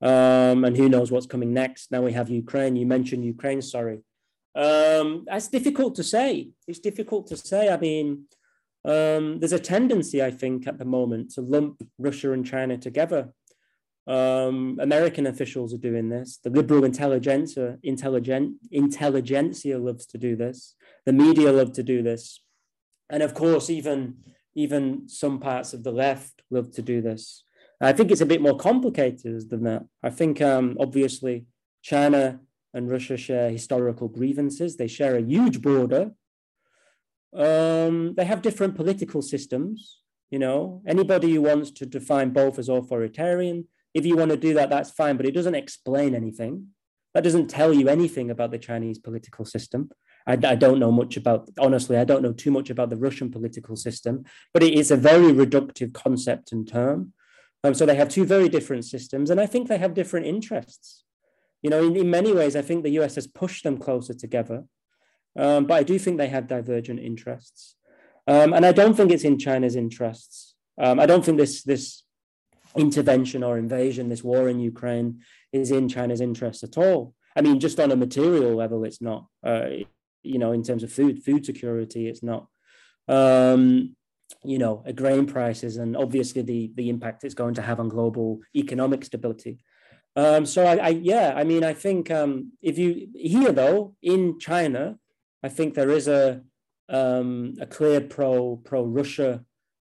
Um, 0.00 0.64
and 0.64 0.76
who 0.76 0.88
knows 0.88 1.10
what's 1.10 1.26
coming 1.26 1.52
next? 1.52 1.90
Now 1.90 2.02
we 2.02 2.12
have 2.12 2.28
Ukraine. 2.28 2.76
You 2.76 2.86
mentioned 2.86 3.24
Ukraine, 3.24 3.62
sorry. 3.62 4.00
Um, 4.54 5.24
that's 5.26 5.48
difficult 5.48 5.94
to 5.96 6.04
say. 6.04 6.50
It's 6.66 6.78
difficult 6.80 7.28
to 7.28 7.36
say. 7.36 7.68
I 7.68 7.76
mean, 7.76 8.24
um, 8.88 9.38
there's 9.38 9.52
a 9.52 9.58
tendency, 9.58 10.22
I 10.22 10.30
think, 10.30 10.66
at 10.66 10.78
the 10.78 10.86
moment 10.86 11.32
to 11.32 11.42
lump 11.42 11.82
Russia 11.98 12.32
and 12.32 12.44
China 12.44 12.78
together. 12.78 13.34
Um, 14.06 14.78
American 14.80 15.26
officials 15.26 15.74
are 15.74 15.84
doing 15.88 16.08
this. 16.08 16.38
The 16.42 16.48
liberal 16.48 16.84
intelligentsia, 16.84 17.76
intelligent, 17.82 18.56
intelligentsia 18.72 19.78
loves 19.78 20.06
to 20.06 20.16
do 20.16 20.34
this. 20.34 20.74
The 21.04 21.12
media 21.12 21.52
love 21.52 21.74
to 21.74 21.82
do 21.82 22.02
this. 22.02 22.40
And 23.10 23.22
of 23.22 23.34
course, 23.34 23.68
even, 23.68 24.16
even 24.54 25.06
some 25.06 25.38
parts 25.38 25.74
of 25.74 25.84
the 25.84 25.92
left 25.92 26.42
love 26.50 26.72
to 26.72 26.80
do 26.80 27.02
this. 27.02 27.44
I 27.82 27.92
think 27.92 28.10
it's 28.10 28.22
a 28.22 28.26
bit 28.26 28.40
more 28.40 28.56
complicated 28.56 29.50
than 29.50 29.64
that. 29.64 29.84
I 30.02 30.08
think 30.08 30.40
um, 30.40 30.78
obviously 30.80 31.44
China 31.82 32.40
and 32.72 32.90
Russia 32.90 33.18
share 33.18 33.50
historical 33.50 34.08
grievances. 34.08 34.76
They 34.76 34.88
share 34.88 35.16
a 35.16 35.22
huge 35.22 35.60
border. 35.60 36.12
Um, 37.34 38.14
they 38.14 38.24
have 38.24 38.42
different 38.42 38.74
political 38.74 39.22
systems. 39.22 39.98
You 40.30 40.38
know, 40.38 40.82
anybody 40.86 41.32
who 41.32 41.42
wants 41.42 41.70
to 41.72 41.86
define 41.86 42.30
both 42.30 42.58
as 42.58 42.68
authoritarian, 42.68 43.66
if 43.94 44.04
you 44.04 44.16
want 44.16 44.30
to 44.30 44.36
do 44.36 44.54
that, 44.54 44.70
that's 44.70 44.90
fine, 44.90 45.16
but 45.16 45.26
it 45.26 45.32
doesn't 45.32 45.54
explain 45.54 46.14
anything. 46.14 46.68
That 47.14 47.24
doesn't 47.24 47.48
tell 47.48 47.72
you 47.72 47.88
anything 47.88 48.30
about 48.30 48.50
the 48.50 48.58
Chinese 48.58 48.98
political 48.98 49.44
system. 49.44 49.90
I, 50.26 50.32
I, 50.32 50.54
don't 50.54 50.78
know 50.78 50.92
much 50.92 51.16
about, 51.16 51.48
honestly, 51.58 51.96
I 51.96 52.04
don't 52.04 52.22
know 52.22 52.34
too 52.34 52.50
much 52.50 52.68
about 52.68 52.90
the 52.90 52.96
Russian 52.96 53.30
political 53.30 53.76
system, 53.76 54.24
but 54.52 54.62
it 54.62 54.74
is 54.74 54.90
a 54.90 54.96
very 54.96 55.32
reductive 55.32 55.94
concept 55.94 56.52
and 56.52 56.68
term. 56.68 57.14
Um, 57.64 57.74
so 57.74 57.86
they 57.86 57.96
have 57.96 58.10
two 58.10 58.24
very 58.24 58.48
different 58.48 58.84
systems, 58.84 59.30
and 59.30 59.40
I 59.40 59.46
think 59.46 59.68
they 59.68 59.78
have 59.78 59.94
different 59.94 60.26
interests. 60.26 61.04
You 61.62 61.70
know, 61.70 61.82
in, 61.82 61.96
in 61.96 62.10
many 62.10 62.32
ways, 62.32 62.54
I 62.54 62.62
think 62.62 62.84
the 62.84 62.98
US 63.00 63.14
has 63.16 63.26
pushed 63.26 63.64
them 63.64 63.78
closer 63.78 64.14
together, 64.14 64.64
um, 65.36 65.66
but 65.66 65.74
I 65.74 65.82
do 65.82 65.98
think 65.98 66.18
they 66.18 66.28
have 66.28 66.46
divergent 66.46 67.00
interests. 67.00 67.76
Um, 68.26 68.52
and 68.52 68.64
I 68.66 68.72
don't 68.72 68.94
think 68.94 69.10
it's 69.10 69.24
in 69.24 69.38
China's 69.38 69.76
interests. 69.76 70.54
Um, 70.80 71.00
I 71.00 71.06
don't 71.06 71.24
think 71.24 71.38
this, 71.38 71.62
this 71.62 72.02
intervention 72.76 73.42
or 73.42 73.58
invasion, 73.58 74.08
this 74.08 74.22
war 74.22 74.48
in 74.48 74.60
Ukraine, 74.60 75.20
is 75.52 75.70
in 75.70 75.88
China's 75.88 76.20
interests 76.20 76.62
at 76.62 76.76
all. 76.76 77.14
I 77.36 77.40
mean, 77.40 77.60
just 77.60 77.80
on 77.80 77.90
a 77.90 77.96
material 77.96 78.54
level, 78.54 78.84
it's 78.84 79.00
not. 79.00 79.26
Uh, 79.42 79.68
you 80.22 80.38
know, 80.38 80.52
in 80.52 80.62
terms 80.62 80.82
of 80.82 80.92
food, 80.92 81.22
food 81.22 81.46
security, 81.46 82.08
it's 82.08 82.22
not. 82.22 82.48
Um, 83.06 83.96
you 84.44 84.58
know, 84.58 84.82
a 84.84 84.92
grain 84.92 85.26
prices 85.26 85.78
and 85.78 85.96
obviously 85.96 86.42
the 86.42 86.70
the 86.74 86.90
impact 86.90 87.24
it's 87.24 87.34
going 87.34 87.54
to 87.54 87.62
have 87.62 87.80
on 87.80 87.88
global 87.88 88.40
economic 88.54 89.04
stability. 89.04 89.58
Um, 90.16 90.44
so 90.46 90.66
I, 90.66 90.76
I, 90.76 90.88
yeah, 90.88 91.32
I 91.36 91.44
mean, 91.44 91.64
I 91.64 91.72
think 91.72 92.10
um, 92.10 92.52
if 92.60 92.78
you 92.78 93.08
here 93.14 93.52
though 93.52 93.94
in 94.02 94.38
China, 94.38 94.98
I 95.42 95.48
think 95.48 95.74
there 95.74 95.90
is 95.90 96.08
a 96.08 96.42
um, 96.88 97.54
a 97.60 97.66
clear 97.66 98.00
pro 98.00 98.56
pro 98.56 98.82
Russia 98.82 99.44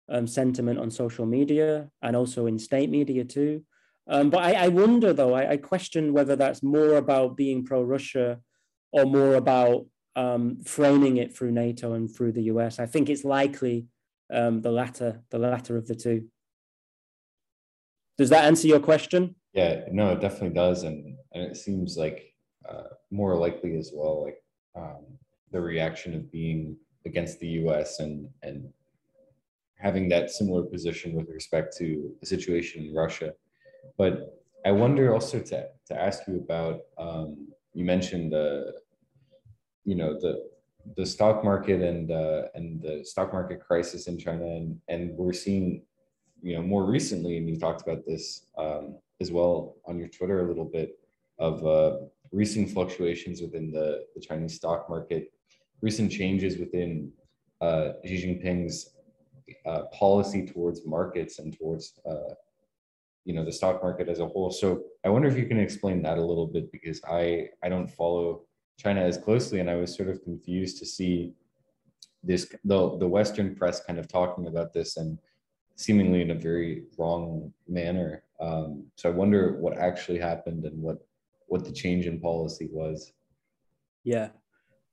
um, 0.08 0.26
sentiment 0.26 0.78
on 0.78 0.90
social 0.90 1.26
media 1.26 1.90
and 2.00 2.14
also 2.14 2.46
in 2.46 2.58
state 2.58 2.90
media 2.90 3.24
too. 3.24 3.64
Um, 4.06 4.30
but 4.30 4.42
I, 4.42 4.64
I, 4.64 4.68
wonder 4.68 5.12
though, 5.12 5.34
I, 5.34 5.52
I, 5.52 5.56
question 5.56 6.12
whether 6.12 6.34
that's 6.34 6.62
more 6.62 6.94
about 6.94 7.36
being 7.36 7.64
pro 7.64 7.82
Russia 7.82 8.40
or 8.90 9.04
more 9.04 9.34
about 9.34 9.86
um, 10.16 10.58
framing 10.64 11.18
it 11.18 11.36
through 11.36 11.52
NATO 11.52 11.94
and 11.94 12.12
through 12.12 12.32
the 12.32 12.42
US. 12.44 12.80
I 12.80 12.86
think 12.86 13.08
it's 13.08 13.24
likely 13.24 13.86
um, 14.32 14.60
the 14.60 14.72
latter, 14.72 15.22
the 15.30 15.38
latter 15.38 15.76
of 15.76 15.86
the 15.86 15.94
two. 15.94 16.28
Does 18.18 18.30
that 18.30 18.44
answer 18.44 18.68
your 18.68 18.80
question? 18.80 19.36
Yeah, 19.54 19.84
no, 19.90 20.12
it 20.12 20.20
definitely 20.20 20.54
does, 20.54 20.82
and 20.82 21.16
and 21.32 21.44
it 21.44 21.56
seems 21.56 21.96
like 21.96 22.34
uh, 22.68 22.88
more 23.10 23.36
likely 23.36 23.76
as 23.76 23.90
well, 23.94 24.24
like 24.24 24.38
um, 24.76 25.04
the 25.52 25.60
reaction 25.60 26.14
of 26.14 26.30
being 26.30 26.76
against 27.06 27.38
the 27.40 27.48
U.S. 27.62 28.00
and 28.00 28.28
and 28.42 28.68
having 29.78 30.08
that 30.08 30.30
similar 30.30 30.62
position 30.62 31.12
with 31.12 31.28
respect 31.28 31.76
to 31.76 32.12
the 32.20 32.26
situation 32.26 32.84
in 32.84 32.94
Russia. 32.94 33.34
But 33.98 34.42
I 34.64 34.72
wonder 34.72 35.12
also 35.12 35.40
to 35.40 35.68
to 35.88 36.00
ask 36.00 36.26
you 36.28 36.36
about 36.36 36.80
um, 36.98 37.48
you 37.74 37.84
mentioned 37.84 38.32
the 38.32 38.74
you 39.84 39.96
know 39.96 40.18
the 40.18 40.50
the 40.96 41.06
stock 41.06 41.44
market 41.44 41.80
and 41.80 42.10
uh, 42.10 42.42
and 42.54 42.80
the 42.80 43.04
stock 43.04 43.32
market 43.32 43.60
crisis 43.60 44.06
in 44.06 44.18
China, 44.18 44.44
and 44.44 44.78
and 44.88 45.10
we're 45.16 45.32
seeing, 45.32 45.82
you 46.42 46.54
know, 46.54 46.62
more 46.62 46.84
recently, 46.84 47.36
and 47.36 47.48
you 47.48 47.58
talked 47.58 47.82
about 47.82 48.04
this 48.06 48.46
um, 48.58 48.98
as 49.20 49.30
well 49.30 49.76
on 49.86 49.98
your 49.98 50.08
Twitter 50.08 50.44
a 50.44 50.48
little 50.48 50.64
bit 50.64 50.98
of 51.38 51.64
uh, 51.66 51.98
recent 52.32 52.70
fluctuations 52.70 53.40
within 53.42 53.70
the, 53.70 54.04
the 54.14 54.20
Chinese 54.20 54.54
stock 54.54 54.88
market, 54.88 55.32
recent 55.80 56.10
changes 56.10 56.58
within 56.58 57.12
uh, 57.60 57.92
Xi 58.04 58.26
Jinping's 58.26 58.90
uh, 59.66 59.82
policy 59.92 60.46
towards 60.46 60.86
markets 60.86 61.38
and 61.38 61.56
towards 61.56 62.00
uh, 62.08 62.34
you 63.24 63.34
know 63.34 63.44
the 63.44 63.52
stock 63.52 63.82
market 63.82 64.08
as 64.08 64.18
a 64.18 64.26
whole. 64.26 64.50
So 64.50 64.82
I 65.04 65.08
wonder 65.08 65.28
if 65.28 65.36
you 65.36 65.46
can 65.46 65.60
explain 65.60 66.02
that 66.02 66.18
a 66.18 66.24
little 66.24 66.46
bit 66.46 66.72
because 66.72 67.00
I 67.08 67.48
I 67.62 67.68
don't 67.68 67.88
follow 67.88 68.42
China 68.78 69.02
as 69.02 69.18
closely, 69.18 69.60
and 69.60 69.70
I 69.70 69.76
was 69.76 69.94
sort 69.94 70.08
of 70.08 70.22
confused 70.24 70.78
to 70.78 70.86
see 70.86 71.34
this 72.22 72.52
the 72.64 72.96
the 72.98 73.06
Western 73.06 73.54
press 73.54 73.84
kind 73.84 73.98
of 73.98 74.08
talking 74.08 74.46
about 74.46 74.72
this 74.72 74.96
and 74.96 75.18
seemingly 75.76 76.22
in 76.22 76.30
a 76.30 76.34
very 76.34 76.84
wrong 76.98 77.52
manner. 77.68 78.24
Um, 78.40 78.86
so 78.96 79.08
I 79.08 79.12
wonder 79.12 79.58
what 79.60 79.78
actually 79.78 80.18
happened 80.18 80.64
and 80.64 80.80
what 80.80 80.98
what 81.52 81.66
the 81.66 81.70
change 81.70 82.06
in 82.06 82.18
policy 82.18 82.66
was. 82.72 83.12
Yeah, 84.04 84.28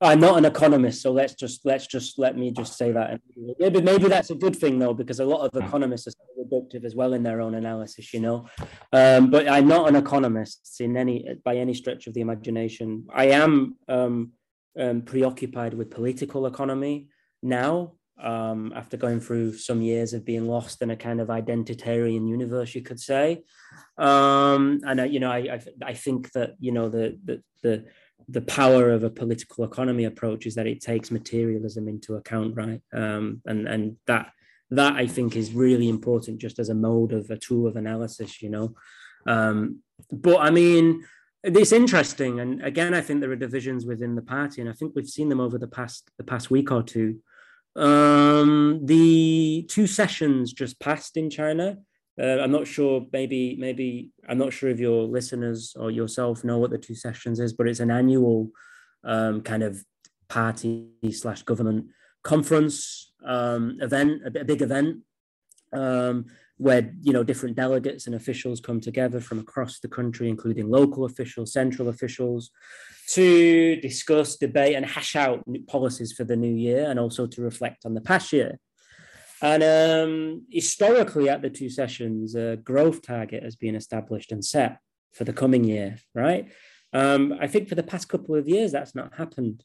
I'm 0.01 0.19
not 0.19 0.37
an 0.37 0.43
economist, 0.43 1.01
so 1.01 1.11
let's 1.11 1.33
just 1.33 1.65
let's 1.65 1.87
just 1.87 2.19
let 2.19 2.37
me 2.37 2.51
just 2.51 2.77
say 2.77 2.91
that. 2.91 3.21
Maybe 3.59 3.81
maybe 3.81 4.07
that's 4.09 4.29
a 4.29 4.35
good 4.35 4.55
thing 4.55 4.77
though, 4.77 4.93
because 4.93 5.21
a 5.21 5.25
lot 5.25 5.41
of 5.45 5.51
economists 5.65 6.07
are 6.07 6.43
reductive 6.43 6.83
as 6.83 6.95
well 6.95 7.13
in 7.13 7.23
their 7.23 7.39
own 7.39 7.55
analysis, 7.55 8.13
you 8.13 8.19
know. 8.19 8.45
Um, 8.91 9.29
but 9.29 9.47
I'm 9.47 9.67
not 9.67 9.87
an 9.87 9.95
economist 9.95 10.81
in 10.81 10.97
any 10.97 11.25
by 11.45 11.55
any 11.55 11.73
stretch 11.73 12.07
of 12.07 12.13
the 12.13 12.21
imagination. 12.21 13.07
I 13.13 13.27
am 13.43 13.77
um, 13.87 14.33
um, 14.77 15.01
preoccupied 15.03 15.73
with 15.73 15.89
political 15.89 16.45
economy 16.45 17.07
now. 17.41 17.93
Um, 18.21 18.73
after 18.75 18.97
going 18.97 19.21
through 19.21 19.53
some 19.57 19.81
years 19.81 20.13
of 20.13 20.25
being 20.25 20.45
lost 20.45 20.81
in 20.81 20.91
a 20.91 20.97
kind 20.97 21.21
of 21.21 21.29
identitarian 21.29 22.27
universe, 22.27 22.75
you 22.75 22.81
could 22.81 22.99
say, 22.99 23.43
um, 23.97 24.81
and 24.85 24.99
I, 24.99 25.05
you 25.05 25.19
know, 25.19 25.31
I, 25.31 25.37
I, 25.37 25.59
I 25.83 25.93
think 25.93 26.31
that 26.33 26.55
you 26.59 26.71
know 26.71 26.89
the 26.89 27.17
the 27.23 27.41
the 27.63 27.85
the 28.27 28.41
power 28.41 28.91
of 28.91 29.03
a 29.03 29.09
political 29.09 29.63
economy 29.63 30.05
approach 30.05 30.45
is 30.45 30.55
that 30.55 30.67
it 30.67 30.81
takes 30.81 31.11
materialism 31.11 31.87
into 31.87 32.15
account, 32.15 32.55
right? 32.55 32.81
Um, 32.93 33.41
and 33.45 33.67
and 33.67 33.97
that 34.07 34.31
that 34.71 34.93
I 34.93 35.07
think 35.07 35.35
is 35.35 35.53
really 35.53 35.89
important, 35.89 36.39
just 36.39 36.59
as 36.59 36.69
a 36.69 36.75
mode 36.75 37.11
of 37.11 37.29
a 37.29 37.37
tool 37.37 37.67
of 37.67 37.75
analysis, 37.75 38.41
you 38.41 38.49
know. 38.49 38.75
Um, 39.25 39.79
but 40.11 40.37
I 40.37 40.51
mean, 40.51 41.05
it's 41.43 41.71
interesting, 41.71 42.39
and 42.39 42.61
again, 42.63 42.93
I 42.93 43.01
think 43.01 43.21
there 43.21 43.31
are 43.31 43.35
divisions 43.35 43.85
within 43.85 44.15
the 44.15 44.21
party, 44.21 44.61
and 44.61 44.69
I 44.69 44.73
think 44.73 44.93
we've 44.95 45.07
seen 45.07 45.29
them 45.29 45.39
over 45.39 45.57
the 45.57 45.67
past 45.67 46.09
the 46.17 46.23
past 46.23 46.51
week 46.51 46.71
or 46.71 46.83
two. 46.83 47.19
Um, 47.75 48.81
the 48.83 49.65
two 49.69 49.87
sessions 49.87 50.53
just 50.53 50.79
passed 50.79 51.17
in 51.17 51.29
China 51.29 51.77
uh, 52.19 52.39
I'm 52.41 52.51
not 52.51 52.67
sure. 52.67 53.05
Maybe, 53.13 53.55
maybe 53.57 54.11
I'm 54.27 54.37
not 54.37 54.51
sure 54.51 54.69
if 54.69 54.79
your 54.79 55.03
listeners 55.03 55.73
or 55.79 55.89
yourself 55.89 56.43
know 56.43 56.57
what 56.57 56.71
the 56.71 56.77
two 56.77 56.95
sessions 56.95 57.39
is, 57.39 57.53
but 57.53 57.67
it's 57.67 57.79
an 57.79 57.91
annual 57.91 58.49
um, 59.05 59.41
kind 59.41 59.63
of 59.63 59.83
party 60.27 60.89
slash 61.11 61.43
government 61.43 61.85
conference 62.23 63.13
um, 63.25 63.77
event, 63.81 64.21
a, 64.25 64.43
big 64.43 64.61
event 64.61 64.97
um, 65.71 66.25
where 66.59 66.93
you 67.01 67.13
know 67.13 67.23
different 67.23 67.55
delegates 67.55 68.05
and 68.05 68.15
officials 68.15 68.59
come 68.59 68.81
together 68.81 69.21
from 69.21 69.39
across 69.39 69.79
the 69.79 69.87
country, 69.87 70.27
including 70.27 70.69
local 70.69 71.05
officials, 71.05 71.53
central 71.53 71.87
officials, 71.87 72.51
to 73.07 73.77
discuss, 73.77 74.35
debate, 74.35 74.75
and 74.75 74.85
hash 74.85 75.15
out 75.15 75.41
policies 75.67 76.11
for 76.11 76.25
the 76.25 76.35
new 76.35 76.53
year, 76.53 76.89
and 76.89 76.99
also 76.99 77.25
to 77.25 77.41
reflect 77.41 77.85
on 77.85 77.93
the 77.93 78.01
past 78.01 78.33
year. 78.33 78.59
And 79.41 79.63
um, 79.63 80.45
historically, 80.51 81.29
at 81.29 81.41
the 81.41 81.49
two 81.49 81.69
sessions, 81.69 82.35
a 82.35 82.57
growth 82.57 83.01
target 83.03 83.41
has 83.41 83.55
been 83.55 83.75
established 83.75 84.33
and 84.33 84.43
set 84.43 84.79
for 85.13 85.23
the 85.23 85.31
coming 85.31 85.63
year, 85.63 85.97
right? 86.13 86.51
Um, 86.91 87.37
I 87.39 87.47
think 87.47 87.69
for 87.69 87.75
the 87.75 87.83
past 87.83 88.09
couple 88.09 88.35
of 88.35 88.49
years, 88.49 88.73
that's 88.73 88.95
not 88.95 89.15
happened. 89.15 89.63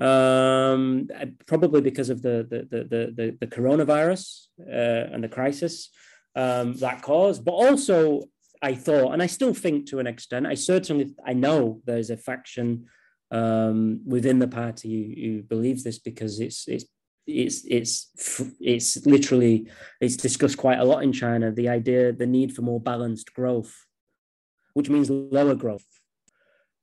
Um, 0.00 1.08
probably 1.46 1.80
because 1.80 2.10
of 2.10 2.22
the 2.22 2.44
the 2.50 2.66
the 2.68 3.12
the, 3.14 3.36
the 3.40 3.46
coronavirus 3.46 4.46
uh, 4.60 5.14
and 5.14 5.22
the 5.22 5.28
crisis 5.28 5.90
um, 6.34 6.74
that 6.74 7.02
cause. 7.02 7.38
but 7.38 7.52
also 7.52 8.24
I 8.62 8.74
thought, 8.74 9.12
and 9.12 9.22
I 9.22 9.26
still 9.26 9.52
think 9.52 9.86
to 9.88 9.98
an 9.98 10.06
extent, 10.06 10.46
I 10.46 10.54
certainly 10.54 11.14
I 11.26 11.34
know 11.34 11.82
there's 11.84 12.10
a 12.10 12.16
faction 12.16 12.86
um, 13.30 14.00
within 14.06 14.38
the 14.38 14.48
party 14.48 14.88
who, 14.90 15.20
who 15.20 15.42
believes 15.42 15.84
this 15.84 15.98
because 15.98 16.40
it's 16.40 16.66
it's 16.68 16.86
it's 17.26 17.64
it's 17.66 18.42
it's 18.60 19.06
literally 19.06 19.68
it's 20.00 20.16
discussed 20.16 20.56
quite 20.56 20.78
a 20.78 20.84
lot 20.84 21.02
in 21.02 21.12
China. 21.12 21.52
The 21.52 21.68
idea, 21.68 22.12
the 22.12 22.26
need 22.26 22.54
for 22.54 22.62
more 22.62 22.80
balanced 22.80 23.34
growth, 23.34 23.74
which 24.72 24.88
means 24.88 25.10
lower 25.10 25.54
growth, 25.54 25.86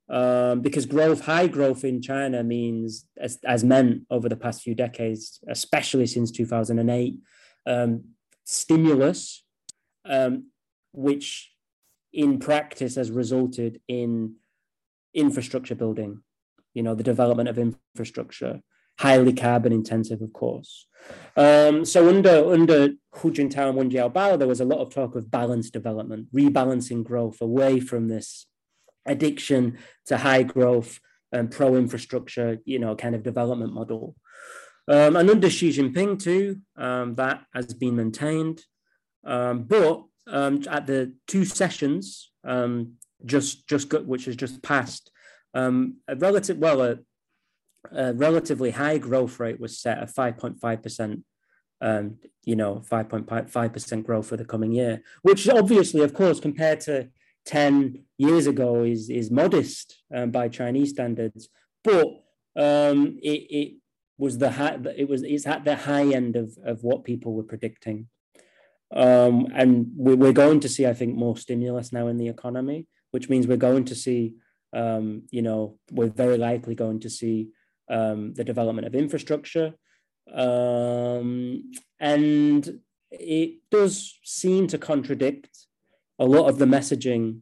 um, 0.09 0.61
because 0.61 0.85
growth, 0.85 1.21
high 1.21 1.47
growth 1.47 1.83
in 1.83 2.01
China 2.01 2.43
means 2.43 3.07
as 3.17 3.39
as 3.45 3.63
meant 3.63 4.03
over 4.09 4.29
the 4.29 4.35
past 4.35 4.61
few 4.61 4.75
decades, 4.75 5.39
especially 5.47 6.05
since 6.05 6.31
two 6.31 6.45
thousand 6.45 6.79
and 6.79 6.89
eight, 6.89 7.15
um, 7.65 8.03
stimulus, 8.51 9.43
um, 10.05 10.47
which 10.91 11.51
in 12.13 12.39
practice 12.39 12.95
has 12.95 13.09
resulted 13.09 13.79
in 13.87 14.35
infrastructure 15.13 15.75
building. 15.75 16.21
You 16.73 16.83
know, 16.83 16.95
the 16.95 17.03
development 17.03 17.49
of 17.49 17.57
infrastructure 17.57 18.61
highly 18.99 19.33
carbon 19.33 19.73
intensive, 19.73 20.21
of 20.21 20.31
course. 20.31 20.85
Um, 21.35 21.85
so 21.85 22.07
under 22.07 22.53
under 22.53 22.89
Hu 23.15 23.31
Jintao 23.31 23.69
and 23.69 23.77
Wen 23.77 23.89
Jiabao, 23.89 24.37
there 24.37 24.47
was 24.47 24.61
a 24.61 24.65
lot 24.65 24.79
of 24.79 24.93
talk 24.93 25.15
of 25.15 25.31
balanced 25.31 25.73
development, 25.73 26.27
rebalancing 26.33 27.03
growth 27.03 27.41
away 27.41 27.79
from 27.79 28.07
this 28.07 28.45
addiction 29.05 29.79
to 30.05 30.17
high 30.17 30.43
growth 30.43 30.99
and 31.31 31.49
pro 31.49 31.75
infrastructure, 31.75 32.59
you 32.65 32.77
know, 32.77 32.95
kind 32.95 33.15
of 33.15 33.23
development 33.23 33.73
model. 33.73 34.15
Um, 34.91 35.15
and 35.15 35.29
under 35.29 35.49
Xi 35.49 35.69
Jinping 35.69 36.21
too, 36.21 36.57
um, 36.75 37.15
that 37.15 37.45
has 37.53 37.73
been 37.73 37.95
maintained. 37.95 38.61
Um, 39.23 39.63
but 39.63 40.03
um, 40.27 40.61
at 40.69 40.85
the 40.85 41.13
two 41.27 41.45
sessions, 41.45 42.29
um, 42.43 42.95
just 43.25 43.69
just 43.69 43.87
got, 43.87 44.05
which 44.05 44.25
has 44.25 44.35
just 44.35 44.61
passed, 44.61 45.09
um, 45.53 45.97
a 46.09 46.15
relative 46.17 46.57
well, 46.57 46.81
a 46.81 46.99
a 47.93 48.13
relatively 48.13 48.71
high 48.71 48.97
growth 48.97 49.39
rate 49.39 49.61
was 49.61 49.79
set 49.79 49.97
at 49.97 50.13
5.5%, 50.13 51.23
um, 51.81 52.17
you 52.43 52.55
know, 52.55 52.83
5.5% 52.91 54.03
growth 54.03 54.27
for 54.27 54.37
the 54.37 54.45
coming 54.45 54.71
year, 54.71 55.01
which 55.23 55.49
obviously, 55.49 56.01
of 56.01 56.13
course, 56.13 56.39
compared 56.39 56.81
to 56.81 57.09
10 57.45 58.03
years 58.19 58.45
ago 58.45 58.83
is, 58.83 59.09
is 59.09 59.31
modest 59.31 60.03
by 60.27 60.47
Chinese 60.47 60.91
standards, 60.91 61.49
but 61.83 62.05
um, 62.55 63.17
it, 63.23 63.47
it 63.49 63.80
was 64.21 64.37
the 64.37 64.51
high, 64.51 64.77
it 64.95 65.09
was 65.09 65.23
it's 65.23 65.47
at 65.47 65.65
the 65.65 65.75
high 65.75 66.07
end 66.19 66.35
of, 66.35 66.55
of 66.63 66.83
what 66.83 67.03
people 67.03 67.33
were 67.33 67.51
predicting. 67.51 68.07
Um, 68.93 69.47
and 69.55 69.87
we're 69.95 70.41
going 70.45 70.59
to 70.59 70.69
see, 70.69 70.85
I 70.85 70.93
think, 70.93 71.15
more 71.15 71.35
stimulus 71.37 71.91
now 71.91 72.05
in 72.07 72.17
the 72.17 72.27
economy, 72.27 72.87
which 73.09 73.29
means 73.29 73.47
we're 73.47 73.67
going 73.69 73.85
to 73.85 73.95
see, 73.95 74.35
um, 74.73 75.23
you 75.31 75.41
know, 75.41 75.79
we're 75.91 76.09
very 76.23 76.37
likely 76.37 76.75
going 76.75 76.99
to 76.99 77.09
see 77.09 77.49
um, 77.89 78.33
the 78.35 78.43
development 78.43 78.85
of 78.85 78.93
infrastructure. 78.93 79.73
Um, 80.31 81.71
and 81.99 82.79
it 83.09 83.51
does 83.71 84.19
seem 84.23 84.67
to 84.67 84.77
contradict 84.77 85.49
a 86.19 86.25
lot 86.25 86.47
of 86.47 86.59
the 86.59 86.65
messaging, 86.65 87.39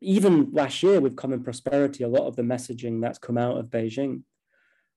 even 0.00 0.50
last 0.52 0.84
year 0.84 1.00
with 1.00 1.16
Common 1.16 1.42
Prosperity, 1.42 2.04
a 2.04 2.14
lot 2.16 2.28
of 2.28 2.36
the 2.36 2.42
messaging 2.42 3.00
that's 3.00 3.18
come 3.18 3.38
out 3.38 3.58
of 3.58 3.66
Beijing. 3.66 4.22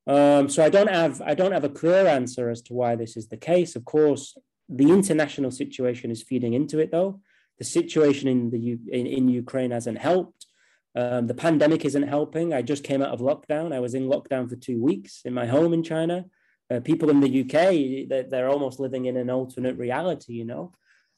Um, 0.09 0.49
so 0.49 0.63
I 0.63 0.69
don't 0.69 0.89
have 0.89 1.21
I 1.21 1.35
don't 1.35 1.51
have 1.51 1.63
a 1.63 1.69
clear 1.81 2.07
answer 2.07 2.49
as 2.49 2.63
to 2.63 2.73
why 2.73 2.95
this 2.95 3.15
is 3.15 3.27
the 3.27 3.37
case. 3.37 3.75
Of 3.75 3.85
course, 3.85 4.35
the 4.67 4.89
international 4.89 5.51
situation 5.51 6.09
is 6.09 6.23
feeding 6.23 6.53
into 6.53 6.79
it, 6.79 6.91
though. 6.91 7.21
The 7.59 7.65
situation 7.65 8.27
in 8.27 8.49
the 8.49 8.79
in, 8.91 9.05
in 9.05 9.29
Ukraine 9.29 9.69
hasn't 9.69 9.99
helped. 9.99 10.47
Um, 10.95 11.27
the 11.27 11.35
pandemic 11.35 11.85
isn't 11.85 12.07
helping. 12.17 12.55
I 12.55 12.63
just 12.63 12.83
came 12.83 13.03
out 13.03 13.13
of 13.13 13.19
lockdown. 13.19 13.71
I 13.71 13.79
was 13.79 13.93
in 13.93 14.09
lockdown 14.09 14.49
for 14.49 14.55
two 14.55 14.81
weeks 14.81 15.21
in 15.25 15.33
my 15.35 15.45
home 15.45 15.73
in 15.73 15.83
China. 15.83 16.25
Uh, 16.71 16.79
people 16.79 17.11
in 17.11 17.19
the 17.19 17.41
UK, 17.41 18.09
they're, 18.09 18.23
they're, 18.23 18.49
almost 18.49 18.79
living 18.79 19.05
in 19.05 19.17
an 19.17 19.29
alternate 19.29 19.77
reality, 19.77 20.33
you 20.33 20.45
know. 20.45 20.71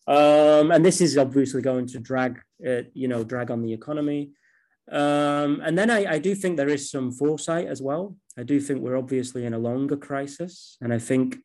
Um, 0.07 0.71
and 0.71 0.85
this 0.85 1.01
is 1.01 1.17
obviously 1.17 1.61
going 1.61 1.87
to 1.87 1.99
drag, 1.99 2.41
uh, 2.65 2.83
you 2.93 3.07
know, 3.07 3.23
drag 3.23 3.51
on 3.51 3.61
the 3.61 3.73
economy. 3.73 4.31
Um, 4.91 5.61
and 5.63 5.77
then 5.77 5.89
I, 5.89 6.15
I, 6.15 6.19
do 6.19 6.35
think 6.35 6.57
there 6.57 6.67
is 6.67 6.91
some 6.91 7.13
foresight 7.13 7.67
as 7.67 7.81
well. 7.81 8.17
I 8.37 8.43
do 8.43 8.59
think 8.59 8.81
we're 8.81 8.97
obviously 8.97 9.45
in 9.45 9.53
a 9.53 9.57
longer 9.57 9.95
crisis, 9.95 10.77
and 10.81 10.93
I 10.93 10.99
think 10.99 11.37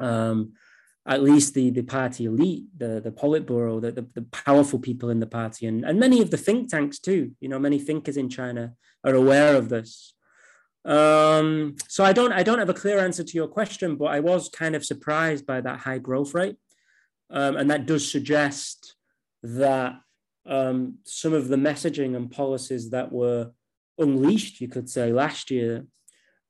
um, 0.00 0.54
at 1.06 1.22
least 1.22 1.52
the, 1.52 1.68
the 1.68 1.82
party 1.82 2.24
elite, 2.24 2.64
the, 2.74 3.02
the 3.02 3.10
Politburo, 3.10 3.78
the, 3.78 3.92
the, 3.92 4.06
the, 4.14 4.22
powerful 4.22 4.78
people 4.78 5.10
in 5.10 5.20
the 5.20 5.26
party, 5.26 5.66
and, 5.66 5.84
and 5.84 6.00
many 6.00 6.22
of 6.22 6.30
the 6.30 6.38
think 6.38 6.70
tanks 6.70 6.98
too. 6.98 7.32
You 7.40 7.50
know, 7.50 7.58
many 7.58 7.78
thinkers 7.78 8.16
in 8.16 8.30
China 8.30 8.72
are 9.04 9.14
aware 9.14 9.54
of 9.54 9.68
this. 9.68 10.14
Um, 10.86 11.76
so 11.88 12.04
I 12.04 12.14
don't 12.14 12.32
I 12.32 12.42
don't 12.42 12.58
have 12.58 12.70
a 12.70 12.74
clear 12.74 12.98
answer 12.98 13.22
to 13.22 13.34
your 13.34 13.48
question, 13.48 13.96
but 13.96 14.06
I 14.06 14.20
was 14.20 14.48
kind 14.48 14.74
of 14.74 14.84
surprised 14.84 15.46
by 15.46 15.60
that 15.60 15.80
high 15.80 15.98
growth 15.98 16.32
rate, 16.32 16.56
um, 17.28 17.56
and 17.56 17.70
that 17.70 17.84
does 17.84 18.10
suggest 18.10 18.94
that 19.42 19.96
um, 20.46 20.98
some 21.04 21.32
of 21.32 21.48
the 21.48 21.56
messaging 21.56 22.16
and 22.16 22.30
policies 22.30 22.90
that 22.90 23.12
were 23.12 23.50
unleashed, 23.98 24.60
you 24.60 24.68
could 24.68 24.88
say, 24.88 25.12
last 25.12 25.50
year, 25.50 25.86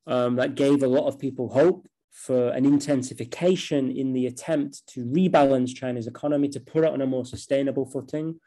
um, 0.06 0.36
that 0.36 0.54
gave 0.54 0.82
a 0.82 0.88
lot 0.88 1.06
of 1.06 1.18
people 1.18 1.48
hope 1.48 1.86
for 2.10 2.50
an 2.50 2.64
intensification 2.64 3.90
in 3.90 4.12
the 4.12 4.26
attempt 4.26 4.86
to 4.86 5.04
rebalance 5.04 5.74
China's 5.74 6.06
economy, 6.06 6.48
to 6.48 6.60
put 6.60 6.84
it 6.84 6.92
on 6.92 7.00
a 7.00 7.06
more 7.06 7.24
sustainable 7.24 7.86
footing, 7.86 8.38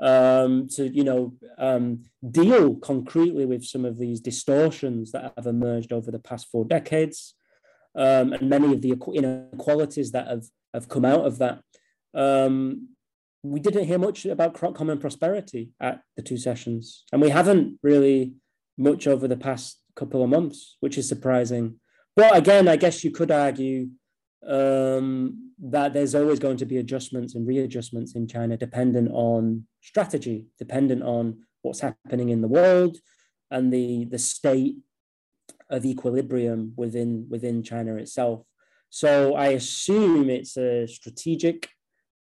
um, 0.00 0.66
to 0.68 0.88
you 0.88 1.04
know 1.04 1.34
um, 1.58 2.02
deal 2.30 2.74
concretely 2.76 3.44
with 3.44 3.64
some 3.64 3.84
of 3.84 3.98
these 3.98 4.20
distortions 4.20 5.12
that 5.12 5.32
have 5.36 5.46
emerged 5.46 5.92
over 5.92 6.10
the 6.10 6.18
past 6.18 6.48
four 6.50 6.64
decades, 6.64 7.34
um, 7.94 8.32
and 8.32 8.48
many 8.48 8.72
of 8.72 8.80
the 8.80 8.94
inequalities 9.14 10.12
that 10.12 10.28
have 10.28 10.44
have 10.72 10.88
come 10.88 11.04
out 11.04 11.26
of 11.26 11.38
that. 11.38 11.62
We 13.42 13.60
didn't 13.60 13.86
hear 13.86 13.98
much 13.98 14.24
about 14.24 14.54
common 14.54 14.98
prosperity 14.98 15.70
at 15.80 16.02
the 16.16 16.22
two 16.22 16.36
sessions, 16.36 17.04
and 17.12 17.20
we 17.20 17.30
haven't 17.30 17.78
really 17.82 18.34
much 18.78 19.06
over 19.06 19.26
the 19.26 19.36
past 19.36 19.80
couple 19.96 20.22
of 20.22 20.30
months, 20.30 20.76
which 20.80 20.96
is 20.96 21.08
surprising. 21.08 21.80
But 22.14 22.36
again, 22.36 22.68
I 22.68 22.76
guess 22.76 23.04
you 23.04 23.10
could 23.10 23.30
argue 23.30 23.88
um, 24.46 25.52
that 25.60 25.92
there's 25.92 26.14
always 26.14 26.38
going 26.38 26.56
to 26.58 26.66
be 26.66 26.78
adjustments 26.78 27.34
and 27.34 27.46
readjustments 27.46 28.14
in 28.14 28.26
China, 28.26 28.56
dependent 28.56 29.10
on 29.12 29.66
strategy, 29.80 30.46
dependent 30.58 31.02
on 31.02 31.42
what's 31.62 31.80
happening 31.80 32.28
in 32.28 32.42
the 32.42 32.48
world 32.48 32.96
and 33.50 33.72
the 33.72 34.06
the 34.06 34.18
state 34.18 34.76
of 35.70 35.84
equilibrium 35.84 36.72
within 36.76 37.26
within 37.28 37.62
China 37.62 37.96
itself. 37.96 38.44
So 38.90 39.34
I 39.34 39.48
assume 39.48 40.28
it's 40.28 40.56
a 40.56 40.86
strategic 40.86 41.68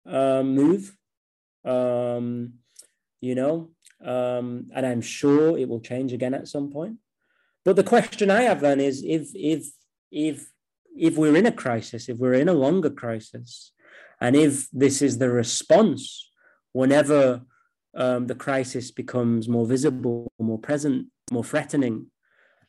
um, 0.06 0.54
move, 0.54 0.96
um, 1.66 2.54
you 3.22 3.36
know, 3.36 3.70
um, 4.04 4.68
and 4.74 4.86
I'm 4.86 5.02
sure 5.02 5.58
it 5.58 5.68
will 5.68 5.82
change 5.82 6.14
again 6.14 6.34
at 6.34 6.48
some 6.48 6.72
point. 6.72 6.98
But 7.66 7.76
the 7.76 7.84
question 7.84 8.32
I 8.32 8.44
have 8.44 8.62
then 8.62 8.80
is 8.80 9.04
if 9.04 9.30
if 9.34 9.68
if 10.12 10.50
if 10.98 11.18
we're 11.18 11.36
in 11.36 11.46
a 11.46 11.52
crisis, 11.52 12.10
if 12.10 12.18
we're 12.18 12.34
in 12.34 12.50
a 12.50 12.54
longer 12.54 12.90
crisis, 12.90 13.72
and 14.22 14.36
if 14.36 14.70
this 14.72 15.02
is 15.02 15.18
the 15.18 15.30
response 15.30 16.30
whenever 16.72 17.42
um, 17.96 18.28
the 18.28 18.36
crisis 18.36 18.92
becomes 18.92 19.48
more 19.48 19.66
visible, 19.66 20.32
more 20.40 20.60
present, 20.60 21.08
more 21.32 21.44
threatening, 21.44 22.08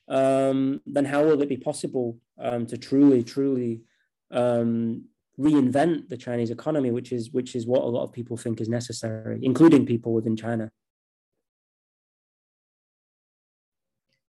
um, 0.08 0.80
then 0.86 1.04
how 1.04 1.22
will 1.22 1.40
it 1.40 1.48
be 1.48 1.56
possible 1.56 2.18
um, 2.38 2.66
to 2.66 2.76
truly, 2.76 3.22
truly 3.22 3.82
um, 4.30 5.04
reinvent 5.40 6.08
the 6.08 6.16
Chinese 6.16 6.50
economy, 6.50 6.90
which 6.90 7.12
is 7.12 7.30
which 7.32 7.54
is 7.56 7.66
what 7.66 7.82
a 7.82 7.86
lot 7.86 8.04
of 8.04 8.12
people 8.12 8.36
think 8.36 8.60
is 8.60 8.68
necessary, 8.68 9.38
including 9.42 9.86
people 9.86 10.12
within 10.12 10.36
China. 10.36 10.70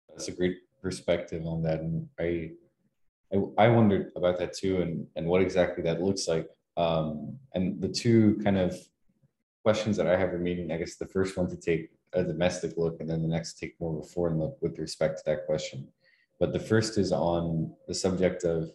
That's 0.10 0.28
a 0.28 0.32
great 0.32 0.58
perspective 0.82 1.46
on 1.46 1.62
that, 1.64 1.80
and 1.82 2.08
I 2.20 2.52
I, 3.34 3.66
I 3.66 3.68
wondered 3.68 4.12
about 4.16 4.40
that 4.40 4.54
too, 4.54 4.82
and 4.82 5.08
and 5.16 5.28
what 5.28 5.42
exactly 5.42 5.84
that 5.84 6.02
looks 6.02 6.28
like. 6.28 6.50
Um, 6.78 7.38
and 7.54 7.82
the 7.82 7.88
two 7.88 8.40
kind 8.44 8.58
of 8.58 8.76
questions 9.64 9.96
that 9.98 10.08
I 10.08 10.18
have 10.18 10.32
remaining, 10.34 10.72
I 10.72 10.78
guess 10.78 10.96
the 10.96 11.08
first 11.08 11.38
one 11.38 11.50
to 11.50 11.58
take 11.58 11.92
a 12.14 12.24
domestic 12.24 12.78
look, 12.78 13.00
and 13.00 13.10
then 13.10 13.22
the 13.22 13.28
next 13.28 13.60
take 13.60 13.80
more 13.80 13.98
of 13.98 14.06
a 14.06 14.08
foreign 14.08 14.40
look 14.40 14.58
with 14.62 14.80
respect 14.80 15.18
to 15.18 15.24
that 15.28 15.46
question. 15.46 15.88
But 16.40 16.52
the 16.52 16.60
first 16.60 16.98
is 16.98 17.12
on 17.12 17.74
the 17.88 17.94
subject 17.94 18.44
of 18.44 18.72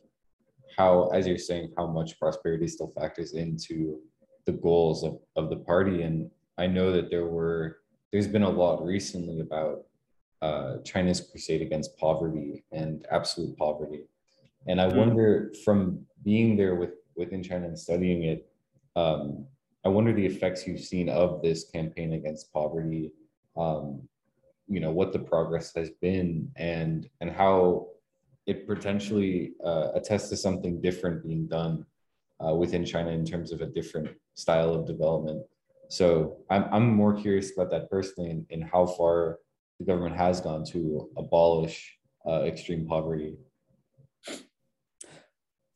how, 0.76 1.08
as 1.08 1.26
you're 1.26 1.38
saying, 1.38 1.72
how 1.76 1.86
much 1.86 2.18
prosperity 2.18 2.66
still 2.68 2.92
factors 2.98 3.34
into 3.34 4.00
the 4.46 4.52
goals 4.52 5.04
of, 5.04 5.18
of 5.36 5.50
the 5.50 5.56
party. 5.56 6.02
And 6.02 6.30
I 6.58 6.66
know 6.66 6.92
that 6.92 7.10
there 7.10 7.26
were 7.26 7.78
there's 8.12 8.26
been 8.26 8.42
a 8.42 8.50
lot 8.50 8.84
recently 8.84 9.40
about 9.40 9.84
uh, 10.42 10.78
China's 10.84 11.20
crusade 11.20 11.62
against 11.62 11.96
poverty 11.96 12.64
and 12.72 13.06
absolute 13.10 13.56
poverty. 13.56 14.02
And 14.66 14.80
I 14.80 14.86
mm. 14.86 14.96
wonder 14.96 15.52
from 15.64 16.00
being 16.24 16.56
there 16.56 16.74
with 16.74 16.90
within 17.16 17.42
China 17.42 17.66
and 17.66 17.78
studying 17.78 18.24
it, 18.24 18.48
um, 18.96 19.46
I 19.84 19.88
wonder 19.88 20.12
the 20.12 20.26
effects 20.26 20.66
you've 20.66 20.80
seen 20.80 21.08
of 21.08 21.42
this 21.42 21.70
campaign 21.70 22.14
against 22.14 22.52
poverty. 22.52 23.12
Um, 23.56 24.02
you 24.66 24.78
know 24.78 24.92
what 24.92 25.12
the 25.12 25.18
progress 25.18 25.74
has 25.74 25.90
been 26.00 26.50
and 26.56 27.08
and 27.20 27.30
how 27.30 27.88
it 28.50 28.66
potentially 28.66 29.34
uh, 29.64 29.86
attests 29.98 30.28
to 30.30 30.36
something 30.36 30.74
different 30.86 31.16
being 31.26 31.46
done 31.46 31.86
uh, 32.44 32.54
within 32.62 32.84
China 32.84 33.10
in 33.10 33.24
terms 33.24 33.52
of 33.52 33.58
a 33.60 33.66
different 33.78 34.08
style 34.34 34.72
of 34.74 34.86
development. 34.86 35.40
So 35.88 36.08
I'm, 36.50 36.64
I'm 36.74 36.86
more 37.02 37.14
curious 37.24 37.52
about 37.54 37.70
that 37.70 37.84
personally 37.94 38.30
and, 38.34 38.42
and 38.50 38.62
how 38.64 38.86
far 38.86 39.38
the 39.78 39.84
government 39.84 40.16
has 40.16 40.40
gone 40.40 40.64
to 40.72 40.80
abolish 41.16 41.76
uh, 42.28 42.42
extreme 42.42 42.86
poverty. 42.86 43.36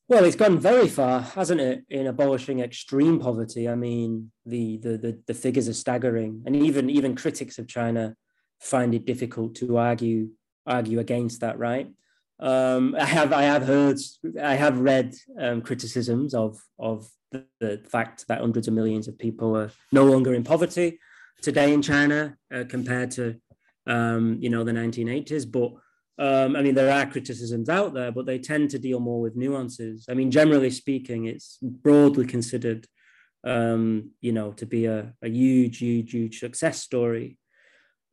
Well, 0.07 0.25
it's 0.25 0.37
gone 0.37 0.59
very 0.59 0.89
far, 0.89 1.20
hasn't 1.20 1.61
it, 1.61 1.85
in 1.89 2.07
abolishing 2.09 2.61
extreme 2.61 3.18
poverty? 3.18 3.64
I 3.75 3.77
mean, 3.87 4.31
the 4.45 4.77
the 4.85 4.93
the, 5.05 5.12
the 5.29 5.39
figures 5.45 5.66
are 5.66 5.81
staggering, 5.85 6.43
and 6.45 6.55
even 6.55 6.91
even 6.91 7.16
critics 7.22 7.59
of 7.59 7.66
China 7.79 8.14
find 8.61 8.95
it 8.95 9.07
difficult 9.07 9.55
to 9.61 9.79
argue 9.79 10.29
argue 10.66 10.99
against 10.99 11.41
that, 11.41 11.57
right? 11.59 11.89
Um, 12.41 12.97
I 12.99 13.05
have 13.05 13.32
I 13.32 13.43
have 13.43 13.64
heard 13.64 13.99
I 14.43 14.55
have 14.55 14.80
read 14.80 15.14
um, 15.39 15.62
criticisms 15.62 16.35
of 16.35 16.61
of 16.78 17.09
the, 17.30 17.47
the, 17.61 17.82
fact 17.89 18.26
that 18.28 18.41
hundreds 18.41 18.68
of 18.68 18.74
millions 18.74 19.09
of 19.09 19.18
people 19.18 19.57
are 19.57 19.70
no 19.93 20.05
longer 20.05 20.35
in 20.35 20.45
poverty 20.45 20.99
today 21.43 21.72
in 21.72 21.82
China 21.82 22.37
uh, 22.53 22.64
compared 22.68 23.11
to 23.12 23.37
um, 23.87 24.39
you 24.41 24.51
know 24.51 24.64
the 24.64 24.72
1980s. 24.72 25.51
But 25.51 25.72
um, 26.18 26.57
I 26.57 26.62
mean 26.62 26.74
there 26.74 26.93
are 26.93 27.11
criticisms 27.11 27.68
out 27.68 27.95
there, 27.95 28.11
but 28.11 28.26
they 28.26 28.39
tend 28.39 28.70
to 28.70 28.78
deal 28.78 29.01
more 29.01 29.20
with 29.20 29.37
nuances. 29.37 30.07
I 30.09 30.14
mean 30.14 30.30
generally 30.30 30.70
speaking, 30.70 31.26
it's 31.26 31.59
broadly 31.62 32.26
considered 32.26 32.87
um, 33.45 34.11
you 34.20 34.32
know 34.32 34.53
to 34.55 34.66
be 34.66 34.87
a, 34.87 35.14
a 35.22 35.28
huge 35.28 35.78
huge 35.78 36.12
huge 36.12 36.41
success 36.41 36.82
story. 36.82 37.39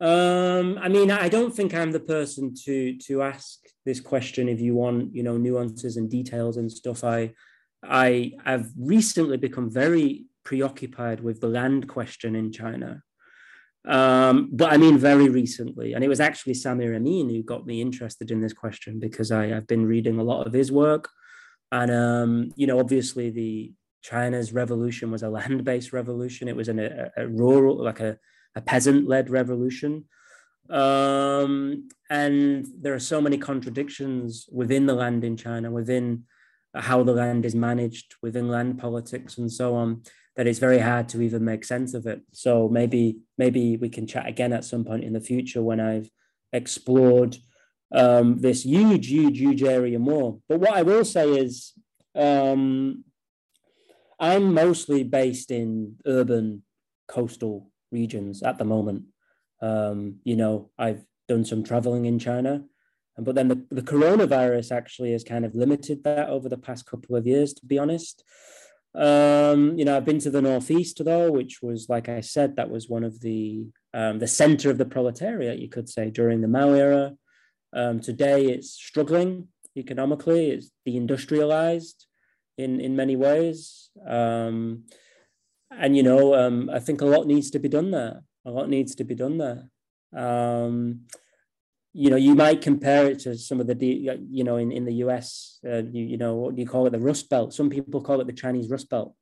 Um, 0.02 0.80
I 0.82 0.88
mean, 0.88 1.12
I 1.12 1.28
don't 1.28 1.54
think 1.54 1.74
I'm 1.74 1.92
the 1.92 2.00
person 2.00 2.54
to 2.64 2.98
to 3.06 3.22
ask 3.22 3.60
this 3.86 4.00
question. 4.00 4.48
If 4.48 4.60
you 4.60 4.74
want, 4.74 5.14
you 5.14 5.22
know, 5.22 5.36
nuances 5.36 5.96
and 5.96 6.10
details 6.10 6.56
and 6.56 6.70
stuff, 6.70 7.04
I 7.04 7.32
I 7.84 8.32
have 8.44 8.68
recently 8.76 9.36
become 9.36 9.70
very 9.70 10.26
preoccupied 10.44 11.20
with 11.20 11.40
the 11.40 11.46
land 11.46 11.88
question 11.88 12.34
in 12.34 12.50
China. 12.50 13.04
Um, 13.86 14.48
but 14.52 14.72
I 14.72 14.76
mean, 14.76 14.98
very 14.98 15.28
recently, 15.28 15.92
and 15.92 16.02
it 16.02 16.08
was 16.08 16.20
actually 16.20 16.54
Samir 16.54 16.96
Amin 16.96 17.30
who 17.30 17.44
got 17.44 17.64
me 17.64 17.80
interested 17.80 18.32
in 18.32 18.40
this 18.40 18.52
question 18.52 18.98
because 18.98 19.30
I, 19.30 19.46
have 19.46 19.68
been 19.68 19.86
reading 19.86 20.18
a 20.18 20.24
lot 20.24 20.48
of 20.48 20.52
his 20.52 20.72
work, 20.72 21.08
and 21.70 21.92
um, 21.92 22.52
you 22.56 22.66
know, 22.66 22.80
obviously 22.80 23.30
the 23.30 23.72
China's 24.02 24.52
revolution 24.52 25.12
was 25.12 25.22
a 25.22 25.30
land-based 25.38 25.92
revolution. 25.92 26.48
It 26.48 26.56
was 26.56 26.68
in 26.68 26.80
a, 26.80 27.12
a 27.16 27.28
rural, 27.28 27.76
like 27.84 28.00
a 28.00 28.18
a 28.54 28.60
peasant-led 28.60 29.30
revolution. 29.30 30.04
Um, 30.70 31.88
and 32.08 32.66
there 32.80 32.94
are 32.94 33.00
so 33.00 33.20
many 33.20 33.38
contradictions 33.38 34.48
within 34.50 34.86
the 34.86 34.94
land 34.94 35.24
in 35.24 35.36
China, 35.36 35.70
within 35.70 36.24
how 36.74 37.02
the 37.02 37.12
land 37.12 37.44
is 37.44 37.54
managed, 37.54 38.14
within 38.22 38.48
land 38.48 38.78
politics, 38.78 39.38
and 39.38 39.52
so 39.52 39.74
on, 39.74 40.02
that 40.36 40.46
it's 40.46 40.58
very 40.58 40.78
hard 40.78 41.08
to 41.10 41.20
even 41.20 41.44
make 41.44 41.64
sense 41.64 41.92
of 41.94 42.06
it. 42.06 42.22
So 42.32 42.68
maybe 42.68 43.18
maybe 43.36 43.76
we 43.76 43.88
can 43.88 44.06
chat 44.06 44.26
again 44.26 44.52
at 44.52 44.64
some 44.64 44.84
point 44.84 45.04
in 45.04 45.12
the 45.12 45.20
future 45.20 45.62
when 45.62 45.80
I've 45.80 46.10
explored 46.52 47.36
um, 47.94 48.38
this 48.38 48.64
huge, 48.64 49.08
huge, 49.08 49.38
huge 49.38 49.62
area 49.62 49.98
more. 49.98 50.38
But 50.48 50.60
what 50.60 50.74
I 50.74 50.82
will 50.82 51.04
say 51.04 51.28
is, 51.30 51.74
um, 52.14 53.04
I'm 54.18 54.54
mostly 54.54 55.02
based 55.02 55.50
in 55.50 55.96
urban 56.06 56.62
coastal 57.08 57.71
regions 57.92 58.42
at 58.42 58.58
the 58.58 58.64
moment. 58.64 59.04
Um, 59.60 60.16
you 60.24 60.36
know, 60.36 60.70
I've 60.78 61.04
done 61.28 61.44
some 61.44 61.62
traveling 61.62 62.06
in 62.06 62.18
China, 62.18 62.64
but 63.18 63.34
then 63.34 63.48
the, 63.48 63.64
the 63.70 63.82
coronavirus 63.82 64.72
actually 64.72 65.12
has 65.12 65.22
kind 65.22 65.44
of 65.44 65.54
limited 65.54 66.02
that 66.04 66.28
over 66.28 66.48
the 66.48 66.56
past 66.56 66.86
couple 66.86 67.14
of 67.14 67.26
years, 67.26 67.52
to 67.54 67.66
be 67.66 67.78
honest. 67.78 68.24
Um, 68.94 69.78
you 69.78 69.84
know, 69.84 69.96
I've 69.96 70.04
been 70.04 70.18
to 70.20 70.30
the 70.30 70.42
Northeast 70.42 71.02
though, 71.04 71.30
which 71.30 71.62
was, 71.62 71.88
like 71.88 72.08
I 72.08 72.20
said, 72.20 72.56
that 72.56 72.70
was 72.70 72.88
one 72.88 73.04
of 73.04 73.20
the 73.20 73.66
um, 73.94 74.18
the 74.18 74.26
center 74.26 74.70
of 74.70 74.78
the 74.78 74.86
proletariat, 74.86 75.58
you 75.58 75.68
could 75.68 75.88
say, 75.88 76.10
during 76.10 76.40
the 76.40 76.48
Mao 76.48 76.72
era. 76.72 77.12
Um, 77.74 78.00
today, 78.00 78.46
it's 78.46 78.70
struggling 78.70 79.48
economically. 79.76 80.50
It's 80.50 80.70
deindustrialized 80.86 82.04
in 82.58 82.80
in 82.80 82.96
many 82.96 83.16
ways. 83.16 83.90
Um, 84.06 84.84
and 85.78 85.96
you 85.96 86.02
know, 86.02 86.34
um, 86.34 86.70
I 86.72 86.78
think 86.78 87.00
a 87.00 87.06
lot 87.06 87.26
needs 87.26 87.50
to 87.50 87.58
be 87.58 87.68
done 87.68 87.90
there. 87.90 88.22
A 88.44 88.50
lot 88.50 88.68
needs 88.68 88.94
to 88.96 89.04
be 89.04 89.14
done 89.14 89.38
there. 89.38 89.68
Um, 90.14 91.02
you 91.94 92.10
know, 92.10 92.16
you 92.16 92.34
might 92.34 92.62
compare 92.62 93.06
it 93.06 93.20
to 93.20 93.36
some 93.36 93.60
of 93.60 93.66
the, 93.66 93.86
you 93.86 94.44
know, 94.44 94.56
in, 94.56 94.72
in 94.72 94.84
the 94.84 94.94
US, 95.04 95.58
uh, 95.66 95.82
you, 95.82 96.04
you 96.04 96.16
know, 96.16 96.34
what 96.36 96.54
do 96.54 96.62
you 96.62 96.66
call 96.66 96.86
it? 96.86 96.90
The 96.90 96.98
Rust 96.98 97.28
Belt. 97.28 97.52
Some 97.52 97.68
people 97.68 98.00
call 98.00 98.20
it 98.20 98.26
the 98.26 98.32
Chinese 98.32 98.70
Rust 98.70 98.88
Belt. 98.88 99.14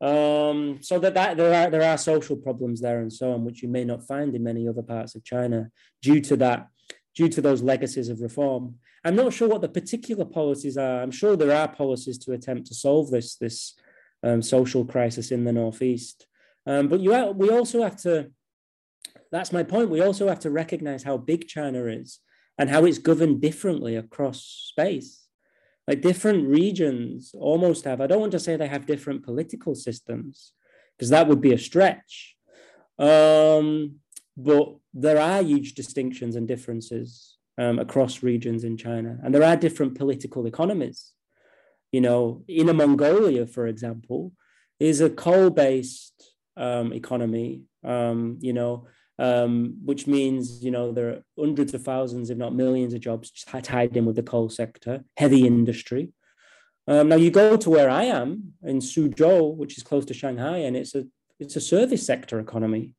Um, 0.00 0.78
so 0.80 1.00
that, 1.00 1.14
that 1.14 1.36
there 1.36 1.52
are 1.52 1.70
there 1.70 1.82
are 1.82 1.98
social 1.98 2.36
problems 2.36 2.80
there 2.80 3.00
and 3.00 3.12
so 3.12 3.32
on, 3.32 3.44
which 3.44 3.62
you 3.64 3.68
may 3.68 3.84
not 3.84 4.06
find 4.06 4.32
in 4.34 4.44
many 4.44 4.68
other 4.68 4.82
parts 4.82 5.16
of 5.16 5.24
China 5.24 5.70
due 6.00 6.20
to 6.20 6.36
that, 6.36 6.68
due 7.16 7.28
to 7.28 7.40
those 7.40 7.62
legacies 7.62 8.08
of 8.08 8.20
reform. 8.20 8.76
I'm 9.04 9.16
not 9.16 9.32
sure 9.32 9.48
what 9.48 9.60
the 9.60 9.68
particular 9.68 10.24
policies 10.24 10.76
are. 10.76 11.02
I'm 11.02 11.10
sure 11.10 11.36
there 11.36 11.56
are 11.56 11.66
policies 11.66 12.18
to 12.18 12.32
attempt 12.32 12.68
to 12.68 12.74
solve 12.74 13.10
this 13.10 13.34
this 13.34 13.74
um, 14.22 14.42
social 14.42 14.84
crisis 14.84 15.30
in 15.30 15.44
the 15.44 15.52
northeast. 15.52 16.26
Um, 16.66 16.88
but 16.88 17.00
you 17.00 17.10
we 17.32 17.50
also 17.50 17.82
have 17.82 17.96
to. 18.02 18.30
That's 19.30 19.52
my 19.52 19.62
point. 19.62 19.90
We 19.90 20.00
also 20.00 20.28
have 20.28 20.40
to 20.40 20.50
recognize 20.50 21.02
how 21.02 21.18
big 21.18 21.48
China 21.48 21.84
is 21.84 22.20
and 22.56 22.70
how 22.70 22.84
it's 22.84 22.98
governed 22.98 23.40
differently 23.40 23.96
across 23.96 24.70
space. 24.70 25.26
Like 25.86 26.02
different 26.02 26.48
regions 26.48 27.32
almost 27.34 27.84
have. 27.84 28.00
I 28.00 28.06
don't 28.06 28.20
want 28.20 28.32
to 28.32 28.40
say 28.40 28.56
they 28.56 28.68
have 28.68 28.86
different 28.86 29.24
political 29.24 29.74
systems 29.74 30.52
because 30.96 31.10
that 31.10 31.28
would 31.28 31.40
be 31.40 31.52
a 31.52 31.58
stretch. 31.58 32.36
Um, 32.98 33.96
but 34.36 34.76
there 34.92 35.20
are 35.20 35.42
huge 35.42 35.74
distinctions 35.74 36.36
and 36.36 36.48
differences 36.48 37.36
um, 37.58 37.78
across 37.78 38.22
regions 38.22 38.64
in 38.64 38.76
China, 38.76 39.18
and 39.22 39.34
there 39.34 39.44
are 39.44 39.56
different 39.56 39.96
political 39.96 40.46
economies 40.46 41.12
you 41.92 42.00
know, 42.00 42.44
Inner 42.48 42.74
Mongolia, 42.74 43.46
for 43.46 43.66
example, 43.66 44.32
is 44.78 45.00
a 45.00 45.10
coal-based 45.10 46.32
um, 46.56 46.92
economy, 46.92 47.62
um, 47.84 48.38
you 48.40 48.52
know, 48.52 48.86
um, 49.18 49.78
which 49.84 50.06
means, 50.06 50.62
you 50.62 50.70
know, 50.70 50.92
there 50.92 51.08
are 51.08 51.22
hundreds 51.38 51.74
of 51.74 51.82
thousands, 51.82 52.30
if 52.30 52.38
not 52.38 52.54
millions 52.54 52.94
of 52.94 53.00
jobs 53.00 53.32
tied 53.62 53.96
in 53.96 54.04
with 54.04 54.16
the 54.16 54.22
coal 54.22 54.48
sector, 54.48 55.02
heavy 55.16 55.46
industry. 55.46 56.12
Um, 56.86 57.08
now 57.08 57.16
you 57.16 57.30
go 57.30 57.56
to 57.56 57.70
where 57.70 57.90
I 57.90 58.04
am 58.04 58.54
in 58.62 58.78
Suzhou, 58.78 59.56
which 59.56 59.76
is 59.76 59.82
close 59.82 60.04
to 60.06 60.14
Shanghai, 60.14 60.58
and 60.58 60.76
it's 60.76 60.94
a 60.94 61.04
it's 61.38 61.54
a 61.54 61.60
service 61.60 62.04
sector 62.04 62.40
economy. 62.40 62.94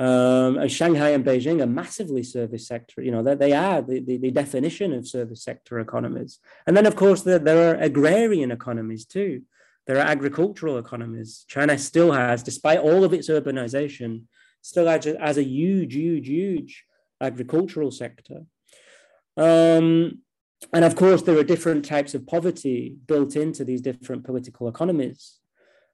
Um, 0.00 0.66
Shanghai 0.66 1.10
and 1.10 1.22
Beijing 1.22 1.60
are 1.60 1.66
massively 1.66 2.22
service 2.22 2.66
sector. 2.66 3.02
You 3.02 3.10
know, 3.10 3.22
they, 3.22 3.34
they 3.34 3.52
are 3.52 3.82
the, 3.82 4.00
the, 4.00 4.16
the, 4.16 4.30
definition 4.30 4.94
of 4.94 5.06
service 5.06 5.44
sector 5.44 5.78
economies. 5.78 6.38
And 6.66 6.74
then, 6.74 6.86
of 6.86 6.96
course, 6.96 7.20
there, 7.20 7.38
there 7.38 7.74
are 7.74 7.78
agrarian 7.82 8.50
economies 8.50 9.04
too. 9.04 9.42
There 9.86 9.98
are 9.98 10.06
agricultural 10.06 10.78
economies. 10.78 11.44
China 11.48 11.76
still 11.76 12.12
has, 12.12 12.42
despite 12.42 12.78
all 12.78 13.04
of 13.04 13.12
its 13.12 13.28
urbanization, 13.28 14.22
still 14.62 14.86
has 14.86 15.04
has 15.04 15.36
a 15.36 15.44
huge, 15.44 15.94
huge, 15.94 16.28
huge 16.28 16.86
agricultural 17.20 17.90
sector. 17.90 18.46
Um, 19.36 20.22
and 20.72 20.84
of 20.84 20.96
course, 20.96 21.20
there 21.20 21.36
are 21.36 21.44
different 21.44 21.84
types 21.84 22.14
of 22.14 22.26
poverty 22.26 22.96
built 23.06 23.36
into 23.36 23.66
these 23.66 23.82
different 23.82 24.24
political 24.24 24.66
economies. 24.66 25.40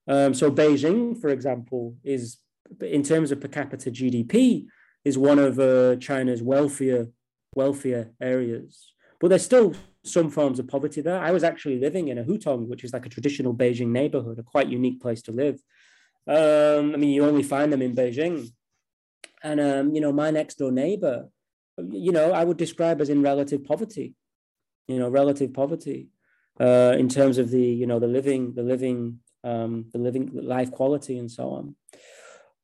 Um, 0.07 0.33
so 0.33 0.53
Beijing, 0.53 1.21
for 1.21 1.31
example, 1.31 1.97
is 2.05 2.39
in 2.81 3.03
terms 3.03 3.31
of 3.31 3.41
per 3.41 3.49
capita 3.49 3.91
GDP, 3.91 4.67
is 5.05 5.17
one 5.17 5.39
of 5.39 5.59
uh, 5.59 5.97
China's 5.97 6.43
wealthier 6.43 7.09
wealthier 7.55 8.13
areas. 8.21 8.93
But 9.21 9.29
there's 9.29 9.45
still 9.45 9.75
some 10.05 10.31
forms 10.31 10.59
of 10.59 10.69
poverty 10.69 11.01
there. 11.01 11.21
I 11.21 11.31
was 11.31 11.43
actually 11.43 11.81
living 11.81 12.09
in 12.09 12.19
a 12.19 12.25
hutong, 12.25 12.69
which 12.69 12.85
is 12.85 12.93
like 12.93 13.07
a 13.07 13.09
traditional 13.09 13.55
Beijing 13.55 13.89
neighborhood, 13.89 14.39
a 14.39 14.43
quite 14.43 14.69
unique 14.69 15.01
place 15.01 15.23
to 15.23 15.33
live. 15.33 15.61
Um, 16.29 16.95
I 16.95 16.97
mean, 16.99 17.11
you 17.11 17.25
only 17.25 17.43
find 17.43 17.73
them 17.73 17.83
in 17.83 17.95
Beijing. 17.95 18.51
And, 19.43 19.61
um, 19.61 19.95
you 19.95 20.01
know, 20.01 20.13
my 20.13 20.31
next 20.31 20.59
door 20.59 20.71
neighbor, 20.71 21.29
you 21.79 22.13
know, 22.13 22.33
I 22.33 22.45
would 22.45 22.57
describe 22.57 23.01
as 23.01 23.09
in 23.09 23.23
relative 23.23 23.65
poverty, 23.65 24.15
you 24.89 24.99
know, 24.99 25.09
relative 25.09 25.53
poverty 25.53 26.09
uh, 26.61 26.95
in 26.99 27.09
terms 27.09 27.39
of 27.39 27.51
the, 27.51 27.63
you 27.63 27.87
know, 27.87 27.99
the 27.99 28.09
living, 28.09 28.55
the 28.55 28.63
living, 28.63 29.21
um, 29.45 29.87
the 29.93 29.99
living 29.99 30.31
life 30.33 30.71
quality 30.71 31.19
and 31.19 31.31
so 31.31 31.51
on. 31.51 31.77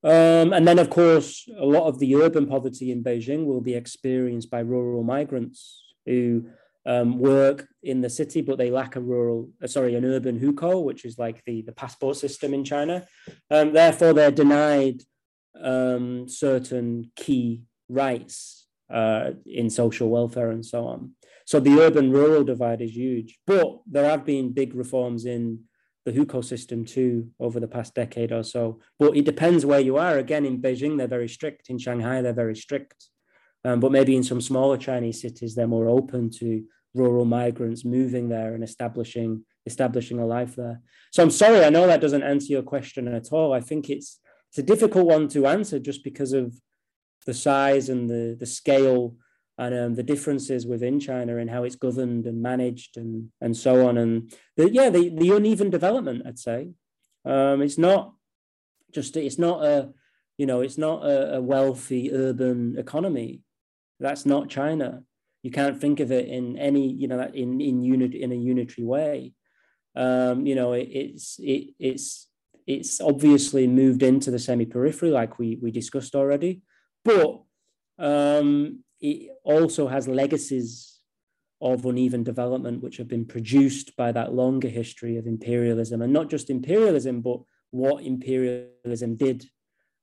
Um, 0.04 0.52
and 0.52 0.66
then, 0.66 0.78
of 0.78 0.90
course, 0.90 1.48
a 1.58 1.64
lot 1.64 1.86
of 1.86 1.98
the 1.98 2.16
urban 2.16 2.46
poverty 2.46 2.90
in 2.90 3.04
Beijing 3.04 3.44
will 3.46 3.60
be 3.60 3.74
experienced 3.74 4.50
by 4.50 4.60
rural 4.60 5.04
migrants 5.04 5.82
who 6.06 6.46
um, 6.84 7.18
work 7.18 7.68
in 7.82 8.00
the 8.00 8.10
city, 8.10 8.40
but 8.40 8.58
they 8.58 8.70
lack 8.70 8.96
a 8.96 9.00
rural, 9.00 9.50
uh, 9.62 9.68
sorry, 9.68 9.94
an 9.94 10.04
urban 10.04 10.40
hukou, 10.40 10.82
which 10.82 11.04
is 11.04 11.18
like 11.18 11.44
the, 11.44 11.62
the 11.62 11.72
passport 11.72 12.16
system 12.16 12.52
in 12.52 12.64
China. 12.64 13.06
Um, 13.50 13.72
therefore, 13.72 14.12
they're 14.12 14.32
denied 14.32 15.02
um, 15.60 16.28
certain 16.28 17.12
key 17.14 17.62
rights 17.88 18.66
uh, 18.90 19.30
in 19.46 19.70
social 19.70 20.08
welfare 20.08 20.50
and 20.50 20.66
so 20.66 20.86
on. 20.86 21.12
So 21.46 21.60
the 21.60 21.80
urban 21.80 22.10
rural 22.10 22.44
divide 22.44 22.80
is 22.80 22.96
huge. 22.96 23.38
But 23.46 23.80
there 23.86 24.08
have 24.08 24.24
been 24.24 24.52
big 24.52 24.74
reforms 24.74 25.24
in 25.24 25.64
the 26.04 26.12
hukou 26.12 26.44
system 26.44 26.84
too 26.84 27.30
over 27.38 27.60
the 27.60 27.68
past 27.68 27.94
decade 27.94 28.32
or 28.32 28.42
so. 28.42 28.80
But 28.98 29.16
it 29.16 29.24
depends 29.24 29.64
where 29.64 29.80
you 29.80 29.96
are. 29.98 30.18
Again, 30.18 30.44
in 30.44 30.60
Beijing, 30.60 30.98
they're 30.98 31.06
very 31.06 31.28
strict. 31.28 31.70
In 31.70 31.78
Shanghai, 31.78 32.22
they're 32.22 32.32
very 32.32 32.56
strict. 32.56 33.08
Um, 33.64 33.78
but 33.78 33.92
maybe 33.92 34.16
in 34.16 34.24
some 34.24 34.40
smaller 34.40 34.76
Chinese 34.76 35.20
cities, 35.20 35.54
they're 35.54 35.68
more 35.68 35.88
open 35.88 36.30
to 36.38 36.64
rural 36.94 37.24
migrants 37.24 37.84
moving 37.84 38.28
there 38.28 38.54
and 38.54 38.64
establishing 38.64 39.44
establishing 39.64 40.18
a 40.18 40.26
life 40.26 40.56
there. 40.56 40.80
So 41.12 41.22
I'm 41.22 41.30
sorry, 41.30 41.64
I 41.64 41.70
know 41.70 41.86
that 41.86 42.00
doesn't 42.00 42.24
answer 42.24 42.52
your 42.52 42.62
question 42.62 43.06
at 43.06 43.32
all. 43.32 43.52
I 43.52 43.60
think 43.60 43.88
it's 43.88 44.18
it's 44.50 44.58
a 44.58 44.62
difficult 44.62 45.06
one 45.06 45.28
to 45.28 45.46
answer 45.46 45.78
just 45.78 46.02
because 46.04 46.32
of 46.32 46.54
the 47.26 47.34
size 47.34 47.88
and 47.88 48.10
the 48.10 48.36
the 48.38 48.46
scale 48.46 49.16
and 49.66 49.86
um, 49.86 49.94
the 49.94 50.02
differences 50.02 50.66
within 50.66 50.98
China 50.98 51.36
and 51.36 51.48
how 51.48 51.64
it's 51.64 51.76
governed 51.76 52.26
and 52.26 52.42
managed 52.42 52.96
and 52.96 53.30
and 53.40 53.56
so 53.56 53.86
on. 53.86 53.98
And 53.98 54.32
the, 54.56 54.70
yeah, 54.70 54.90
the, 54.90 55.08
the 55.08 55.30
uneven 55.30 55.70
development, 55.70 56.22
I'd 56.26 56.38
say. 56.38 56.70
Um, 57.24 57.62
it's 57.62 57.78
not 57.78 58.14
just 58.92 59.16
it's 59.16 59.38
not 59.38 59.64
a 59.64 59.90
you 60.38 60.46
know 60.46 60.60
it's 60.60 60.78
not 60.78 61.04
a, 61.04 61.36
a 61.36 61.40
wealthy 61.40 62.12
urban 62.12 62.76
economy. 62.78 63.40
That's 64.00 64.26
not 64.26 64.48
China. 64.48 65.02
You 65.42 65.50
can't 65.50 65.80
think 65.80 66.00
of 66.00 66.10
it 66.10 66.28
in 66.28 66.58
any 66.58 66.92
you 66.92 67.08
know 67.08 67.20
in 67.32 67.60
in 67.60 67.82
unit 67.82 68.14
in 68.14 68.32
a 68.32 68.36
unitary 68.36 68.86
way. 68.86 69.32
Um, 69.94 70.46
you 70.46 70.54
know 70.54 70.72
it, 70.72 70.88
it's 70.90 71.38
it, 71.38 71.74
it's 71.78 72.28
it's 72.66 73.00
obviously 73.00 73.66
moved 73.66 74.02
into 74.02 74.30
the 74.30 74.38
semi-periphery 74.38 75.10
like 75.10 75.38
we 75.38 75.58
we 75.62 75.70
discussed 75.70 76.14
already, 76.14 76.62
but 77.04 77.42
um, 77.98 78.82
it 79.02 79.30
also 79.44 79.88
has 79.88 80.08
legacies 80.08 81.00
of 81.60 81.84
uneven 81.84 82.22
development 82.24 82.82
which 82.82 82.96
have 82.96 83.08
been 83.08 83.24
produced 83.24 83.96
by 83.96 84.10
that 84.12 84.32
longer 84.32 84.68
history 84.68 85.16
of 85.16 85.26
imperialism. 85.26 86.00
And 86.00 86.12
not 86.12 86.30
just 86.30 86.50
imperialism 86.50 87.20
but 87.20 87.40
what 87.70 88.04
imperialism 88.04 89.16
did 89.16 89.46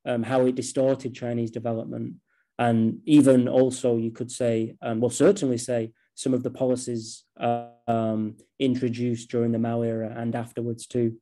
um, 0.06 0.24
how 0.24 0.46
it 0.46 0.56
distorted 0.56 1.16
chinese 1.16 1.52
development. 1.52 2.16
And 2.58 3.00
even 3.06 3.48
also 3.48 3.98
you 3.98 4.12
could 4.12 4.32
say 4.32 4.76
um, 4.82 5.00
well 5.00 5.10
certainly 5.10 5.58
say 5.58 5.94
some 6.16 6.34
of 6.34 6.44
the 6.44 6.52
policies 6.52 7.24
uh, 7.40 7.68
um, 7.88 8.36
introduced 8.60 9.30
during 9.30 9.54
the 9.54 9.60
mao 9.60 9.82
era 9.82 10.14
and 10.16 10.36
afterwards 10.36 10.86
too. 10.86 11.18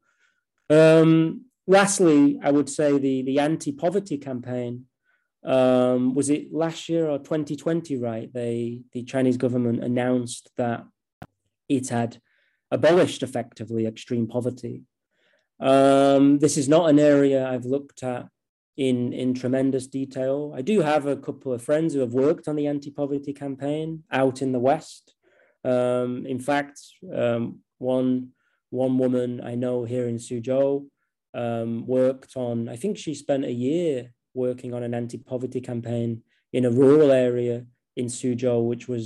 Um, 0.69 1.45
lastly 1.67 2.39
i 2.43 2.49
would 2.49 2.69
say 2.69 2.97
the, 2.97 3.21
the 3.23 3.39
anti-poverty 3.39 4.17
campaign 4.17 4.85
um, 5.43 6.13
was 6.13 6.29
it 6.29 6.53
last 6.53 6.89
year 6.89 7.09
or 7.09 7.19
2020, 7.19 7.97
right? 7.97 8.31
They, 8.33 8.81
the 8.93 9.03
Chinese 9.03 9.37
government 9.37 9.83
announced 9.83 10.49
that 10.57 10.85
it 11.69 11.89
had 11.89 12.21
abolished 12.71 13.23
effectively 13.23 13.85
extreme 13.85 14.27
poverty. 14.27 14.83
Um, 15.59 16.39
this 16.39 16.57
is 16.57 16.67
not 16.67 16.89
an 16.89 16.99
area 16.99 17.47
I've 17.47 17.65
looked 17.65 18.03
at 18.03 18.27
in, 18.75 19.11
in 19.13 19.33
tremendous 19.33 19.87
detail. 19.87 20.53
I 20.55 20.61
do 20.61 20.81
have 20.81 21.05
a 21.05 21.17
couple 21.17 21.53
of 21.53 21.63
friends 21.63 21.93
who 21.93 22.01
have 22.01 22.13
worked 22.13 22.47
on 22.47 22.55
the 22.55 22.67
anti 22.67 22.91
poverty 22.91 23.33
campaign 23.33 24.03
out 24.11 24.41
in 24.41 24.51
the 24.51 24.59
West. 24.59 25.15
Um, 25.63 26.25
in 26.25 26.39
fact, 26.39 26.79
um, 27.13 27.59
one, 27.79 28.29
one 28.69 28.97
woman 28.97 29.41
I 29.43 29.55
know 29.55 29.83
here 29.83 30.07
in 30.07 30.17
Suzhou 30.17 30.87
um, 31.33 31.87
worked 31.87 32.35
on, 32.35 32.69
I 32.69 32.75
think 32.75 32.97
she 32.97 33.15
spent 33.15 33.45
a 33.45 33.51
year 33.51 34.11
working 34.45 34.73
on 34.73 34.83
an 34.83 34.93
anti-poverty 34.93 35.61
campaign 35.61 36.21
in 36.53 36.63
a 36.65 36.71
rural 36.83 37.11
area 37.11 37.65
in 37.95 38.05
Suzhou, 38.05 38.63
which 38.71 38.87
was 38.87 39.05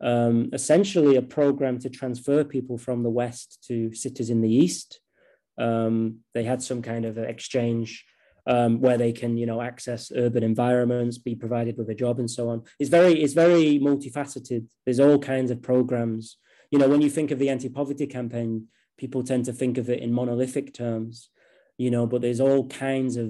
um, 0.00 0.50
essentially 0.52 1.16
a 1.16 1.22
program 1.38 1.78
to 1.78 1.88
transfer 1.88 2.44
people 2.44 2.76
from 2.76 3.02
the 3.02 3.14
West 3.22 3.64
to 3.68 3.94
cities 3.94 4.30
in 4.34 4.40
the 4.42 4.54
East. 4.64 5.00
Um, 5.56 5.94
they 6.34 6.44
had 6.44 6.60
some 6.62 6.82
kind 6.82 7.04
of 7.04 7.16
exchange 7.16 8.04
um, 8.46 8.80
where 8.80 8.98
they 8.98 9.12
can, 9.12 9.38
you 9.40 9.46
know, 9.46 9.60
access 9.62 10.12
urban 10.24 10.42
environments, 10.42 11.16
be 11.16 11.34
provided 11.34 11.78
with 11.78 11.88
a 11.88 11.94
job, 11.94 12.18
and 12.18 12.30
so 12.30 12.48
on. 12.50 12.62
It's 12.80 12.90
very, 12.90 13.14
it's 13.22 13.32
very 13.32 13.78
multifaceted. 13.78 14.66
There's 14.84 15.00
all 15.00 15.18
kinds 15.18 15.50
of 15.50 15.62
programs. 15.62 16.36
You 16.70 16.78
know, 16.78 16.88
when 16.88 17.02
you 17.02 17.10
think 17.10 17.30
of 17.30 17.38
the 17.38 17.50
anti-poverty 17.54 18.06
campaign, 18.08 18.66
people 18.98 19.22
tend 19.22 19.44
to 19.46 19.52
think 19.52 19.78
of 19.78 19.88
it 19.88 20.00
in 20.00 20.12
monolithic 20.12 20.74
terms. 20.74 21.30
You 21.78 21.90
know, 21.90 22.06
but 22.06 22.20
there's 22.20 22.40
all 22.40 22.68
kinds 22.68 23.16
of 23.16 23.28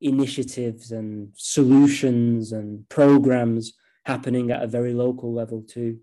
initiatives 0.00 0.92
and 0.92 1.30
solutions 1.34 2.52
and 2.52 2.88
programs 2.88 3.72
happening 4.04 4.50
at 4.50 4.62
a 4.62 4.66
very 4.66 4.92
local 4.92 5.32
level 5.32 5.62
too. 5.62 5.98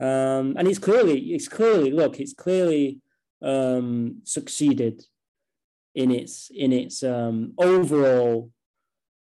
Um, 0.00 0.56
and 0.56 0.66
it's 0.68 0.78
clearly, 0.78 1.18
it's 1.32 1.48
clearly, 1.48 1.90
look, 1.90 2.20
it's 2.20 2.34
clearly 2.34 3.00
um, 3.40 4.22
succeeded 4.24 5.04
in 5.94 6.10
its 6.10 6.50
in 6.54 6.72
its 6.72 7.02
um, 7.02 7.52
overall 7.58 8.50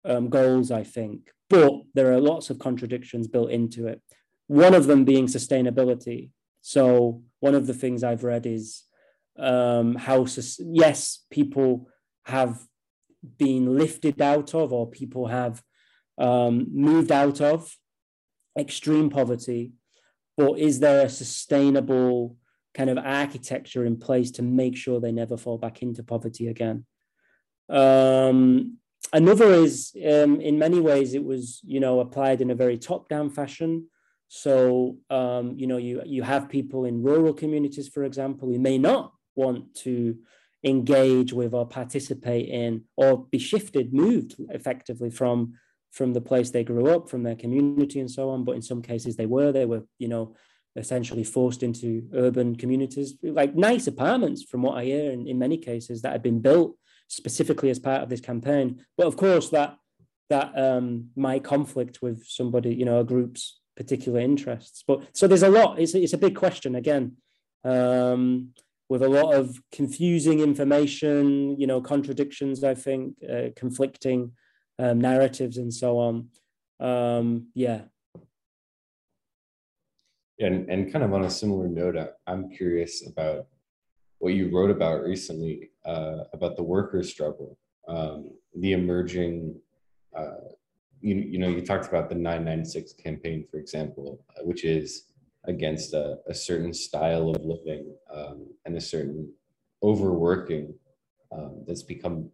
um, 0.04 0.28
goals, 0.28 0.70
I 0.70 0.84
think. 0.84 1.30
But 1.48 1.72
there 1.94 2.12
are 2.12 2.20
lots 2.20 2.48
of 2.50 2.58
contradictions 2.58 3.26
built 3.26 3.50
into 3.50 3.88
it. 3.88 4.00
One 4.46 4.74
of 4.74 4.86
them 4.86 5.04
being 5.04 5.26
sustainability. 5.26 6.30
So 6.61 7.22
one 7.40 7.54
of 7.54 7.66
the 7.66 7.74
things 7.74 8.04
I've 8.04 8.24
read 8.24 8.46
is 8.46 8.84
um, 9.38 9.96
how 9.96 10.26
yes, 10.58 11.24
people 11.30 11.88
have 12.24 12.61
been 13.39 13.77
lifted 13.77 14.21
out 14.21 14.55
of 14.55 14.73
or 14.73 14.91
people 14.91 15.27
have 15.27 15.62
um, 16.18 16.66
moved 16.73 17.12
out 17.12 17.41
of 17.41 17.77
extreme 18.59 19.11
poverty, 19.11 19.73
but 20.37 20.59
is 20.59 20.81
there 20.81 21.07
a 21.07 21.09
sustainable 21.09 22.37
kind 22.75 22.91
of 22.91 22.99
architecture 22.99 23.85
in 23.85 23.97
place 23.97 24.31
to 24.33 24.43
make 24.43 24.77
sure 24.77 25.01
they 25.01 25.12
never 25.12 25.37
fall 25.37 25.59
back 25.59 25.83
into 25.83 26.03
poverty 26.03 26.49
again? 26.49 26.85
Um, 27.68 28.79
another 29.12 29.53
is, 29.53 29.93
um, 29.97 30.41
in 30.41 30.59
many 30.59 30.81
ways, 30.81 31.14
it 31.14 31.25
was 31.25 31.61
you 31.64 31.81
know 31.81 32.01
applied 32.01 32.41
in 32.41 32.51
a 32.51 32.55
very 32.55 32.79
top-down 32.79 33.31
fashion. 33.31 33.87
So 34.29 34.99
um, 35.11 35.55
you 35.57 35.66
know 35.66 35.77
you 35.77 36.03
you 36.07 36.23
have 36.23 36.49
people 36.49 36.85
in 36.85 37.03
rural 37.03 37.33
communities, 37.33 37.89
for 37.89 38.05
example, 38.05 38.49
who 38.49 38.59
may 38.59 38.79
not 38.79 39.12
want 39.35 39.75
to 39.77 40.16
engage 40.64 41.32
with 41.32 41.54
or 41.54 41.66
participate 41.66 42.48
in 42.48 42.84
or 42.96 43.26
be 43.30 43.38
shifted, 43.38 43.92
moved 43.92 44.34
effectively 44.50 45.11
from 45.11 45.54
from 45.92 46.12
the 46.12 46.20
place 46.20 46.50
they 46.50 46.62
grew 46.62 46.88
up, 46.88 47.11
from 47.11 47.24
their 47.24 47.34
community 47.34 47.98
and 47.98 48.11
so 48.11 48.30
on. 48.30 48.44
But 48.44 48.54
in 48.54 48.62
some 48.62 48.80
cases 48.80 49.16
they 49.16 49.26
were, 49.26 49.50
they 49.50 49.66
were, 49.66 49.82
you 49.98 50.06
know, 50.06 50.36
essentially 50.76 51.24
forced 51.24 51.64
into 51.64 52.08
urban 52.14 52.54
communities, 52.54 53.14
like 53.22 53.56
nice 53.56 53.88
apartments 53.88 54.44
from 54.44 54.62
what 54.62 54.78
I 54.78 54.84
hear 54.84 55.11
in, 55.11 55.26
in 55.26 55.38
many 55.38 55.58
cases 55.58 56.02
that 56.02 56.12
had 56.12 56.22
been 56.22 56.40
built 56.40 56.76
specifically 57.08 57.70
as 57.70 57.80
part 57.80 58.02
of 58.02 58.08
this 58.08 58.20
campaign. 58.20 58.84
But 58.96 59.08
of 59.08 59.16
course 59.16 59.50
that 59.50 59.76
that 60.28 60.56
um, 60.56 61.08
might 61.16 61.42
conflict 61.42 62.00
with 62.00 62.24
somebody, 62.24 62.72
you 62.72 62.84
know, 62.84 63.00
a 63.00 63.04
group's 63.04 63.61
particular 63.76 64.20
interests. 64.20 64.84
But 64.86 65.02
so 65.12 65.26
there's 65.26 65.42
a 65.42 65.48
lot, 65.48 65.80
it's, 65.80 65.94
it's 65.94 66.12
a 66.12 66.18
big 66.18 66.36
question 66.36 66.76
again. 66.76 67.16
Um, 67.64 68.50
with 68.91 69.03
a 69.05 69.09
lot 69.09 69.32
of 69.32 69.57
confusing 69.70 70.41
information, 70.41 71.59
you 71.59 71.66
know, 71.66 71.80
contradictions, 71.80 72.64
I 72.64 72.74
think, 72.74 73.14
uh, 73.22 73.51
conflicting 73.55 74.32
um, 74.80 75.01
narratives 75.01 75.59
and 75.59 75.72
so 75.72 75.99
on. 75.99 76.28
Um, 76.80 77.47
yeah. 77.55 77.82
And, 80.41 80.68
and 80.68 80.93
kind 80.93 81.05
of 81.05 81.14
on 81.14 81.22
a 81.24 81.30
similar 81.30 81.68
note, 81.68 81.97
I'm 82.26 82.51
curious 82.51 83.07
about 83.07 83.47
what 84.18 84.34
you 84.34 84.51
wrote 84.53 84.70
about 84.70 85.05
recently 85.05 85.70
uh, 85.84 86.24
about 86.32 86.57
the 86.57 86.64
workers' 86.64 87.11
struggle, 87.11 87.59
um, 87.86 88.32
the 88.57 88.72
emerging, 88.72 89.55
uh, 90.16 90.51
you, 91.01 91.14
you 91.14 91.38
know, 91.38 91.49
you 91.49 91.64
talked 91.64 91.86
about 91.86 92.09
the 92.09 92.16
996 92.16 92.95
campaign, 92.95 93.47
for 93.49 93.59
example, 93.59 94.24
uh, 94.30 94.43
which 94.43 94.64
is 94.64 95.09
against 95.45 95.95
a, 95.95 96.18
a 96.28 96.34
certain 96.34 96.72
style 96.72 97.30
of 97.30 97.45
living 97.45 97.95
um, 98.14 98.47
and 98.64 98.76
a 98.76 98.80
certain 98.80 99.32
overworking 99.82 100.74
um, 101.32 101.64
that's 101.66 101.82
become 101.82 102.30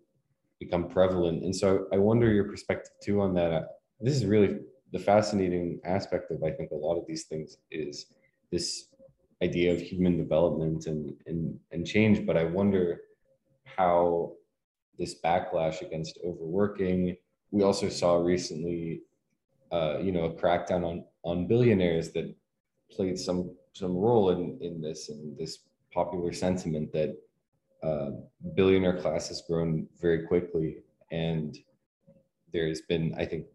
become 0.58 0.88
prevalent. 0.88 1.44
And 1.44 1.54
so 1.54 1.86
I 1.92 1.98
wonder 1.98 2.32
your 2.32 2.44
perspective 2.44 2.92
too 3.02 3.20
on 3.20 3.34
that. 3.34 3.68
This 4.00 4.16
is 4.16 4.24
really 4.24 4.58
the 4.92 4.98
fascinating 4.98 5.80
aspect 5.84 6.30
of 6.30 6.42
I 6.42 6.50
think 6.50 6.70
a 6.70 6.74
lot 6.74 6.98
of 6.98 7.06
these 7.06 7.24
things 7.24 7.58
is 7.70 8.06
this 8.50 8.88
idea 9.42 9.72
of 9.72 9.80
human 9.80 10.16
development 10.16 10.86
and 10.86 11.12
and, 11.26 11.58
and 11.72 11.86
change. 11.86 12.26
But 12.26 12.36
I 12.36 12.44
wonder 12.44 13.00
how 13.64 14.32
this 14.98 15.20
backlash 15.20 15.82
against 15.82 16.18
overworking. 16.24 17.16
We 17.50 17.62
also 17.62 17.88
saw 17.88 18.16
recently, 18.16 19.02
uh, 19.70 19.98
you 19.98 20.10
know, 20.10 20.24
a 20.24 20.32
crackdown 20.32 20.84
on 20.84 21.04
on 21.22 21.46
billionaires 21.46 22.12
that 22.12 22.34
played 22.90 23.18
some 23.18 23.50
some 23.72 23.94
role 23.94 24.30
in 24.30 24.58
in 24.60 24.80
this 24.80 25.08
and 25.08 25.36
this 25.38 25.58
popular 25.92 26.32
sentiment 26.32 26.92
that 26.92 27.16
uh, 27.82 28.10
billionaire 28.54 28.98
class 28.98 29.28
has 29.28 29.42
grown 29.48 29.86
very 30.00 30.26
quickly 30.26 30.78
and 31.10 31.58
there's 32.52 32.82
been 32.82 33.14
i 33.18 33.24
think 33.24 33.46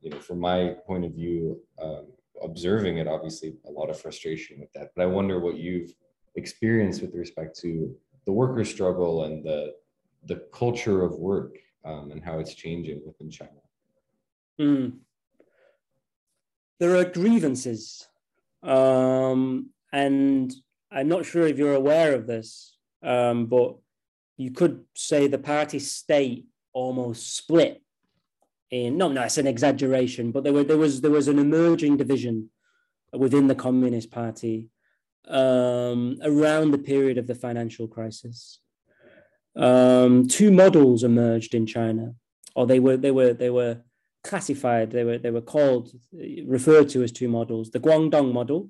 you 0.00 0.10
know 0.10 0.18
from 0.18 0.38
my 0.38 0.74
point 0.86 1.04
of 1.04 1.12
view 1.12 1.60
um, 1.82 2.06
observing 2.42 2.98
it, 2.98 3.06
obviously 3.06 3.54
a 3.66 3.70
lot 3.70 3.90
of 3.90 4.00
frustration 4.00 4.60
with 4.60 4.72
that. 4.72 4.90
But 4.94 5.02
I 5.02 5.06
wonder 5.06 5.40
what 5.40 5.56
you've 5.56 5.94
experienced 6.34 7.02
with 7.02 7.14
respect 7.14 7.58
to 7.60 7.94
the 8.26 8.32
worker 8.32 8.64
struggle 8.64 9.24
and 9.24 9.44
the 9.44 9.74
the 10.24 10.42
culture 10.52 11.02
of 11.02 11.14
work 11.14 11.56
um, 11.84 12.10
and 12.10 12.22
how 12.22 12.38
it's 12.38 12.54
changing 12.54 13.00
within 13.06 13.30
China. 13.30 13.50
Mm. 14.60 14.98
There 16.80 16.96
are 16.96 17.04
grievances, 17.04 18.08
um, 18.62 19.70
and 19.92 20.52
I'm 20.90 21.08
not 21.08 21.26
sure 21.26 21.46
if 21.46 21.58
you're 21.58 21.74
aware 21.74 22.14
of 22.14 22.26
this, 22.26 22.76
um, 23.02 23.46
but 23.46 23.76
you 24.36 24.50
could 24.52 24.84
say 24.94 25.26
the 25.26 25.38
party 25.38 25.78
state 25.78 26.46
almost 26.72 27.36
split 27.36 27.82
in 28.70 28.98
no 28.98 29.08
no 29.08 29.22
it's 29.22 29.38
an 29.38 29.46
exaggeration 29.46 30.30
but 30.30 30.44
there 30.44 30.52
were 30.52 30.62
there 30.62 30.76
was 30.76 31.00
there 31.00 31.10
was 31.10 31.26
an 31.26 31.38
emerging 31.38 31.96
division 31.96 32.50
within 33.12 33.46
the 33.46 33.54
communist 33.54 34.10
party 34.10 34.68
um, 35.28 36.18
around 36.22 36.70
the 36.70 36.78
period 36.78 37.18
of 37.18 37.26
the 37.26 37.34
financial 37.34 37.86
crisis. 37.86 38.60
Um, 39.56 40.28
two 40.28 40.52
models 40.52 41.02
emerged 41.02 41.54
in 41.54 41.66
china 41.66 42.14
or 42.54 42.66
they 42.66 42.78
were 42.78 42.96
they 42.96 43.10
were 43.10 43.32
they 43.32 43.50
were 43.50 43.78
classified 44.30 44.90
they 44.90 45.04
were 45.08 45.18
they 45.18 45.34
were 45.36 45.48
called 45.54 45.84
referred 46.56 46.88
to 46.88 47.02
as 47.02 47.12
two 47.12 47.28
models 47.28 47.70
the 47.70 47.84
guangdong 47.86 48.32
model 48.32 48.60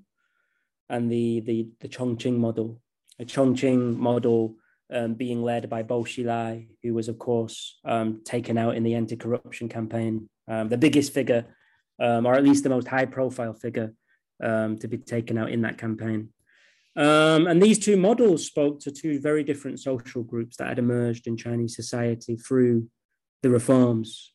and 0.88 1.10
the 1.14 1.40
the 1.48 1.58
the 1.80 1.88
chongqing 1.88 2.36
model 2.46 2.80
a 3.18 3.24
chongqing 3.24 3.96
model 3.96 4.56
um, 4.92 5.14
being 5.14 5.42
led 5.42 5.68
by 5.68 5.82
Bo 5.82 6.02
Xilai, 6.02 6.68
who 6.82 6.94
was, 6.94 7.08
of 7.08 7.18
course, 7.18 7.78
um, 7.84 8.22
taken 8.24 8.56
out 8.56 8.76
in 8.76 8.82
the 8.82 8.94
anti 8.94 9.16
corruption 9.16 9.68
campaign, 9.68 10.28
um, 10.46 10.68
the 10.68 10.78
biggest 10.78 11.12
figure, 11.12 11.44
um, 12.00 12.26
or 12.26 12.34
at 12.34 12.44
least 12.44 12.62
the 12.62 12.70
most 12.70 12.88
high 12.88 13.04
profile 13.04 13.52
figure 13.52 13.92
um, 14.42 14.78
to 14.78 14.88
be 14.88 14.98
taken 14.98 15.36
out 15.36 15.50
in 15.50 15.62
that 15.62 15.78
campaign. 15.78 16.30
Um, 16.96 17.46
and 17.46 17.62
these 17.62 17.78
two 17.78 17.96
models 17.96 18.46
spoke 18.46 18.80
to 18.80 18.90
two 18.90 19.20
very 19.20 19.44
different 19.44 19.78
social 19.78 20.22
groups 20.22 20.56
that 20.56 20.68
had 20.68 20.78
emerged 20.78 21.26
in 21.26 21.36
Chinese 21.36 21.76
society 21.76 22.36
through 22.36 22.88
the 23.42 23.50
reforms. 23.50 24.32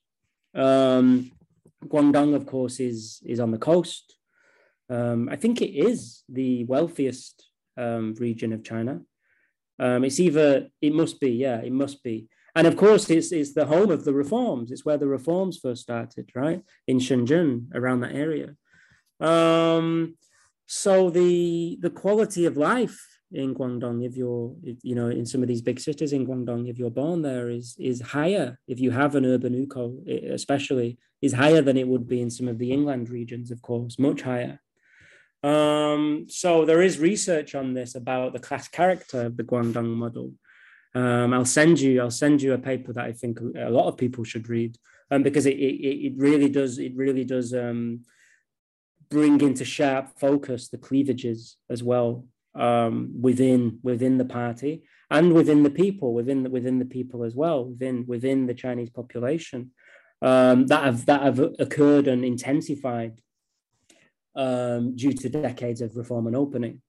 Guangdong, 0.56 2.36
of 2.36 2.46
course, 2.46 2.80
is, 2.80 3.22
is 3.26 3.40
on 3.40 3.52
the 3.52 3.58
coast. 3.58 4.18
I 4.90 5.36
think 5.36 5.62
it 5.62 5.72
is 5.72 6.24
the 6.30 6.66
wealthiest 6.66 7.50
region 7.78 8.54
of 8.54 8.64
China. 8.64 9.02
Um, 9.80 10.04
it's 10.04 10.20
either 10.20 10.68
it 10.82 10.94
must 10.94 11.20
be, 11.20 11.32
yeah, 11.32 11.58
it 11.58 11.72
must 11.72 12.04
be. 12.04 12.28
And 12.56 12.68
of 12.68 12.78
course, 12.78 13.10
it's 13.10 13.32
it's 13.32 13.54
the 13.54 13.66
home 13.66 13.90
of 13.90 14.06
the 14.06 14.14
reforms. 14.14 14.72
It's 14.72 14.86
where 14.86 14.98
the 14.98 15.08
reforms 15.08 15.58
first 15.58 15.82
started, 15.82 16.30
right 16.36 16.62
in 16.88 17.00
Shenzhen, 17.00 17.74
around 17.74 18.02
that 18.02 18.14
area. 18.14 18.56
Um, 19.20 20.16
so 20.68 21.10
the 21.10 21.80
the 21.82 21.90
quality 21.90 22.46
of 22.46 22.56
life 22.56 23.13
in 23.34 23.56
Guangdong, 23.56 24.06
if 24.06 24.16
you're, 24.16 24.56
you 24.62 24.96
know, 24.96 25.10
in 25.10 25.26
some 25.26 25.42
of 25.42 25.48
these 25.48 25.62
big 25.62 25.80
cities 25.80 26.14
in 26.14 26.28
Guangdong, 26.28 26.70
if 26.70 26.78
you're 26.78 26.90
born 26.90 27.22
there, 27.22 27.50
is 27.50 27.76
is 27.80 28.02
higher. 28.02 28.60
If 28.68 28.80
you 28.80 28.92
have 28.92 29.16
an 29.16 29.26
urban 29.26 29.54
hukou, 29.54 30.08
especially, 30.32 30.98
is 31.22 31.34
higher 31.34 31.62
than 31.62 31.78
it 31.78 31.88
would 31.88 32.08
be 32.08 32.22
in 32.22 32.30
some 32.30 32.48
of 32.48 32.60
the 32.60 32.72
inland 32.72 33.10
regions, 33.10 33.52
of 33.52 33.62
course, 33.62 33.98
much 33.98 34.22
higher. 34.22 34.60
Um, 35.44 36.28
so 36.30 36.64
there 36.64 36.82
is 36.82 37.00
research 37.00 37.54
on 37.56 37.74
this 37.74 37.96
about 37.96 38.34
the 38.34 38.40
class 38.40 38.68
character 38.68 39.26
of 39.26 39.38
the 39.38 39.44
Guangdong 39.44 39.88
model. 39.88 40.32
Um, 40.96 41.34
I'll 41.34 41.46
send 41.46 41.80
you 41.80 42.02
I'll 42.02 42.12
send 42.12 42.42
you 42.42 42.54
a 42.54 42.58
paper 42.58 42.94
that 42.94 43.06
I 43.06 43.14
think 43.14 43.40
a 43.40 43.70
lot 43.70 43.88
of 43.88 43.98
people 43.98 44.24
should 44.24 44.48
read 44.48 44.78
um, 45.10 45.24
because 45.24 45.46
it, 45.46 45.58
it, 45.58 46.08
it 46.08 46.14
really 46.18 46.50
does 46.50 46.78
it 46.78 46.96
really 46.96 47.26
does 47.26 47.54
um, 47.54 48.02
bring 49.10 49.42
into 49.42 49.66
sharp 49.66 50.20
focus 50.20 50.70
the 50.70 50.78
cleavages 50.78 51.58
as 51.70 51.82
well 51.82 52.26
um, 52.56 53.22
within 53.22 53.80
within 53.84 54.18
the 54.18 54.26
party 54.26 54.84
and 55.10 55.34
within 55.34 55.64
the 55.64 55.70
people 55.70 56.14
within 56.14 56.44
the, 56.44 56.50
within 56.50 56.80
the 56.80 56.86
people 56.86 57.24
as 57.24 57.36
well 57.36 57.66
within 57.66 58.06
within 58.08 58.46
the 58.46 58.54
Chinese 58.54 58.90
population 58.90 59.72
um, 60.22 60.68
that 60.68 60.84
have 60.84 61.06
that 61.06 61.22
have 61.22 61.40
occurred 61.60 62.08
and 62.08 62.24
intensified 62.24 63.20
um, 64.36 64.96
due 64.96 65.14
to 65.14 65.30
decades 65.30 65.82
of 65.82 65.96
reform 65.96 66.28
and 66.28 66.36
opening. 66.36 66.82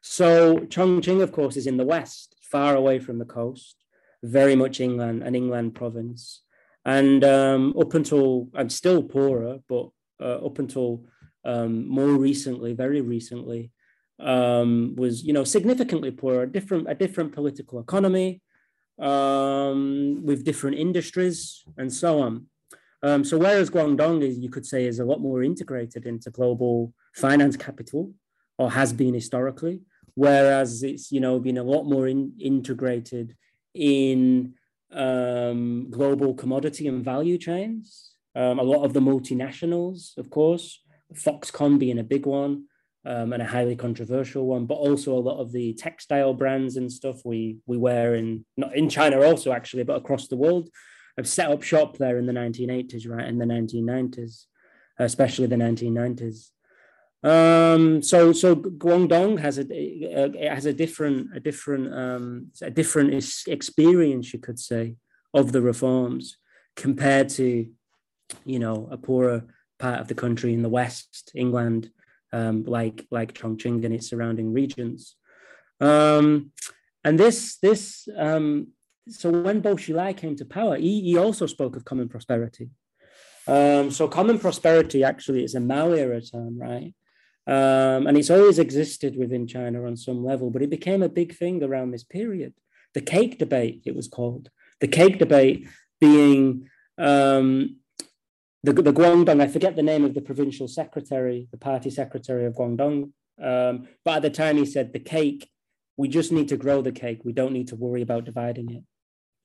So 0.00 0.58
Chongqing, 0.58 1.22
of 1.22 1.32
course, 1.32 1.56
is 1.56 1.66
in 1.66 1.76
the 1.76 1.84
west, 1.84 2.36
far 2.42 2.76
away 2.76 2.98
from 2.98 3.18
the 3.18 3.24
coast, 3.24 3.84
very 4.22 4.54
much 4.54 4.80
inland, 4.80 5.22
an 5.22 5.34
inland 5.34 5.74
province. 5.74 6.42
And 6.84 7.24
um, 7.24 7.74
up 7.78 7.94
until, 7.94 8.48
I'm 8.54 8.70
still 8.70 9.02
poorer, 9.02 9.58
but 9.68 9.90
uh, 10.20 10.46
up 10.46 10.58
until 10.58 11.04
um, 11.44 11.86
more 11.88 12.12
recently, 12.12 12.72
very 12.72 13.00
recently, 13.00 13.72
um, 14.20 14.94
was 14.96 15.24
you 15.24 15.32
know 15.32 15.44
significantly 15.44 16.10
poorer, 16.10 16.42
a 16.42 16.46
different 16.46 16.90
a 16.90 16.94
different 16.94 17.32
political 17.32 17.80
economy, 17.80 18.40
um, 18.98 20.20
with 20.24 20.44
different 20.44 20.76
industries 20.76 21.64
and 21.76 21.92
so 21.92 22.20
on. 22.20 22.46
Um, 23.02 23.22
so 23.24 23.38
whereas 23.38 23.70
Guangdong 23.70 24.22
is, 24.22 24.38
you 24.38 24.50
could 24.50 24.66
say, 24.66 24.86
is 24.86 24.98
a 24.98 25.04
lot 25.04 25.20
more 25.20 25.42
integrated 25.42 26.04
into 26.06 26.30
global 26.30 26.92
finance 27.14 27.56
capital, 27.56 28.12
or 28.58 28.72
has 28.72 28.92
been 28.92 29.14
historically, 29.14 29.82
whereas 30.14 30.82
it's 30.82 31.12
you 31.12 31.20
know 31.20 31.38
been 31.38 31.58
a 31.58 31.62
lot 31.62 31.84
more 31.84 32.08
in, 32.08 32.32
integrated 32.40 33.36
in 33.74 34.54
um, 34.92 35.88
global 35.90 36.34
commodity 36.34 36.88
and 36.88 37.04
value 37.04 37.38
chains. 37.38 38.12
Um, 38.34 38.58
a 38.58 38.62
lot 38.62 38.84
of 38.84 38.92
the 38.92 39.00
multinationals, 39.00 40.16
of 40.16 40.30
course, 40.30 40.82
Foxconn 41.14 41.78
being 41.78 41.98
a 41.98 42.04
big 42.04 42.26
one 42.26 42.64
um, 43.08 43.32
and 43.32 43.42
a 43.42 43.46
highly 43.46 43.74
controversial 43.74 44.46
one, 44.46 44.66
but 44.66 44.74
also 44.74 45.14
a 45.14 45.26
lot 45.28 45.40
of 45.40 45.50
the 45.50 45.72
textile 45.72 46.34
brands 46.34 46.76
and 46.76 46.92
stuff 46.92 47.24
we 47.24 47.56
we 47.66 47.78
wear 47.78 48.14
in 48.14 48.44
not 48.58 48.76
in 48.76 48.90
China 48.90 49.22
also 49.22 49.50
actually, 49.50 49.82
but 49.82 49.96
across 49.96 50.28
the 50.28 50.36
world 50.36 50.68
have 51.16 51.26
set 51.26 51.50
up 51.50 51.62
shop 51.62 51.96
there 51.96 52.18
in 52.18 52.26
the 52.26 52.32
1980s, 52.32 53.08
right? 53.08 53.26
In 53.26 53.38
the 53.38 53.46
1990s, 53.46 54.44
especially 54.98 55.46
the 55.46 55.56
1990s. 55.56 56.50
Um, 57.24 58.02
so 58.02 58.32
so 58.32 58.54
Guangdong 58.54 59.40
has 59.40 59.58
a, 59.58 59.64
a 59.72 60.48
has 60.54 60.66
a 60.66 60.74
different 60.74 61.34
a 61.34 61.40
different 61.40 61.92
um, 61.92 62.48
a 62.60 62.70
different 62.70 63.14
experience, 63.48 64.34
you 64.34 64.38
could 64.38 64.58
say, 64.58 64.96
of 65.32 65.52
the 65.52 65.62
reforms 65.62 66.36
compared 66.76 67.30
to, 67.30 67.68
you 68.44 68.58
know, 68.58 68.86
a 68.92 68.98
poorer 68.98 69.46
part 69.78 69.98
of 69.98 70.08
the 70.08 70.14
country 70.14 70.52
in 70.52 70.62
the 70.62 70.68
west, 70.68 71.32
England, 71.34 71.90
um, 72.32 72.64
like 72.64 73.06
like 73.10 73.34
Chongqing 73.34 73.84
and 73.84 73.94
its 73.94 74.08
surrounding 74.08 74.52
regions. 74.52 75.16
Um, 75.80 76.52
and 77.04 77.18
this 77.18 77.58
this 77.58 78.08
um, 78.16 78.68
so 79.08 79.30
when 79.30 79.60
Bo 79.60 79.74
Xilai 79.74 80.16
came 80.16 80.36
to 80.36 80.44
power, 80.44 80.76
he, 80.76 81.00
he 81.00 81.16
also 81.16 81.46
spoke 81.46 81.76
of 81.76 81.84
common 81.84 82.08
prosperity. 82.08 82.70
Um, 83.46 83.90
so 83.90 84.06
common 84.08 84.38
prosperity 84.38 85.02
actually 85.02 85.44
is 85.44 85.54
a 85.54 85.60
Mao 85.60 85.92
era 85.92 86.20
term, 86.20 86.58
right? 86.58 86.94
Um, 87.46 88.06
and 88.06 88.18
it's 88.18 88.30
always 88.30 88.58
existed 88.58 89.16
within 89.16 89.46
China 89.46 89.86
on 89.86 89.96
some 89.96 90.22
level, 90.22 90.50
but 90.50 90.60
it 90.60 90.68
became 90.68 91.02
a 91.02 91.08
big 91.08 91.34
thing 91.34 91.62
around 91.62 91.90
this 91.90 92.04
period. 92.04 92.52
The 92.92 93.00
cake 93.00 93.38
debate, 93.38 93.82
it 93.86 93.96
was 93.96 94.08
called. 94.08 94.50
The 94.80 94.88
cake 94.88 95.18
debate 95.18 95.66
being 95.98 96.68
um, 96.98 97.76
the, 98.62 98.72
the 98.72 98.92
Guangdong, 98.92 99.40
I 99.40 99.46
forget 99.46 99.76
the 99.76 99.82
name 99.82 100.04
of 100.04 100.14
the 100.14 100.20
provincial 100.20 100.68
secretary, 100.68 101.48
the 101.50 101.58
party 101.58 101.90
secretary 101.90 102.44
of 102.44 102.54
Guangdong, 102.54 103.12
um, 103.42 103.88
but 104.04 104.16
at 104.16 104.22
the 104.22 104.30
time 104.30 104.56
he 104.56 104.66
said 104.66 104.92
the 104.92 104.98
cake, 104.98 105.48
we 105.96 106.08
just 106.08 106.32
need 106.32 106.48
to 106.48 106.56
grow 106.56 106.82
the 106.82 106.92
cake. 106.92 107.22
We 107.24 107.32
don't 107.32 107.52
need 107.52 107.68
to 107.68 107.76
worry 107.76 108.02
about 108.02 108.24
dividing 108.24 108.70
it. 108.70 108.82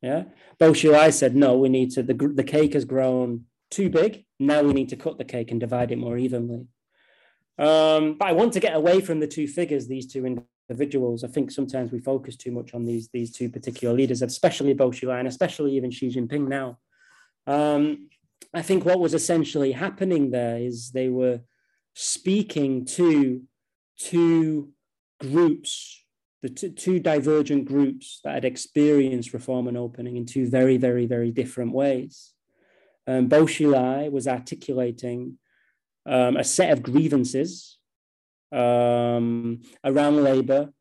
Yeah. 0.01 0.23
Bo 0.59 0.71
Xilai 0.71 1.13
said, 1.13 1.35
no, 1.35 1.57
we 1.57 1.69
need 1.69 1.91
to, 1.91 2.03
the, 2.03 2.13
the 2.13 2.43
cake 2.43 2.73
has 2.73 2.85
grown 2.85 3.45
too 3.71 3.89
big. 3.89 4.25
Now 4.39 4.61
we 4.61 4.73
need 4.73 4.89
to 4.89 4.95
cut 4.95 5.17
the 5.17 5.23
cake 5.23 5.51
and 5.51 5.59
divide 5.59 5.91
it 5.91 5.97
more 5.97 6.17
evenly. 6.17 6.67
Um, 7.57 8.17
but 8.17 8.27
I 8.27 8.33
want 8.33 8.53
to 8.53 8.59
get 8.59 8.75
away 8.75 9.01
from 9.01 9.19
the 9.19 9.27
two 9.27 9.47
figures, 9.47 9.87
these 9.87 10.11
two 10.11 10.25
individuals. 10.69 11.23
I 11.23 11.27
think 11.27 11.51
sometimes 11.51 11.91
we 11.91 11.99
focus 11.99 12.35
too 12.35 12.51
much 12.51 12.73
on 12.73 12.85
these, 12.85 13.09
these 13.13 13.31
two 13.31 13.49
particular 13.49 13.93
leaders, 13.95 14.21
especially 14.21 14.73
Bo 14.73 14.89
Xilai 14.91 15.19
and 15.19 15.27
especially 15.27 15.75
even 15.75 15.91
Xi 15.91 16.09
Jinping 16.09 16.47
now. 16.47 16.79
Um, 17.47 18.09
I 18.53 18.61
think 18.61 18.85
what 18.85 18.99
was 18.99 19.13
essentially 19.13 19.71
happening 19.71 20.29
there 20.29 20.57
is 20.57 20.91
they 20.91 21.09
were 21.09 21.41
speaking 21.93 22.85
to 22.85 23.43
two 23.97 24.69
groups 25.19 26.03
the 26.43 26.49
t- 26.49 26.69
two 26.69 26.99
divergent 26.99 27.65
groups 27.65 28.19
that 28.23 28.35
had 28.35 28.45
experienced 28.45 29.33
reform 29.33 29.67
and 29.67 29.77
opening 29.77 30.17
in 30.17 30.25
two 30.25 30.47
very, 30.47 30.77
very, 30.77 31.07
very 31.07 31.31
different 31.31 31.71
ways. 31.71 32.33
Um, 33.07 33.27
Bo 33.27 33.45
Xilai 33.45 34.11
was 34.11 34.27
articulating 34.27 35.39
um, 36.05 36.35
a 36.35 36.43
set 36.43 36.71
of 36.71 36.83
grievances 36.83 37.77
um, 38.51 39.61
around 39.85 40.21
labor, 40.21 40.73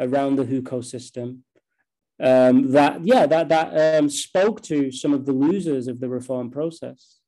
around 0.00 0.36
the 0.36 0.44
hukou 0.44 0.82
system, 0.82 1.44
um, 2.18 2.72
that, 2.72 3.04
yeah, 3.04 3.26
that, 3.26 3.50
that 3.50 3.98
um, 3.98 4.08
spoke 4.08 4.62
to 4.62 4.90
some 4.90 5.12
of 5.12 5.26
the 5.26 5.32
losers 5.32 5.86
of 5.86 6.00
the 6.00 6.08
reform 6.08 6.50
process. 6.50 7.19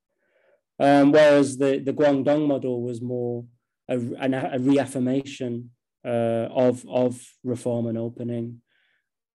Um, 0.83 1.13
whereas 1.13 1.59
the, 1.59 1.79
the 1.79 1.93
Guangdong 1.93 2.49
model 2.49 2.83
was 2.83 3.01
more 3.01 3.45
a, 3.89 3.97
a 3.97 4.59
reaffirmation 4.59 5.71
uh, 6.05 6.49
of 6.67 6.85
of 6.89 7.25
reform 7.45 7.87
and 7.87 7.97
opening, 7.97 8.63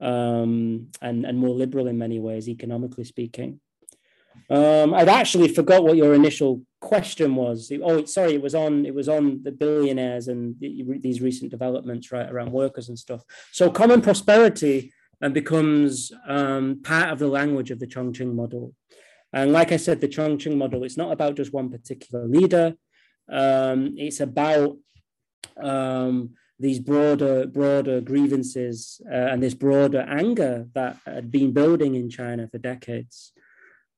um, 0.01 0.89
and 1.01 1.25
and 1.25 1.37
more 1.37 1.55
liberal 1.55 1.87
in 1.87 1.97
many 1.97 2.19
ways, 2.19 2.49
economically 2.49 3.05
speaking. 3.05 3.61
Um, 4.49 4.93
I'd 4.93 5.09
actually 5.21 5.47
forgot 5.47 5.83
what 5.83 5.97
your 5.97 6.13
initial 6.13 6.61
question 6.81 7.35
was. 7.35 7.71
Oh, 7.81 8.03
sorry, 8.05 8.33
it 8.33 8.41
was 8.41 8.53
on 8.53 8.85
it 8.85 8.93
was 8.93 9.07
on 9.07 9.41
the 9.43 9.51
billionaires 9.51 10.27
and 10.27 10.55
the, 10.59 10.99
these 10.99 11.21
recent 11.21 11.49
developments 11.49 12.11
right 12.11 12.29
around 12.29 12.51
workers 12.51 12.89
and 12.89 12.99
stuff. 12.99 13.23
So 13.53 13.71
common 13.71 14.01
prosperity 14.01 14.91
and 15.21 15.33
becomes 15.33 16.11
um, 16.27 16.81
part 16.83 17.09
of 17.11 17.19
the 17.19 17.27
language 17.27 17.71
of 17.71 17.79
the 17.79 17.87
Chongqing 17.87 18.33
model. 18.33 18.73
And 19.33 19.51
like 19.51 19.71
I 19.71 19.77
said, 19.77 20.01
the 20.01 20.07
Chongqing 20.07 20.57
model, 20.57 20.83
it's 20.83 20.97
not 20.97 21.11
about 21.11 21.35
just 21.35 21.53
one 21.53 21.69
particular 21.69 22.25
leader. 22.25 22.75
Um, 23.29 23.95
it's 23.97 24.19
about 24.19 24.77
um, 25.61 26.31
these 26.59 26.79
broader, 26.79 27.45
broader 27.45 28.01
grievances 28.01 29.01
uh, 29.11 29.15
and 29.31 29.43
this 29.43 29.53
broader 29.53 30.01
anger 30.01 30.67
that 30.73 30.97
had 31.05 31.31
been 31.31 31.51
building 31.51 31.95
in 31.95 32.09
China 32.09 32.47
for 32.47 32.57
decades 32.57 33.33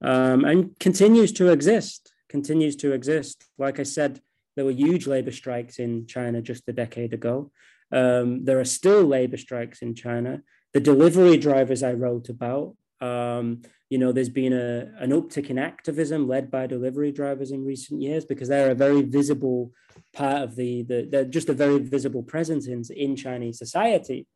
um, 0.02 0.46
and 0.46 0.78
continues 0.80 1.32
to 1.34 1.50
exist. 1.50 2.12
Continues 2.28 2.76
to 2.78 2.92
exist. 2.92 3.46
Like 3.58 3.80
I 3.80 3.84
said, 3.84 4.22
there 4.56 4.66
were 4.66 4.72
huge 4.72 5.08
labor 5.08 5.32
strikes 5.32 5.80
in 5.80 6.06
China 6.06 6.42
just 6.42 6.68
a 6.68 6.74
decade 6.74 7.14
ago. 7.14 7.52
Um, 7.92 8.46
there 8.46 8.60
are 8.60 8.66
still 8.66 9.04
labor 9.04 9.38
strikes 9.38 9.82
in 9.82 9.96
China. 9.96 10.42
The 10.74 10.80
delivery 10.80 11.38
drivers 11.38 11.82
I 11.82 11.94
wrote 11.94 12.30
about, 12.30 12.76
um, 13.02 13.62
you 13.90 13.98
know, 13.98 14.12
there's 14.12 14.30
been 14.30 14.54
a, 14.54 14.92
an 15.00 15.12
uptick 15.12 15.50
in 15.50 15.58
activism 15.58 16.28
led 16.28 16.52
by 16.52 16.68
delivery 16.68 17.12
drivers 17.12 17.52
in 17.52 17.66
recent 17.66 18.02
years 18.02 18.24
because 18.24 18.48
they're 18.48 18.72
a 18.72 18.76
very 18.76 19.02
visible 19.02 19.72
part 20.14 20.44
of 20.44 20.56
the, 20.56 20.84
the 20.84 21.08
they're 21.10 21.26
just 21.26 21.50
a 21.50 21.54
very 21.54 21.80
visible 21.80 22.22
presence 22.22 22.68
in, 22.68 22.84
in 22.96 23.16
Chinese 23.16 23.58
society. 23.58 24.28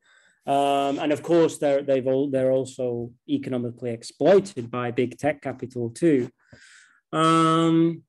Um, 0.45 0.99
and 0.99 1.11
of 1.13 1.21
course, 1.21 1.59
they're, 1.59 1.83
they've 1.83 2.07
all, 2.07 2.29
they're 2.29 2.51
also 2.51 3.11
economically 3.29 3.91
exploited 3.91 4.71
by 4.71 4.91
big 4.91 5.17
tech 5.17 5.41
capital 5.41 5.91
too. 5.91 6.29
Um, 7.11 8.03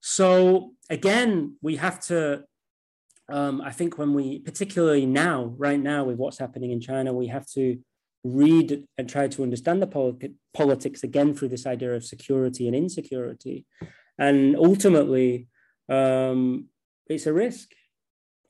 so 0.00 0.72
again, 0.88 1.56
we 1.60 1.76
have 1.76 2.00
to 2.06 2.44
um, 3.30 3.60
I 3.60 3.72
think 3.72 3.98
when 3.98 4.14
we, 4.14 4.38
particularly 4.38 5.04
now, 5.04 5.54
right 5.58 5.78
now, 5.78 6.04
with 6.04 6.16
what's 6.16 6.38
happening 6.38 6.70
in 6.70 6.80
China, 6.80 7.12
we 7.12 7.26
have 7.26 7.46
to 7.48 7.78
read 8.24 8.84
and 8.96 9.08
try 9.08 9.28
to 9.28 9.42
understand 9.42 9.80
the 9.80 9.86
polit- 9.86 10.34
politics 10.54 11.02
again 11.02 11.34
through 11.34 11.48
this 11.48 11.66
idea 11.66 11.94
of 11.94 12.04
security 12.04 12.66
and 12.66 12.76
insecurity. 12.76 13.66
And 14.18 14.56
ultimately, 14.56 15.48
um, 15.88 16.66
it's 17.06 17.26
a 17.26 17.32
risk. 17.32 17.70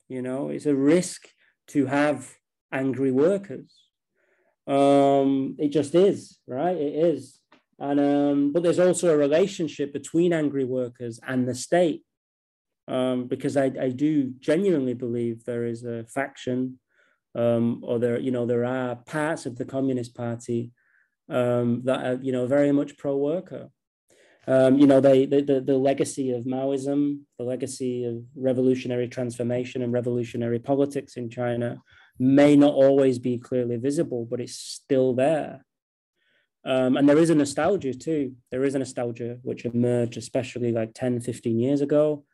You 0.07 0.21
know, 0.21 0.49
it's 0.49 0.65
a 0.65 0.75
risk 0.75 1.27
to 1.67 1.85
have 1.85 2.35
angry 2.71 3.11
workers. 3.11 3.73
Um, 4.67 5.55
it 5.59 5.69
just 5.69 5.95
is, 5.95 6.39
right? 6.47 6.75
It 6.75 6.95
is. 6.95 7.39
And 7.79 7.99
um, 7.99 8.51
but 8.51 8.63
there's 8.63 8.79
also 8.79 9.13
a 9.13 9.17
relationship 9.17 9.93
between 9.93 10.33
angry 10.33 10.65
workers 10.65 11.19
and 11.25 11.47
the 11.47 11.55
state 11.55 12.03
um, 12.89 13.27
because 13.27 13.55
I, 13.55 13.71
I 13.79 13.89
do 13.89 14.33
genuinely 14.39 14.95
believe 14.95 15.45
there 15.45 15.65
is 15.65 15.83
a 15.85 16.03
faction 16.05 16.79
um, 17.39 17.81
or 17.83 17.99
there 17.99 18.19
you 18.19 18.31
know 18.31 18.45
there 18.45 18.65
are 18.65 18.95
parts 18.95 19.45
of 19.45 19.57
the 19.57 19.65
Communist 19.65 20.13
Party 20.13 20.71
um, 21.29 21.81
that 21.85 22.05
are 22.05 22.19
you 22.21 22.31
know 22.31 22.45
very 22.45 22.71
much 22.71 22.97
pro-worker. 22.97 23.69
Um, 24.47 24.79
you 24.79 24.87
know 24.87 24.99
they, 24.99 25.25
the, 25.25 25.41
the, 25.41 25.61
the 25.61 25.77
legacy 25.77 26.31
of 26.31 26.45
Maoism, 26.45 27.21
the 27.37 27.45
legacy 27.45 28.03
of 28.05 28.23
revolutionary 28.35 29.07
transformation 29.07 29.81
and 29.81 29.93
revolutionary 29.93 30.59
politics 30.59 31.17
in 31.17 31.29
China 31.29 31.81
may 32.17 32.55
not 32.55 32.73
always 32.73 33.19
be 33.19 33.37
clearly 33.37 33.77
visible, 33.77 34.27
but 34.29 34.41
it's 34.41 34.55
still 34.55 35.13
there. 35.13 35.63
Um, 36.65 36.97
and 36.97 37.07
there 37.07 37.17
is 37.17 37.29
a 37.29 37.35
nostalgia 37.35 37.93
too. 37.93 38.33
There 38.51 38.65
is 38.65 38.75
a 38.75 38.79
nostalgia 38.79 39.37
which 39.43 39.63
emerged, 39.63 40.17
especially 40.17 40.73
like 40.73 40.93
10, 40.93 41.21
15 41.21 41.57
years 41.57 41.79
ago, 41.79 42.25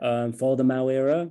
um, 0.00 0.32
for 0.32 0.56
the 0.56 0.64
Mao 0.64 0.88
era. 0.88 1.28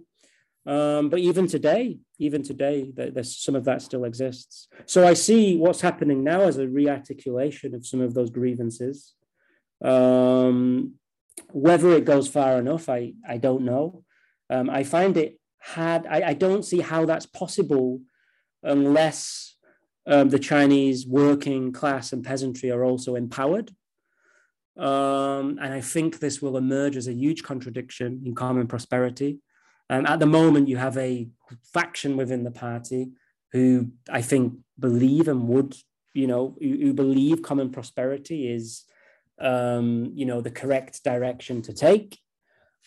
Um, 0.66 1.09
but 1.09 1.20
even 1.20 1.47
today, 1.47 1.97
even 2.20 2.41
today, 2.41 2.91
there's 2.95 3.36
some 3.38 3.55
of 3.55 3.66
that 3.66 3.82
still 3.82 4.05
exists. 4.05 4.70
So 4.86 5.05
I 5.05 5.14
see 5.14 5.57
what's 5.57 5.82
happening 5.82 6.24
now 6.24 6.41
as 6.41 6.57
a 6.57 6.66
rearticulation 6.66 7.74
of 7.74 7.86
some 7.86 7.99
of 7.99 8.14
those 8.14 8.30
grievances. 8.30 9.14
Um, 9.84 10.93
whether 11.51 11.91
it 11.91 12.05
goes 12.05 12.30
far 12.30 12.57
enough, 12.57 12.88
I, 12.88 13.14
I 13.28 13.38
don't 13.38 13.66
know. 13.66 14.03
Um, 14.49 14.70
I 14.70 14.84
find 14.84 15.18
it 15.18 15.39
hard. 15.59 16.05
I, 16.07 16.22
I 16.30 16.34
don't 16.34 16.64
see 16.64 16.80
how 16.80 17.05
that's 17.05 17.26
possible 17.26 17.99
unless 18.61 19.55
um, 20.05 20.30
the 20.30 20.39
Chinese 20.39 21.05
working 21.05 21.74
class 21.74 22.14
and 22.14 22.24
peasantry 22.24 22.72
are 22.72 22.86
also 22.86 23.16
empowered. 23.16 23.72
Um, 24.78 25.59
and 25.61 25.74
I 25.74 25.82
think 25.82 26.20
this 26.20 26.41
will 26.41 26.57
emerge 26.57 26.97
as 26.97 27.07
a 27.07 27.14
huge 27.14 27.43
contradiction 27.43 28.24
in 28.26 28.34
common 28.34 28.68
prosperity. 28.68 29.39
Um, 29.94 30.08
at 30.08 30.20
the 30.20 30.26
moment, 30.26 30.68
you 30.68 30.78
have 30.78 30.98
a 30.98 31.30
faction 31.72 32.18
within 32.18 32.44
the 32.44 32.52
party 32.52 33.12
who 33.52 33.89
I 34.10 34.24
think 34.24 34.56
believe 34.80 35.28
and 35.28 35.48
would, 35.50 35.76
you 36.16 36.26
know, 36.26 36.58
who, 36.60 36.70
who 36.82 36.94
believe 36.94 37.44
common 37.44 37.70
prosperity 37.70 38.52
is, 38.52 38.86
um, 39.39 40.12
you 40.16 40.26
know, 40.26 40.41
the 40.41 40.50
correct 40.50 41.04
direction 41.04 41.62
to 41.64 41.74
take. 41.74 42.18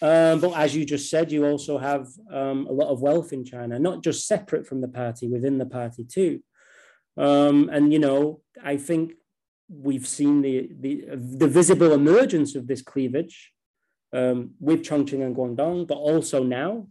Um, 0.03 0.41
but 0.41 0.55
as 0.55 0.75
you 0.75 0.85
just 0.85 1.09
said, 1.09 1.31
you 1.31 1.47
also 1.47 1.79
have 1.79 2.09
um, 2.33 2.67
a 2.67 2.73
lot 2.73 2.89
of 2.89 3.01
wealth 3.01 3.33
in 3.33 3.45
China, 3.45 3.79
not 3.79 4.03
just 4.03 4.27
separate 4.27 4.67
from 4.67 4.81
the 4.81 4.89
party, 4.89 5.29
within 5.29 5.59
the 5.59 5.67
party 5.67 6.05
too. 6.05 6.41
Um, 7.17 7.71
and 7.73 7.93
you 7.93 8.01
know, 8.01 8.41
I 8.63 8.79
think 8.79 9.13
we've 9.69 10.09
seen 10.09 10.43
the, 10.43 10.71
the, 10.81 11.05
the 11.13 11.49
visible 11.49 11.93
emergence 11.93 12.57
of 12.57 12.67
this 12.67 12.83
cleavage 12.83 13.53
um, 14.13 14.53
with 14.61 14.83
Chongqing 14.83 15.25
and 15.25 15.35
Guangdong, 15.35 15.87
but 15.87 15.97
also 15.97 16.43
now, 16.43 16.87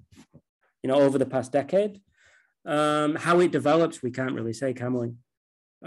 you 0.83 0.87
know, 0.87 0.95
over 0.95 1.17
the 1.17 1.25
past 1.25 1.51
decade. 1.51 2.01
Um, 2.65 3.15
how 3.15 3.39
it 3.41 3.51
develops, 3.51 4.01
we 4.01 4.11
can't 4.11 4.33
really 4.33 4.53
say, 4.53 4.73
can 4.73 4.93
we? 4.93 5.13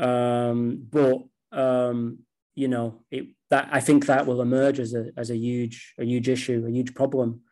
Um, 0.00 0.86
but 0.90 1.24
um, 1.52 2.20
you 2.54 2.68
know, 2.68 3.02
it, 3.10 3.28
that 3.50 3.68
I 3.72 3.80
think 3.80 4.06
that 4.06 4.26
will 4.26 4.42
emerge 4.42 4.78
as 4.78 4.94
a 4.94 5.10
as 5.16 5.30
a 5.30 5.36
huge 5.36 5.94
a 5.98 6.04
huge 6.04 6.28
issue, 6.28 6.64
a 6.66 6.70
huge 6.70 6.94
problem. 6.94 7.42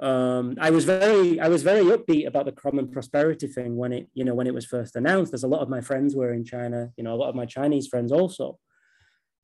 Um, 0.00 0.56
I 0.60 0.70
was 0.70 0.84
very 0.84 1.38
I 1.38 1.48
was 1.48 1.62
very 1.62 1.84
upbeat 1.84 2.26
about 2.26 2.46
the 2.46 2.52
common 2.52 2.90
prosperity 2.90 3.46
thing 3.46 3.76
when 3.76 3.92
it 3.92 4.08
you 4.14 4.24
know 4.24 4.34
when 4.34 4.46
it 4.46 4.54
was 4.54 4.64
first 4.64 4.96
announced. 4.96 5.32
There's 5.32 5.44
a 5.44 5.48
lot 5.48 5.60
of 5.60 5.68
my 5.68 5.80
friends 5.80 6.16
were 6.16 6.32
in 6.32 6.44
China, 6.44 6.90
you 6.96 7.04
know, 7.04 7.14
a 7.14 7.20
lot 7.22 7.28
of 7.28 7.34
my 7.34 7.46
Chinese 7.46 7.86
friends 7.86 8.10
also. 8.10 8.58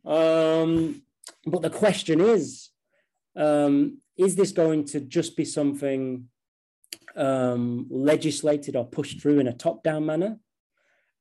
Um, 0.05 1.03
but 1.47 1.63
the 1.63 1.71
question 1.71 2.21
is, 2.21 2.71
um, 3.37 3.99
is 4.17 4.37
this 4.37 4.53
going 4.53 4.85
to 4.87 5.01
just 5.01 5.37
be 5.37 5.45
something 5.45 6.29
um, 7.17 7.87
legislated 7.91 8.77
or 8.77 8.85
pushed 8.87 9.21
through 9.21 9.41
in 9.41 9.49
a 9.49 9.53
top-down 9.53 10.05
manner? 10.07 10.39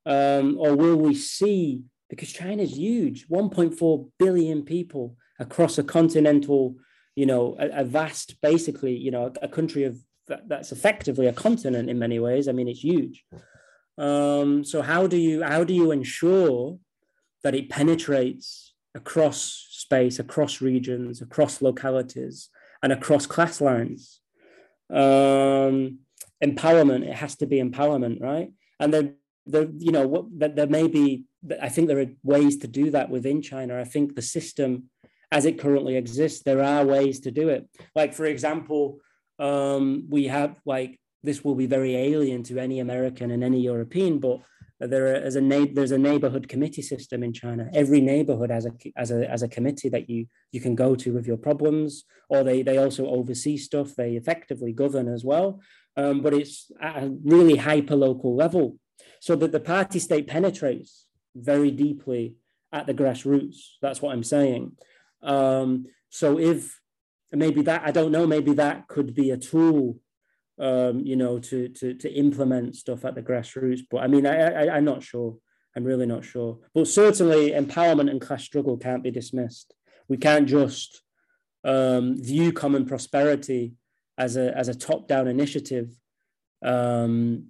Um, 0.05 0.57
or 0.57 0.76
will 0.76 0.95
we 0.95 1.16
see, 1.16 1.84
because 2.10 2.32
China 2.32 2.64
is 2.64 2.78
huge, 2.78 3.28
1.4 3.28 4.10
billion 4.18 4.64
people 4.64 5.16
across 5.39 5.78
a 5.78 5.84
continental, 5.84 6.76
you 7.16 7.26
know, 7.26 7.55
a, 7.60 7.82
a 7.82 7.84
vast, 7.84 8.41
basically, 8.41 8.95
you 8.95 9.12
know, 9.12 9.32
a, 9.41 9.45
a 9.45 9.47
country 9.47 9.84
of 9.84 9.97
that, 10.28 10.47
that's 10.47 10.72
effectively 10.72 11.28
a 11.28 11.34
continent 11.34 11.89
in 11.89 11.99
many 11.99 12.20
ways. 12.20 12.47
I 12.47 12.53
mean, 12.53 12.68
it's 12.68 12.84
huge. 12.84 13.26
Um, 13.97 14.64
so 14.64 14.82
how 14.82 15.07
do 15.07 15.18
you 15.18 15.43
how 15.43 15.66
do 15.66 15.74
you 15.74 15.91
ensure 15.91 16.80
that 17.43 17.53
it 17.53 17.70
penetrates 17.70 18.74
across 18.95 19.68
space, 19.89 20.19
across 20.19 20.61
regions, 20.61 21.19
across 21.21 21.63
localities, 21.63 22.49
and 22.83 22.93
across 22.93 23.25
class 23.25 23.59
lines. 23.59 24.21
Um, 24.91 25.99
empowerment, 26.43 27.07
it 27.11 27.15
has 27.15 27.35
to 27.37 27.47
be 27.47 27.57
empowerment, 27.57 28.21
right? 28.21 28.51
And 28.79 28.93
then 28.93 29.15
the, 29.47 29.61
you 29.79 29.91
know, 29.91 30.07
what 30.07 30.25
there 30.55 30.67
may 30.67 30.87
be, 30.87 31.25
I 31.59 31.69
think 31.69 31.87
there 31.87 31.99
are 31.99 32.13
ways 32.23 32.57
to 32.57 32.67
do 32.67 32.91
that 32.91 33.09
within 33.09 33.41
China. 33.41 33.79
I 33.79 33.83
think 33.83 34.15
the 34.15 34.21
system 34.21 34.89
as 35.31 35.45
it 35.45 35.59
currently 35.59 35.95
exists, 35.95 36.41
there 36.43 36.63
are 36.63 36.85
ways 36.85 37.19
to 37.21 37.31
do 37.31 37.49
it. 37.49 37.67
Like, 37.95 38.13
for 38.13 38.25
example, 38.25 38.99
um, 39.37 40.05
we 40.09 40.25
have 40.25 40.55
like 40.65 40.99
this 41.23 41.43
will 41.43 41.55
be 41.55 41.67
very 41.67 41.95
alien 41.95 42.43
to 42.43 42.57
any 42.59 42.79
American 42.79 43.31
and 43.31 43.43
any 43.43 43.61
European, 43.61 44.19
but 44.19 44.39
there 44.80 45.25
is 45.25 45.36
a 45.36 45.41
there's 45.41 45.91
a 45.91 45.97
neighborhood 45.97 46.47
committee 46.47 46.82
system 46.82 47.21
in 47.21 47.34
China. 47.34 47.69
Every 47.73 47.99
neighborhood 47.99 48.49
has 48.49 48.65
a 48.65 48.71
as 48.95 49.11
a 49.11 49.30
as 49.30 49.43
a 49.43 49.47
committee 49.47 49.89
that 49.89 50.09
you 50.09 50.27
you 50.51 50.61
can 50.61 50.75
go 50.75 50.95
to 50.95 51.13
with 51.13 51.27
your 51.27 51.38
problems, 51.38 52.05
or 52.30 52.43
they 52.43 52.61
they 52.61 52.77
also 52.77 53.05
oversee 53.07 53.57
stuff. 53.57 53.95
They 53.95 54.15
effectively 54.15 54.71
govern 54.71 55.09
as 55.09 55.25
well, 55.25 55.59
um, 55.97 56.21
but 56.21 56.34
it's 56.34 56.71
at 56.82 57.03
a 57.03 57.17
really 57.23 57.57
hyper 57.57 57.95
local 57.95 58.36
level, 58.36 58.77
so 59.19 59.36
that 59.36 59.51
the 59.51 59.59
party 59.59 59.99
state 59.99 60.27
penetrates 60.27 61.07
very 61.36 61.71
deeply 61.71 62.36
at 62.71 62.88
the 62.88 62.93
grassroots. 62.93 63.57
That's 63.82 64.01
what 64.01 64.13
I'm 64.13 64.23
saying. 64.23 64.77
Um, 65.21 65.88
so 66.09 66.39
if 66.39 66.80
maybe 67.34 67.63
that 67.63 67.82
I 67.86 67.91
don't 67.91 68.13
know, 68.13 68.25
maybe 68.25 68.53
that 68.53 68.88
could 68.88 69.13
be 69.13 69.32
a 69.32 69.38
tool 69.38 69.97
um, 70.60 70.99
you 70.99 71.16
know, 71.16 71.39
to 71.39 71.70
to 71.70 71.93
to 71.93 72.12
implement 72.12 72.76
stuff 72.76 73.05
at 73.05 73.16
the 73.16 73.22
grassroots. 73.22 73.82
But 73.89 74.03
I 74.03 74.07
mean, 74.07 74.26
I, 74.26 74.66
I 74.66 74.78
I'm 74.78 74.86
not 74.86 75.03
sure. 75.03 75.38
I'm 75.76 75.84
really 75.84 76.05
not 76.05 76.26
sure. 76.26 76.60
But 76.74 76.88
certainly, 76.88 77.51
empowerment 77.51 78.10
and 78.10 78.22
class 78.22 78.43
struggle 78.43 78.78
can't 78.78 79.03
be 79.03 79.12
dismissed. 79.12 79.74
We 80.07 80.18
can't 80.18 80.47
just 80.47 81.01
um, 81.64 82.22
view 82.22 82.51
common 82.51 82.86
prosperity 82.86 83.74
as 84.18 84.36
a 84.36 84.55
as 84.57 84.68
a 84.68 84.76
top 84.76 85.07
down 85.07 85.28
initiative. 85.28 85.89
Um, 86.64 87.47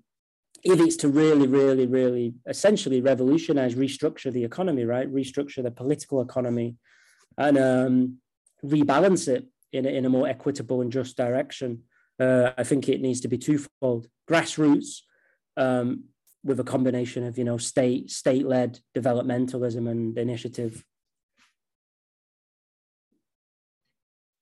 if 0.64 0.80
it's 0.82 0.98
to 0.98 1.08
really, 1.08 1.48
really, 1.48 1.88
really 1.88 2.34
essentially 2.46 3.02
revolutionize, 3.02 3.76
restructure 3.76 4.32
the 4.32 4.44
economy, 4.44 4.84
right? 4.84 5.12
Restructure 5.12 5.64
the 5.64 5.72
political 5.72 6.22
economy 6.22 6.76
and 7.38 7.58
um, 7.58 8.18
rebalance 8.64 9.30
it 9.30 9.48
in 9.72 9.86
a, 9.86 9.90
in 9.90 10.06
a 10.06 10.10
more 10.10 10.28
equitable 10.28 10.82
and 10.82 10.92
just 10.92 11.16
direction. 11.16 11.84
Uh, 12.20 12.52
I 12.58 12.64
think 12.64 12.90
it 12.90 13.02
needs 13.02 13.22
to 13.22 13.28
be 13.28 13.38
twofold: 13.38 14.08
grassroots, 14.30 15.02
um, 15.58 16.06
with 16.44 16.60
a 16.60 16.64
combination 16.64 17.24
of 17.26 17.38
you 17.38 17.44
know 17.44 17.58
state 17.58 18.10
state 18.10 18.46
led 18.46 18.80
developmentalism 18.96 19.90
and 19.90 20.18
initiative. 20.18 20.84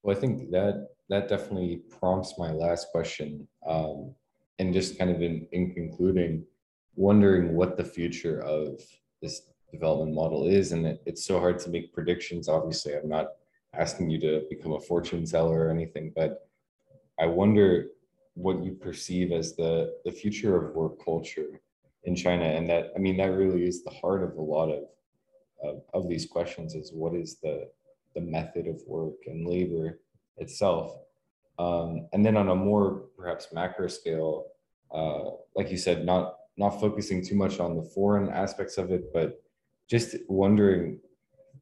Well, 0.03 0.15
I 0.15 0.19
think 0.19 0.51
that 0.51 0.89
that 1.09 1.30
definitely 1.30 1.82
prompts 1.99 2.36
my 2.38 2.51
last 2.51 2.88
question, 2.91 3.47
um, 3.65 4.13
and 4.59 4.73
just 4.73 4.97
kind 4.97 5.11
of 5.11 5.21
in, 5.21 5.47
in 5.51 5.73
concluding, 5.73 6.45
wondering 6.95 7.55
what 7.55 7.78
the 7.78 7.84
future 7.84 8.41
of 8.41 8.82
this 9.21 9.41
development 9.71 10.13
model 10.13 10.47
is, 10.47 10.71
and 10.71 10.86
it, 10.86 11.01
it's 11.05 11.25
so 11.25 11.39
hard 11.39 11.59
to 11.59 11.69
make 11.69 11.93
predictions. 11.93 12.47
Obviously, 12.47 12.93
I'm 12.95 13.09
not 13.09 13.28
asking 13.73 14.09
you 14.09 14.19
to 14.21 14.43
become 14.49 14.73
a 14.73 14.80
fortune 14.80 15.25
teller 15.25 15.67
or 15.67 15.71
anything, 15.71 16.11
but 16.15 16.46
I 17.20 17.26
wonder 17.26 17.88
what 18.36 18.63
you 18.63 18.74
perceive 18.74 19.32
as 19.32 19.55
the 19.55 19.95
the 20.05 20.11
future 20.11 20.55
of 20.55 20.76
work 20.76 21.03
culture 21.03 21.59
in 22.03 22.15
China, 22.15 22.45
and 22.45 22.70
that 22.70 22.91
I 22.95 22.99
mean 22.99 23.18
that 23.18 23.32
really 23.32 23.65
is 23.65 23.84
the 23.84 23.91
heart 23.91 24.24
of 24.24 24.38
a 24.38 24.41
lot 24.41 24.70
of 24.70 24.84
of, 25.63 25.82
of 25.93 26.09
these 26.09 26.26
questions: 26.26 26.76
is 26.76 26.91
what 26.93 27.15
is 27.15 27.38
the 27.41 27.70
the 28.15 28.22
method 28.22 28.68
of 28.68 28.82
work 28.88 29.15
and 29.26 29.47
labor 29.47 29.99
itself, 30.38 30.99
um, 31.59 32.07
and 32.13 32.26
then 32.26 32.38
on 32.38 32.49
a 32.49 32.55
more 32.55 33.05
perhaps 33.18 33.47
macro 33.51 33.88
scale, 33.88 34.45
uh, 34.93 35.32
like 35.55 35.72
you 35.72 35.78
said, 35.78 36.05
not 36.05 36.38
not 36.57 36.80
focusing 36.80 37.24
too 37.24 37.36
much 37.36 37.59
on 37.59 37.76
the 37.76 37.84
foreign 37.84 38.30
aspects 38.30 38.78
of 38.78 38.91
it, 38.91 39.11
but 39.13 39.41
just 39.89 40.15
wondering, 40.28 40.99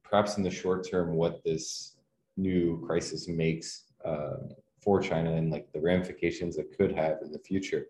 perhaps 0.03 0.37
in 0.37 0.43
the 0.43 0.51
short 0.51 0.89
term, 0.89 1.13
what 1.13 1.43
this 1.43 1.95
new 2.37 2.83
crisis 2.85 3.27
makes 3.27 3.83
uh, 4.03 4.37
for 4.85 5.01
China 5.01 5.33
and 5.33 5.51
like 5.51 5.67
the 5.73 5.81
ramifications 5.81 6.57
it 6.57 6.77
could 6.77 6.93
have 6.93 7.17
in 7.23 7.31
the 7.31 7.39
future. 7.39 7.87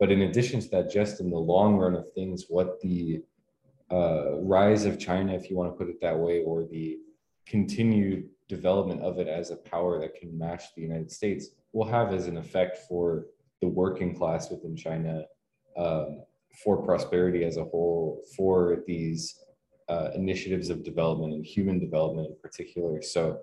But 0.00 0.10
in 0.10 0.22
addition 0.22 0.60
to 0.60 0.68
that, 0.70 0.90
just 0.90 1.20
in 1.20 1.30
the 1.30 1.38
long 1.38 1.76
run 1.76 1.94
of 1.94 2.12
things, 2.12 2.46
what 2.48 2.80
the 2.80 3.22
uh, 3.90 4.40
rise 4.40 4.84
of 4.84 4.98
China, 4.98 5.32
if 5.32 5.48
you 5.48 5.56
want 5.56 5.72
to 5.72 5.78
put 5.78 5.88
it 5.88 6.00
that 6.02 6.18
way, 6.18 6.42
or 6.42 6.64
the 6.64 6.98
continued 7.46 8.28
development 8.48 9.00
of 9.02 9.18
it 9.18 9.28
as 9.28 9.50
a 9.50 9.56
power 9.56 10.00
that 10.00 10.16
can 10.16 10.36
match 10.36 10.74
the 10.74 10.82
United 10.82 11.10
States 11.10 11.50
will 11.72 11.86
have 11.86 12.12
as 12.12 12.26
an 12.26 12.36
effect 12.36 12.78
for 12.88 13.26
the 13.60 13.68
working 13.68 14.14
class 14.14 14.50
within 14.50 14.76
China, 14.76 15.22
um, 15.76 16.22
for 16.62 16.82
prosperity 16.82 17.44
as 17.44 17.56
a 17.56 17.64
whole, 17.64 18.22
for 18.36 18.82
these 18.86 19.38
uh, 19.88 20.10
initiatives 20.14 20.70
of 20.70 20.82
development 20.82 21.32
and 21.32 21.44
human 21.44 21.78
development 21.78 22.28
in 22.28 22.36
particular. 22.42 23.00
So 23.02 23.40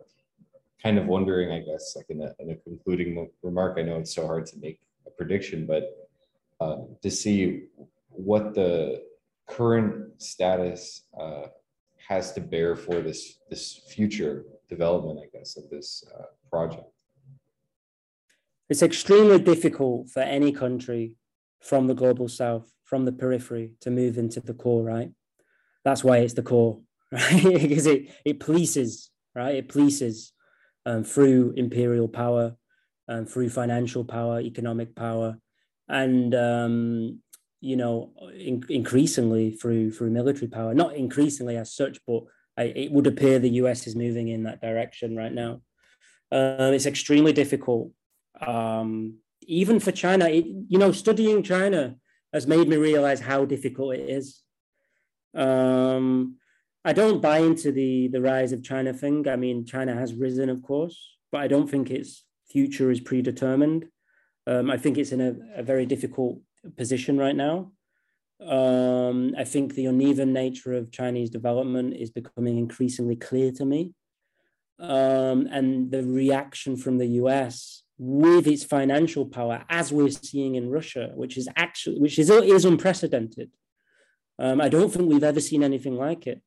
kind 0.82 0.98
of 0.98 1.06
wondering, 1.06 1.52
I 1.52 1.60
guess, 1.60 1.96
like 1.96 2.08
in 2.10 2.22
a, 2.22 2.34
in 2.40 2.52
a 2.52 2.56
concluding 2.56 3.30
remark, 3.44 3.78
I 3.78 3.84
know 3.84 3.98
it's 3.98 4.14
so 4.14 4.26
hard 4.26 4.46
to 4.48 4.58
make 4.60 4.80
a 5.06 5.12
prediction, 5.12 5.66
but 5.66 5.84
um, 6.60 6.96
to 7.02 7.12
see 7.12 7.64
what 8.10 8.54
the 8.54 9.04
current 9.48 10.22
status 10.22 11.04
uh, 11.20 11.48
has 12.08 12.34
to 12.34 12.42
bear 12.42 12.76
for 12.76 13.02
this 13.02 13.38
this 13.50 13.82
future 13.94 14.46
development, 14.70 15.20
I 15.24 15.38
guess, 15.38 15.58
of 15.58 15.70
this 15.70 16.04
uh, 16.18 16.26
project. 16.50 16.88
It's 18.70 18.82
extremely 18.82 19.40
difficult 19.40 20.10
for 20.10 20.22
any 20.22 20.52
country 20.52 21.16
from 21.60 21.88
the 21.88 21.94
global 21.94 22.28
south, 22.28 22.72
from 22.86 23.06
the 23.06 23.12
periphery, 23.12 23.74
to 23.82 23.92
move 23.92 24.18
into 24.18 24.40
the 24.40 24.54
core, 24.54 24.84
right? 24.84 25.12
That's 25.84 26.04
why 26.04 26.18
it's 26.20 26.34
the 26.34 26.44
core, 26.44 26.80
right? 27.12 27.44
because 27.44 27.86
it, 27.86 28.10
it 28.24 28.40
polices, 28.40 29.10
right? 29.36 29.56
It 29.56 29.68
polices 29.68 30.32
um, 30.86 31.04
through 31.04 31.54
imperial 31.56 32.08
power, 32.08 32.56
um, 33.08 33.26
through 33.26 33.50
financial 33.50 34.04
power, 34.04 34.40
economic 34.40 34.96
power, 34.96 35.38
and 35.88 36.34
um, 36.36 37.20
you 37.60 37.76
know, 37.76 38.12
in, 38.36 38.64
increasingly 38.70 39.52
through 39.52 39.92
through 39.92 40.10
military 40.10 40.48
power. 40.48 40.74
Not 40.74 40.96
increasingly 40.96 41.58
as 41.58 41.74
such, 41.74 42.00
but 42.08 42.24
I, 42.58 42.64
it 42.64 42.92
would 42.92 43.08
appear 43.08 43.40
the 43.40 43.50
U.S. 43.62 43.88
is 43.88 43.96
moving 43.96 44.30
in 44.30 44.44
that 44.44 44.62
direction 44.62 45.16
right 45.16 45.34
now. 45.34 45.62
Uh, 46.32 46.72
it's 46.74 46.86
extremely 46.86 47.34
difficult, 47.34 47.92
um, 48.40 49.18
even 49.48 49.80
for 49.80 49.92
China. 49.92 50.26
It, 50.26 50.46
you 50.68 50.78
know, 50.78 50.92
studying 50.92 51.44
China 51.44 51.96
has 52.34 52.48
made 52.48 52.68
me 52.68 52.78
realize 52.78 53.20
how 53.20 53.46
difficult 53.46 53.96
it 53.96 54.10
is. 54.10 54.42
Um, 55.36 56.38
I 56.84 56.94
don't 56.94 57.22
buy 57.22 57.40
into 57.40 57.72
the 57.72 58.08
the 58.08 58.22
rise 58.22 58.52
of 58.54 58.64
China 58.64 58.94
thing. 58.94 59.28
I 59.28 59.36
mean, 59.36 59.66
China 59.66 59.94
has 59.94 60.14
risen, 60.14 60.50
of 60.50 60.62
course, 60.64 60.98
but 61.32 61.42
I 61.42 61.48
don't 61.48 61.70
think 61.70 61.92
its 61.92 62.24
future 62.50 62.92
is 62.92 63.00
predetermined. 63.00 63.86
Um, 64.48 64.72
I 64.72 64.78
think 64.78 64.98
it's 64.98 65.12
in 65.12 65.22
a, 65.22 65.60
a, 65.60 65.64
very 65.64 65.86
difficult 65.86 66.40
position 66.76 67.18
right 67.18 67.36
now. 67.36 67.72
Um, 68.44 69.36
I 69.38 69.44
think 69.44 69.76
the 69.76 69.86
uneven 69.86 70.34
nature 70.34 70.74
of 70.74 70.92
Chinese 70.92 71.30
development 71.30 71.96
is 71.96 72.10
becoming 72.10 72.58
increasingly 72.58 73.16
clear 73.16 73.52
to 73.54 73.66
me. 73.66 73.94
Um, 74.80 75.48
and 75.52 75.92
the 75.92 76.04
reaction 76.04 76.76
from 76.76 76.98
the 76.98 77.06
US 77.22 77.84
with 78.00 78.48
its 78.48 78.64
financial 78.64 79.28
power, 79.28 79.64
as 79.70 79.94
we're 79.94 80.10
seeing 80.10 80.56
in 80.56 80.72
Russia, 80.72 81.12
which 81.14 81.38
is 81.38 81.48
actually 81.56 82.00
which 82.00 82.18
is, 82.18 82.32
is 82.32 82.66
unprecedented. 82.66 83.52
Um, 84.40 84.60
I 84.60 84.70
don't 84.70 84.92
think 84.92 85.08
we've 85.08 85.24
ever 85.24 85.40
seen 85.40 85.64
anything 85.64 85.96
like 85.96 86.26
it. 86.26 86.42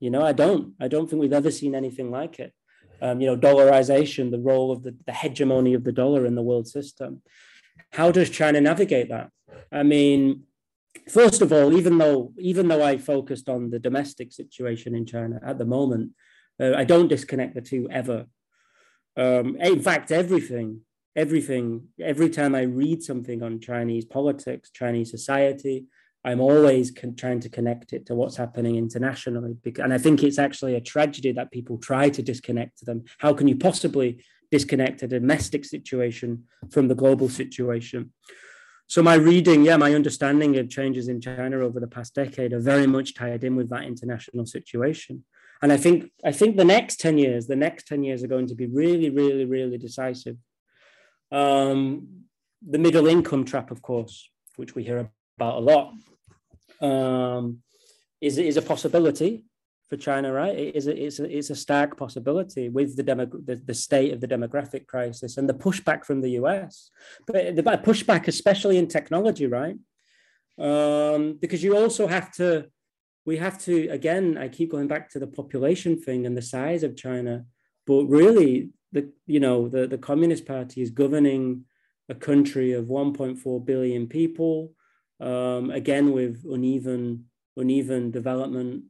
You 0.00 0.10
know, 0.10 0.22
I 0.22 0.32
don't. 0.32 0.74
I 0.80 0.88
don't 0.88 1.08
think 1.08 1.20
we've 1.20 1.32
ever 1.32 1.50
seen 1.50 1.74
anything 1.74 2.10
like 2.10 2.38
it. 2.38 2.52
Um, 3.00 3.20
you 3.20 3.26
know, 3.26 3.36
dollarization, 3.36 4.30
the 4.30 4.40
role 4.40 4.72
of 4.72 4.82
the, 4.82 4.96
the 5.06 5.12
hegemony 5.12 5.74
of 5.74 5.84
the 5.84 5.92
dollar 5.92 6.26
in 6.26 6.34
the 6.34 6.42
world 6.42 6.66
system. 6.66 7.22
How 7.92 8.10
does 8.10 8.30
China 8.30 8.60
navigate 8.60 9.08
that? 9.08 9.30
I 9.70 9.82
mean, 9.82 10.44
first 11.08 11.42
of 11.42 11.52
all, 11.52 11.76
even 11.76 11.98
though 11.98 12.32
even 12.38 12.68
though 12.68 12.82
I 12.82 12.98
focused 12.98 13.48
on 13.48 13.70
the 13.70 13.78
domestic 13.78 14.32
situation 14.32 14.94
in 14.94 15.06
China 15.06 15.40
at 15.44 15.58
the 15.58 15.64
moment, 15.64 16.12
uh, 16.60 16.74
I 16.76 16.84
don't 16.84 17.08
disconnect 17.08 17.54
the 17.54 17.60
two 17.60 17.88
ever. 17.90 18.26
Um, 19.16 19.56
in 19.56 19.80
fact, 19.80 20.12
everything, 20.12 20.82
everything, 21.16 21.88
every 22.00 22.30
time 22.30 22.54
I 22.54 22.62
read 22.62 23.02
something 23.02 23.42
on 23.42 23.60
Chinese 23.60 24.04
politics, 24.04 24.70
Chinese 24.70 25.10
society, 25.10 25.86
I'm 26.24 26.40
always 26.40 26.90
con- 26.90 27.14
trying 27.14 27.40
to 27.40 27.48
connect 27.48 27.92
it 27.92 28.06
to 28.06 28.14
what's 28.14 28.36
happening 28.36 28.76
internationally. 28.76 29.56
And 29.78 29.92
I 29.92 29.98
think 29.98 30.22
it's 30.22 30.38
actually 30.38 30.74
a 30.74 30.80
tragedy 30.80 31.32
that 31.32 31.50
people 31.50 31.78
try 31.78 32.10
to 32.10 32.22
disconnect 32.22 32.84
them. 32.84 33.04
How 33.18 33.32
can 33.32 33.48
you 33.48 33.56
possibly 33.56 34.24
disconnect 34.50 35.02
a 35.02 35.08
domestic 35.08 35.64
situation 35.64 36.44
from 36.70 36.88
the 36.88 36.94
global 36.94 37.28
situation? 37.28 38.12
So 38.88 39.02
my 39.02 39.14
reading, 39.14 39.64
yeah, 39.64 39.76
my 39.76 39.94
understanding 39.94 40.56
of 40.56 40.70
changes 40.70 41.08
in 41.08 41.20
China 41.20 41.58
over 41.58 41.78
the 41.78 41.86
past 41.86 42.14
decade 42.14 42.54
are 42.54 42.60
very 42.60 42.86
much 42.86 43.14
tied 43.14 43.44
in 43.44 43.54
with 43.54 43.68
that 43.68 43.84
international 43.84 44.46
situation. 44.46 45.24
And 45.60 45.72
I 45.72 45.76
think 45.76 46.10
I 46.24 46.32
think 46.32 46.56
the 46.56 46.64
next 46.64 47.00
10 47.00 47.18
years, 47.18 47.46
the 47.46 47.56
next 47.56 47.86
10 47.86 48.02
years 48.02 48.22
are 48.22 48.28
going 48.28 48.46
to 48.46 48.54
be 48.54 48.66
really, 48.66 49.10
really, 49.10 49.44
really 49.44 49.76
decisive. 49.76 50.36
Um, 51.30 52.24
the 52.66 52.78
middle 52.78 53.06
income 53.06 53.44
trap, 53.44 53.70
of 53.70 53.82
course, 53.82 54.30
which 54.56 54.74
we 54.74 54.84
hear 54.84 54.98
about 55.38 55.58
a 55.58 55.66
lot, 55.72 55.94
um, 56.82 57.58
is 58.20 58.38
is 58.38 58.56
a 58.56 58.62
possibility 58.62 59.44
for 59.88 59.96
China, 59.96 60.32
right? 60.32 60.56
It 60.58 60.76
is 60.76 60.86
a, 60.86 61.04
it's 61.04 61.18
a, 61.18 61.36
it's 61.38 61.50
a 61.50 61.56
stark 61.56 61.96
possibility 61.96 62.68
with 62.68 62.96
the, 62.96 63.02
demo, 63.02 63.24
the, 63.24 63.56
the 63.56 63.74
state 63.74 64.12
of 64.12 64.20
the 64.20 64.28
demographic 64.28 64.86
crisis 64.86 65.38
and 65.38 65.48
the 65.48 65.54
pushback 65.54 66.04
from 66.04 66.20
the 66.20 66.32
US, 66.40 66.90
but 67.26 67.56
the 67.56 67.62
pushback, 67.62 68.28
especially 68.28 68.76
in 68.76 68.86
technology, 68.86 69.46
right? 69.46 69.76
Um, 70.58 71.38
because 71.40 71.62
you 71.64 71.74
also 71.74 72.06
have 72.06 72.30
to, 72.32 72.66
we 73.24 73.38
have 73.38 73.58
to, 73.60 73.88
again, 73.88 74.36
I 74.36 74.48
keep 74.48 74.70
going 74.70 74.88
back 74.88 75.08
to 75.10 75.18
the 75.18 75.26
population 75.26 75.98
thing 75.98 76.26
and 76.26 76.36
the 76.36 76.42
size 76.42 76.82
of 76.82 76.96
China, 76.96 77.44
but 77.86 78.04
really, 78.04 78.70
the 78.92 79.12
you 79.26 79.40
know 79.40 79.68
the, 79.68 79.86
the 79.86 79.98
Communist 79.98 80.46
Party 80.46 80.80
is 80.80 80.90
governing 80.90 81.64
a 82.08 82.14
country 82.14 82.72
of 82.72 82.86
1.4 82.86 83.66
billion 83.66 84.06
people 84.06 84.72
um, 85.20 85.70
again 85.70 86.12
with 86.12 86.44
uneven 86.48 87.24
uneven 87.56 88.10
development 88.10 88.84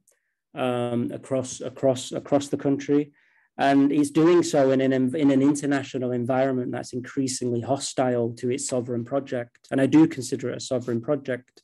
um, 0.54 1.10
across 1.12 1.60
across 1.60 2.12
across 2.12 2.48
the 2.48 2.56
country. 2.56 3.12
and 3.58 3.90
it's 3.90 4.10
doing 4.10 4.42
so 4.42 4.70
in 4.70 4.80
an 4.80 4.92
in 4.92 5.30
an 5.30 5.42
international 5.42 6.12
environment 6.12 6.70
that's 6.70 6.92
increasingly 6.92 7.60
hostile 7.60 8.32
to 8.34 8.50
its 8.50 8.68
sovereign 8.68 9.04
project. 9.04 9.66
And 9.70 9.80
I 9.80 9.86
do 9.86 10.06
consider 10.06 10.50
it 10.50 10.58
a 10.58 10.60
sovereign 10.60 11.00
project. 11.00 11.62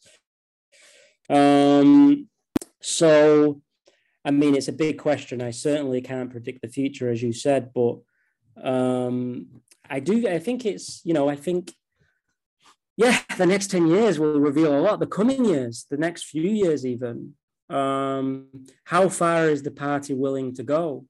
Um, 1.31 2.29
so, 2.83 3.63
I 4.25 4.31
mean, 4.33 4.55
it's 4.57 4.69
a 4.69 4.73
big 4.73 4.99
question. 4.99 5.41
I 5.41 5.53
certainly 5.53 6.01
can't 6.01 6.31
predict 6.31 6.63
the 6.63 6.69
future, 6.69 7.11
as 7.11 7.23
you 7.23 7.33
said, 7.33 7.71
but 7.73 7.99
um, 8.63 9.63
I 9.89 10.01
do. 10.01 10.29
I 10.29 10.41
think 10.41 10.67
it's 10.67 11.01
you 11.05 11.15
know. 11.15 11.29
I 11.29 11.37
think 11.37 11.73
yeah, 12.97 13.19
the 13.37 13.47
next 13.47 13.71
10 13.71 13.87
years 13.87 14.19
will 14.19 14.41
reveal 14.41 14.79
a 14.79 14.81
lot. 14.81 15.01
The 15.01 15.07
coming 15.07 15.45
years, 15.45 15.87
the 15.91 15.97
next 15.97 16.25
few 16.25 16.43
years, 16.43 16.85
even. 16.87 17.35
Um, 17.69 18.49
how 18.85 19.09
far 19.09 19.49
is 19.49 19.63
the 19.63 19.71
party 19.71 20.15
willing 20.15 20.55
to 20.55 20.63
go 20.63 21.07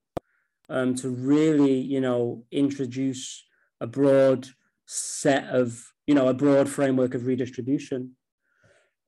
um, 0.68 0.94
to 0.96 1.08
really, 1.08 1.78
you 1.78 2.00
know, 2.00 2.44
introduce 2.50 3.44
a 3.80 3.86
broad 3.86 4.48
set 4.86 5.48
of, 5.48 5.92
you 6.06 6.14
know, 6.14 6.28
a 6.28 6.34
broad 6.34 6.68
framework 6.68 7.14
of 7.14 7.26
redistribution? 7.26 8.16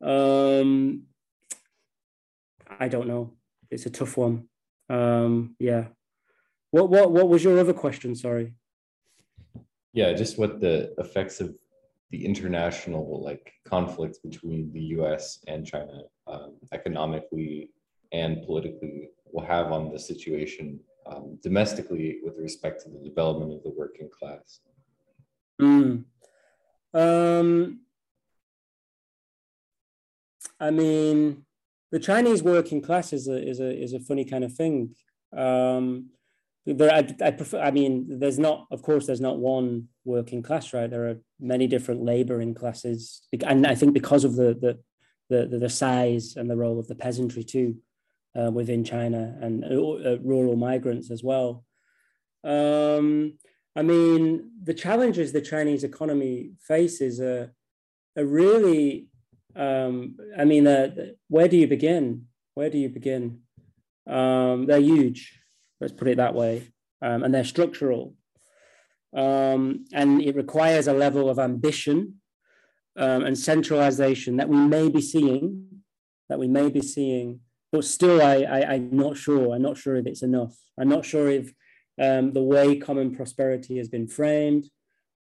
Um, 0.03 1.05
I 2.69 2.89
don't 2.89 3.09
know. 3.09 3.35
It's 3.71 3.87
a 3.87 3.91
tough 3.91 4.17
one. 4.17 4.49
Um, 4.89 5.57
yeah. 5.59 5.87
What 6.71 6.91
what 6.91 7.11
what 7.11 7.29
was 7.29 7.43
your 7.43 7.59
other 7.59 7.73
question? 7.73 8.15
Sorry. 8.15 8.55
Yeah, 9.93 10.13
just 10.13 10.39
what 10.39 10.61
the 10.61 10.95
effects 10.99 11.41
of 11.41 11.57
the 12.11 12.25
international 12.25 13.23
like 13.23 13.53
conflicts 13.65 14.19
between 14.19 14.73
the 14.73 14.81
U.S. 14.97 15.41
and 15.49 15.67
China 15.67 16.03
um, 16.27 16.55
economically 16.73 17.71
and 18.13 18.45
politically 18.47 19.11
will 19.33 19.45
have 19.45 19.73
on 19.73 19.93
the 19.93 19.99
situation 19.99 20.81
um, 21.07 21.39
domestically 21.43 22.19
with 22.23 22.37
respect 22.39 22.83
to 22.83 22.91
the 22.91 22.99
development 22.99 23.53
of 23.53 23.63
the 23.63 23.71
working 23.71 24.09
class. 24.09 24.61
Mm. 25.61 26.05
Um, 26.95 27.81
I 30.61 30.71
mean, 30.71 31.45
the 31.93 31.99
Chinese 31.99 32.43
working 32.43 32.81
class 32.81 33.13
is 33.13 33.29
a 33.29 33.37
is 33.37 33.61
a 33.61 33.83
is 33.83 33.93
a 33.93 34.01
funny 34.01 34.25
kind 34.25 34.45
of 34.45 34.53
thing. 34.53 34.95
Um, 35.37 36.11
there, 36.67 36.93
I, 36.93 37.07
I 37.25 37.31
prefer. 37.31 37.61
I 37.61 37.71
mean, 37.71 38.19
there's 38.19 38.39
not. 38.39 38.67
Of 38.71 38.83
course, 38.83 39.07
there's 39.07 39.21
not 39.21 39.39
one 39.39 39.89
working 40.05 40.43
class, 40.43 40.73
right? 40.73 40.91
There 40.91 41.09
are 41.09 41.21
many 41.39 41.69
different 41.69 42.03
laboring 42.03 42.55
classes, 42.55 43.23
and 43.47 43.67
I 43.67 43.77
think 43.77 43.95
because 43.95 44.25
of 44.25 44.35
the 44.35 44.79
the 45.29 45.47
the, 45.49 45.59
the 45.59 45.69
size 45.69 46.35
and 46.37 46.51
the 46.51 46.57
role 46.57 46.79
of 46.81 46.89
the 46.89 46.95
peasantry 46.95 47.45
too, 47.45 47.77
uh, 48.39 48.51
within 48.51 48.83
China 48.83 49.37
and 49.41 49.65
uh, 49.65 49.69
uh, 49.69 50.19
rural 50.23 50.57
migrants 50.57 51.11
as 51.11 51.23
well. 51.23 51.65
Um, 52.43 53.39
I 53.77 53.83
mean, 53.83 54.51
the 54.63 54.75
challenges 54.75 55.33
the 55.33 55.41
Chinese 55.41 55.85
economy 55.85 56.53
faces 56.61 57.21
are, 57.21 57.55
are 58.19 58.25
really. 58.25 59.07
Um, 59.55 60.17
I 60.37 60.45
mean, 60.45 60.67
uh, 60.67 60.91
where 61.29 61.49
do 61.49 61.57
you 61.57 61.67
begin? 61.69 62.27
Where 62.55 62.71
do 62.71 62.77
you 62.77 62.89
begin? 62.89 63.41
Um, 64.07 64.67
they're 64.67 64.81
huge 64.81 65.41
let's 65.81 65.93
put 65.93 66.09
it 66.09 66.17
that 66.17 66.35
way, 66.35 66.69
um, 67.03 67.23
and 67.23 67.35
they're 67.35 67.45
structural. 67.45 68.15
Um, 69.15 69.87
and 69.93 70.21
it 70.21 70.37
requires 70.37 70.89
a 70.89 70.93
level 70.93 71.31
of 71.31 71.39
ambition 71.39 72.21
um, 72.97 73.25
and 73.25 73.39
centralization 73.39 74.37
that 74.37 74.49
we 74.49 74.57
may 74.57 74.89
be 74.89 75.01
seeing, 75.01 75.83
that 76.29 76.39
we 76.39 76.49
may 76.49 76.69
be 76.69 76.83
seeing, 76.83 77.41
but 77.73 77.85
still, 77.85 78.23
I, 78.23 78.37
I, 78.43 78.75
am 78.75 78.97
not 78.97 79.17
sure. 79.17 79.55
I'm 79.55 79.63
not 79.63 79.77
sure 79.77 79.97
if 79.97 80.07
it's 80.07 80.23
enough. 80.23 80.57
I'm 80.79 80.89
not 80.89 81.05
sure 81.05 81.29
if 81.29 81.53
um, 82.01 82.33
the 82.33 82.43
way 82.43 82.77
common 82.77 83.15
prosperity 83.15 83.79
has 83.79 83.89
been 83.89 84.07
framed 84.07 84.71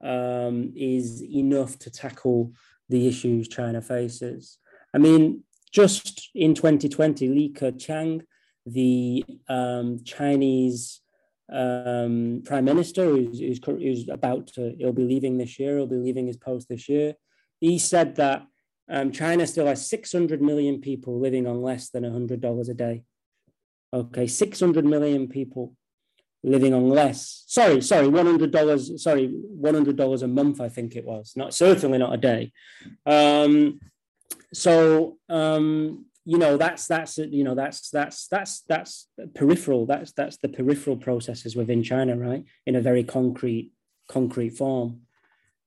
um, 0.04 0.74
is 0.76 1.24
enough 1.24 1.78
to 1.80 1.91
tackle 1.91 2.52
the 2.89 3.08
issues 3.08 3.47
China 3.47 3.82
faces. 3.82 4.58
I 4.93 4.97
mean, 4.97 5.43
just 5.72 6.30
in 6.36 6.54
2020, 6.54 7.28
Li 7.30 7.54
Keqiang 7.54 8.24
the 8.66 9.26
um, 9.49 10.03
Chinese 10.03 11.01
um, 11.51 12.43
prime 12.45 12.66
minister, 12.66 13.05
who's, 13.05 13.39
who's, 13.39 13.59
who's, 13.66 14.09
about 14.09 14.47
to, 14.47 14.74
he'll 14.78 14.93
be 14.93 15.03
leaving 15.03 15.38
this 15.38 15.59
year, 15.59 15.78
he'll 15.78 15.88
be 15.88 15.97
leaving 15.97 16.28
his 16.28 16.38
post 16.38 16.70
this 16.70 16.88
year. 16.88 17.16
He 17.59 17.78
said 17.78 18.16
that 18.16 18.45
um, 18.89 19.12
China 19.12 19.45
still 19.45 19.68
has 19.68 19.88
600 19.89 20.41
million 20.41 20.82
people 20.82 21.20
living 21.20 21.47
on 21.47 21.62
less 21.62 21.89
than 21.89 22.03
$100 22.03 22.70
a 22.70 22.74
day. 22.74 23.03
Okay, 23.93 24.28
600 24.28 24.86
million 24.86 25.28
people 25.28 25.76
living 26.43 26.74
on 26.74 26.89
less. 26.89 27.43
Sorry, 27.47 27.82
sorry, 27.82 28.07
$100, 28.07 28.99
sorry, 28.99 29.34
$100 29.62 30.24
a 30.24 30.28
month, 30.28 30.62
I 30.62 30.70
think 30.70 30.95
it 30.95 31.05
was. 31.05 31.34
Not 31.36 31.53
certainly 31.53 31.97
not 31.97 32.14
a 32.14 32.18
day. 32.18 32.51
Um, 33.05 33.80
so 34.53 35.18
um, 35.30 36.05
you 36.26 36.38
know 36.38 36.58
that's 36.58 36.88
that's 36.88 37.18
you 37.18 37.44
know 37.44 37.56
that's 37.56 37.90
that's 37.90 38.28
that's 38.28 38.62
that's 38.68 39.08
peripheral. 39.34 39.86
That's 39.86 40.12
that's 40.12 40.38
the 40.38 40.50
peripheral 40.50 40.98
processes 40.98 41.56
within 41.56 41.84
china 41.84 42.16
right? 42.18 42.44
In 42.66 42.76
a 42.76 42.82
very 42.82 43.04
concrete 43.04 43.72
concrete 44.08 44.52
form. 44.52 45.02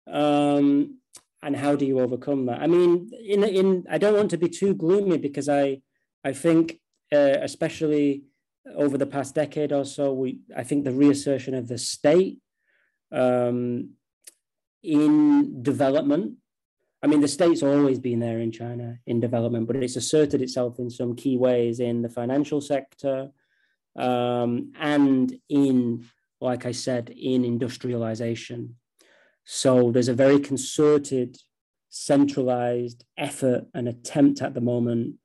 Um 0.07 0.99
and 1.43 1.57
how 1.57 1.77
do 1.77 1.85
you 1.85 2.01
overcome 2.01 2.47
that? 2.47 2.61
I 2.61 2.67
mean 2.67 3.11
in 3.27 3.45
in 3.45 3.85
i 3.91 3.99
don't 3.99 4.17
want 4.17 4.31
to 4.31 4.39
be 4.39 4.49
too 4.49 4.75
gloomy 4.75 5.19
because 5.19 5.49
i 5.49 5.81
i 6.25 6.33
think 6.33 6.81
uh, 7.13 7.37
especially 7.43 8.25
over 8.75 8.97
the 8.97 9.07
past 9.07 9.35
decade 9.35 9.73
or 9.73 9.85
so 9.85 10.13
we 10.13 10.39
i 10.57 10.63
think 10.63 10.85
the 10.85 10.91
reassertion 10.93 11.55
of 11.55 11.69
the 11.69 11.77
state 11.77 12.39
um 13.13 13.91
in 14.83 15.63
development 15.63 16.37
I 17.05 17.07
mean, 17.07 17.21
the 17.21 17.29
state's 17.29 17.63
always 17.63 17.99
been 17.99 18.19
there 18.19 18.39
in 18.39 18.51
China 18.51 18.99
in 19.07 19.21
development, 19.21 19.67
but 19.67 19.77
it's 19.77 19.97
asserted 19.97 20.41
itself 20.41 20.79
in 20.79 20.89
some 20.89 21.15
key 21.15 21.37
ways 21.37 21.79
in 21.79 22.01
the 22.01 22.09
financial 22.09 22.63
sector 22.63 23.29
um, 23.95 24.73
and 24.81 25.31
in, 25.51 26.07
like 26.41 26.65
I 26.65 26.73
said, 26.73 27.11
in 27.11 27.45
industrialization. 27.45 28.77
So 29.45 29.93
there's 29.93 30.09
a 30.09 30.15
very 30.15 30.41
concerted, 30.41 31.37
centralized 31.91 33.05
effort 33.19 33.67
and 33.75 33.87
attempt 33.87 34.41
at 34.41 34.55
the 34.55 34.63
moment 34.63 35.17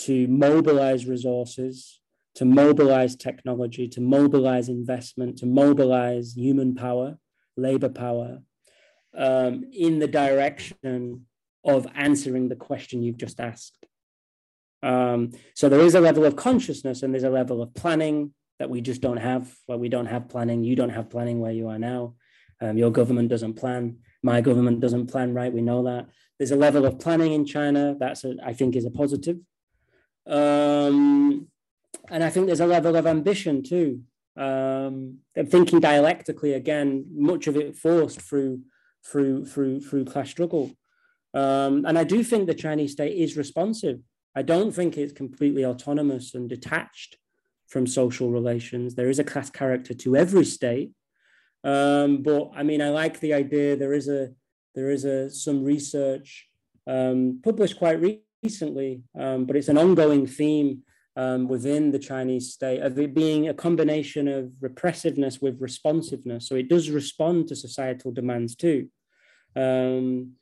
to 0.00 0.28
mobilize 0.28 1.06
resources, 1.06 2.00
to 2.34 2.44
mobilize 2.44 3.16
technology, 3.16 3.88
to 3.88 4.02
mobilize 4.02 4.68
investment, 4.68 5.38
to 5.38 5.46
mobilize 5.46 6.36
human 6.36 6.74
power, 6.74 7.16
labor 7.56 7.88
power 7.88 8.40
um, 9.16 9.64
in 9.72 9.98
the 9.98 10.08
direction 10.08 11.26
of 11.64 11.86
answering 11.94 12.48
the 12.48 12.56
question 12.56 13.02
you've 13.02 13.16
just 13.16 13.40
asked. 13.40 13.86
Um, 14.82 15.32
so 15.54 15.68
there 15.68 15.80
is 15.80 15.94
a 15.94 16.00
level 16.00 16.24
of 16.24 16.36
consciousness 16.36 17.02
and 17.02 17.14
there's 17.14 17.24
a 17.24 17.30
level 17.30 17.62
of 17.62 17.72
planning 17.74 18.34
that 18.58 18.68
we 18.68 18.80
just 18.80 19.00
don't 19.00 19.16
have. 19.16 19.54
Well, 19.66 19.78
we 19.78 19.88
don't 19.88 20.06
have 20.06 20.28
planning. 20.28 20.62
You 20.62 20.76
don't 20.76 20.90
have 20.90 21.10
planning 21.10 21.40
where 21.40 21.52
you 21.52 21.68
are 21.68 21.78
now. 21.78 22.14
Um, 22.60 22.76
your 22.76 22.90
government 22.90 23.30
doesn't 23.30 23.54
plan. 23.54 23.98
My 24.22 24.40
government 24.40 24.80
doesn't 24.80 25.06
plan 25.06 25.34
right. 25.34 25.52
We 25.52 25.62
know 25.62 25.84
that. 25.84 26.08
There's 26.38 26.50
a 26.50 26.56
level 26.56 26.84
of 26.84 26.98
planning 26.98 27.32
in 27.32 27.46
China 27.46 27.96
that's 27.98 28.24
a, 28.24 28.36
I 28.44 28.52
think 28.52 28.76
is 28.76 28.84
a 28.84 28.90
positive. 28.90 29.38
Um, 30.26 31.48
and 32.10 32.22
I 32.22 32.30
think 32.30 32.46
there's 32.46 32.60
a 32.60 32.66
level 32.66 32.96
of 32.96 33.06
ambition 33.06 33.62
too. 33.62 34.02
Um, 34.36 35.18
thinking 35.46 35.80
dialectically 35.80 36.54
again, 36.54 37.06
much 37.14 37.46
of 37.46 37.56
it 37.56 37.76
forced 37.76 38.20
through 38.20 38.60
through 39.06 39.46
through 39.46 39.80
through 39.80 40.04
class 40.04 40.30
struggle. 40.30 40.72
Um, 41.34 41.84
and 41.84 41.98
I 41.98 42.04
do 42.04 42.22
think 42.22 42.46
the 42.46 42.54
Chinese 42.54 42.92
state 42.92 43.16
is 43.16 43.36
responsive. 43.36 43.98
I 44.36 44.42
don't 44.42 44.72
think 44.72 44.96
it's 44.96 45.12
completely 45.12 45.64
autonomous 45.64 46.34
and 46.34 46.48
detached 46.48 47.16
from 47.66 47.86
social 47.86 48.30
relations. 48.30 48.94
There 48.94 49.10
is 49.10 49.18
a 49.18 49.24
class 49.24 49.50
character 49.50 49.94
to 49.94 50.16
every 50.16 50.44
state. 50.44 50.92
Um, 51.64 52.22
but 52.22 52.50
I 52.54 52.62
mean, 52.62 52.82
I 52.82 52.90
like 52.90 53.20
the 53.20 53.34
idea. 53.34 53.76
There 53.76 53.94
is 53.94 54.08
a 54.08 54.30
there 54.74 54.90
is 54.90 55.04
a 55.04 55.30
some 55.30 55.64
research 55.64 56.48
um, 56.86 57.40
published 57.42 57.78
quite 57.78 58.00
recently, 58.42 59.02
um, 59.18 59.46
but 59.46 59.56
it's 59.56 59.68
an 59.68 59.78
ongoing 59.78 60.26
theme 60.26 60.82
um, 61.16 61.48
within 61.48 61.90
the 61.90 61.98
Chinese 61.98 62.52
state 62.52 62.80
of 62.80 62.98
it 62.98 63.14
being 63.14 63.48
a 63.48 63.54
combination 63.54 64.28
of 64.28 64.52
repressiveness 64.60 65.40
with 65.40 65.60
responsiveness. 65.60 66.48
So 66.48 66.56
it 66.56 66.68
does 66.68 66.90
respond 66.90 67.48
to 67.48 67.56
societal 67.56 68.12
demands 68.12 68.54
too. 68.54 68.88
Um, 69.56 70.32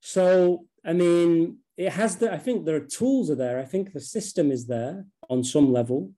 so, 0.00 0.64
I 0.84 0.92
mean, 0.92 1.58
it 1.76 1.92
has 1.92 2.16
the, 2.16 2.32
I 2.32 2.38
think 2.38 2.64
there 2.64 2.76
are 2.76 2.80
tools 2.80 3.30
are 3.30 3.34
there. 3.34 3.58
I 3.58 3.64
think 3.64 3.92
the 3.92 4.00
system 4.00 4.50
is 4.50 4.66
there 4.66 5.04
on 5.28 5.44
some 5.44 5.72
level. 5.72 6.12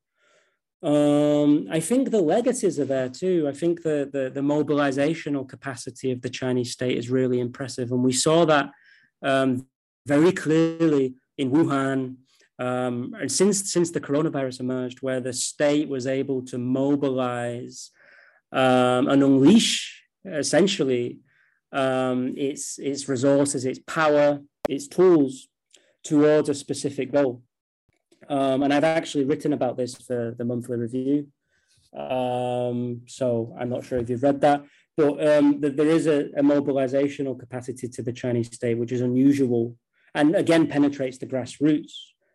Um, 0.82 1.66
I 1.70 1.80
think 1.80 2.10
the 2.10 2.20
legacies 2.20 2.78
are 2.78 2.84
there 2.84 3.08
too. 3.08 3.46
I 3.48 3.52
think 3.52 3.82
the, 3.82 4.08
the, 4.12 4.30
the 4.30 4.40
mobilizational 4.40 5.48
capacity 5.48 6.12
of 6.12 6.22
the 6.22 6.30
Chinese 6.30 6.72
state 6.72 6.96
is 6.96 7.10
really 7.10 7.40
impressive. 7.40 7.90
And 7.90 8.04
we 8.04 8.12
saw 8.12 8.44
that 8.44 8.70
um, 9.22 9.66
very 10.06 10.32
clearly 10.32 11.16
in 11.36 11.50
Wuhan, 11.50 12.16
um, 12.60 13.14
and 13.20 13.30
since 13.30 13.72
since 13.72 13.90
the 13.90 14.00
coronavirus 14.00 14.60
emerged, 14.60 15.00
where 15.00 15.20
the 15.20 15.32
state 15.32 15.88
was 15.88 16.06
able 16.06 16.42
to 16.46 16.58
mobilize 16.58 17.90
um, 18.52 19.08
and 19.08 19.22
unleash 19.22 20.02
essentially 20.24 21.20
um, 21.72 22.34
its 22.36 22.78
its 22.78 23.08
resources, 23.08 23.64
its 23.64 23.80
power, 23.80 24.40
its 24.68 24.86
tools 24.88 25.48
towards 26.04 26.48
a 26.48 26.54
specific 26.54 27.12
goal. 27.12 27.42
Um, 28.28 28.62
and 28.62 28.72
I've 28.72 28.84
actually 28.84 29.24
written 29.24 29.52
about 29.52 29.76
this 29.76 29.94
for 29.94 30.34
the 30.36 30.44
monthly 30.44 30.76
review. 30.76 31.28
Um, 31.96 33.02
so 33.06 33.56
I'm 33.58 33.70
not 33.70 33.84
sure 33.84 33.98
if 33.98 34.10
you've 34.10 34.22
read 34.22 34.40
that, 34.42 34.64
but 34.96 35.26
um, 35.26 35.60
the, 35.60 35.70
there 35.70 35.86
is 35.86 36.06
a, 36.06 36.26
a, 36.36 36.42
mobilizational 36.42 37.38
capacity 37.38 37.88
to 37.88 38.02
the 38.02 38.12
Chinese 38.12 38.54
state, 38.54 38.76
which 38.76 38.92
is 38.92 39.00
unusual 39.00 39.74
and 40.14 40.34
again 40.34 40.66
penetrates 40.66 41.18
the 41.18 41.26
grassroots. 41.26 41.92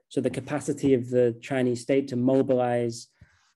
So 0.10 0.22
the 0.22 0.30
capacity 0.30 0.94
of 0.94 1.10
the 1.10 1.36
Chinese 1.42 1.82
state 1.82 2.08
to 2.10 2.16
mobilize, 2.16 3.08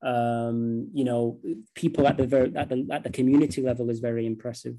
um, 0.04 0.90
you 0.94 1.04
know, 1.04 1.40
people 1.74 2.08
at 2.08 2.18
the 2.18 2.28
very 2.28 2.56
at 2.56 2.70
the 2.70 2.88
at 2.92 3.04
the 3.04 3.10
community 3.10 3.62
level 3.62 3.90
is 3.90 4.00
very 4.00 4.26
impressive. 4.26 4.76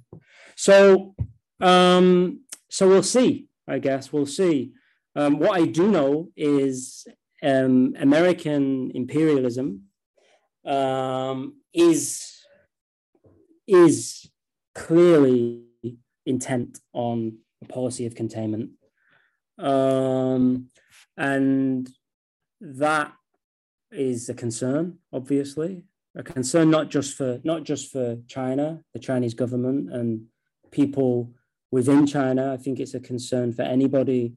So 0.56 1.14
um, 1.60 2.40
so 2.70 2.88
we'll 2.88 3.02
see. 3.02 3.46
I 3.66 3.78
guess 3.78 4.12
we'll 4.12 4.26
see. 4.26 4.72
Um, 5.16 5.38
what 5.38 5.60
I 5.60 5.66
do 5.66 5.90
know 5.90 6.28
is 6.36 7.06
um, 7.42 7.94
American 7.98 8.90
imperialism 8.94 9.82
um, 10.64 11.54
is 11.72 12.34
is 13.66 14.30
clearly 14.74 15.64
intent 16.24 16.78
on 16.92 17.38
a 17.62 17.66
policy 17.66 18.06
of 18.06 18.14
containment, 18.14 18.70
um, 19.58 20.68
and 21.16 21.90
that 22.60 23.12
is 23.90 24.28
a 24.28 24.34
concern. 24.34 24.98
Obviously, 25.12 25.84
a 26.16 26.22
concern 26.22 26.70
not 26.70 26.90
just 26.90 27.16
for 27.16 27.40
not 27.44 27.64
just 27.64 27.90
for 27.90 28.18
China, 28.26 28.82
the 28.92 29.00
Chinese 29.00 29.34
government, 29.34 29.92
and 29.92 30.26
people 30.70 31.32
within 31.70 32.06
China. 32.06 32.52
I 32.52 32.56
think 32.56 32.80
it's 32.80 32.94
a 32.94 33.00
concern 33.00 33.52
for 33.52 33.62
anybody 33.62 34.34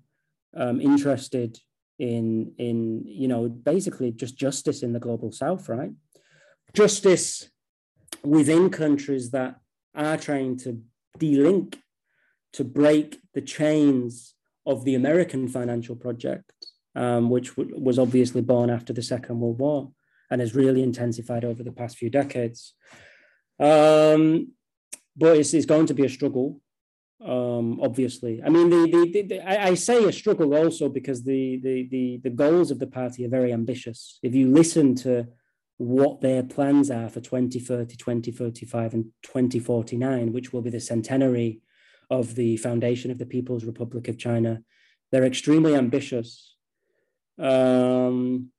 um, 0.55 0.81
interested 0.81 1.59
in 2.01 2.51
in 2.57 3.03
you 3.05 3.27
know 3.27 3.47
basically 3.47 4.11
just 4.11 4.35
justice 4.35 4.81
in 4.81 4.91
the 4.91 4.99
global 4.99 5.31
south 5.31 5.69
right 5.69 5.91
justice 6.73 7.49
within 8.23 8.71
countries 8.71 9.29
that 9.31 9.59
are 9.93 10.17
trying 10.17 10.57
to 10.57 10.81
delink 11.19 11.75
to 12.53 12.63
break 12.63 13.19
the 13.35 13.41
chains 13.41 14.33
of 14.65 14.83
the 14.83 14.95
american 14.95 15.47
financial 15.47 15.95
project 15.95 16.51
um, 16.95 17.29
which 17.29 17.55
w- 17.55 17.79
was 17.79 17.97
obviously 17.97 18.41
born 18.41 18.69
after 18.69 18.93
the 18.93 19.01
second 19.03 19.39
world 19.39 19.59
war 19.59 19.91
and 20.29 20.41
has 20.41 20.55
really 20.55 20.83
intensified 20.83 21.45
over 21.45 21.63
the 21.63 21.71
past 21.71 21.97
few 21.97 22.09
decades 22.09 22.73
um, 23.59 24.51
but 25.15 25.37
it's, 25.37 25.53
it's 25.53 25.65
going 25.65 25.85
to 25.85 25.93
be 25.93 26.05
a 26.05 26.09
struggle 26.09 26.61
um, 27.25 27.79
obviously. 27.81 28.41
I 28.43 28.49
mean, 28.49 28.69
the, 28.69 29.09
the, 29.13 29.21
the, 29.21 29.39
I, 29.47 29.69
I, 29.69 29.73
say 29.75 30.03
a 30.03 30.11
struggle 30.11 30.55
also 30.55 30.89
because 30.89 31.23
the, 31.23 31.59
the, 31.63 31.87
the, 31.89 32.19
the 32.23 32.29
goals 32.29 32.71
of 32.71 32.79
the 32.79 32.87
party 32.87 33.25
are 33.25 33.29
very 33.29 33.53
ambitious. 33.53 34.19
If 34.23 34.33
you 34.33 34.51
listen 34.51 34.95
to 34.95 35.27
what 35.77 36.21
their 36.21 36.43
plans 36.43 36.89
are 36.89 37.09
for 37.09 37.21
2030, 37.21 37.95
2035, 37.95 38.93
and 38.93 39.05
2049, 39.23 40.33
which 40.33 40.51
will 40.51 40.61
be 40.61 40.69
the 40.69 40.79
centenary 40.79 41.61
of 42.09 42.35
the 42.35 42.57
foundation 42.57 43.11
of 43.11 43.17
the 43.17 43.25
People's 43.25 43.65
Republic 43.65 44.07
of 44.07 44.17
China, 44.17 44.61
they're 45.11 45.25
extremely 45.25 45.75
ambitious. 45.75 46.50
Um, 47.37 48.51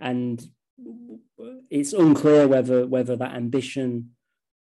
and 0.00 0.42
it's 1.70 1.92
unclear 1.92 2.48
whether 2.48 2.86
whether 2.86 3.16
that 3.16 3.34
ambition 3.34 4.10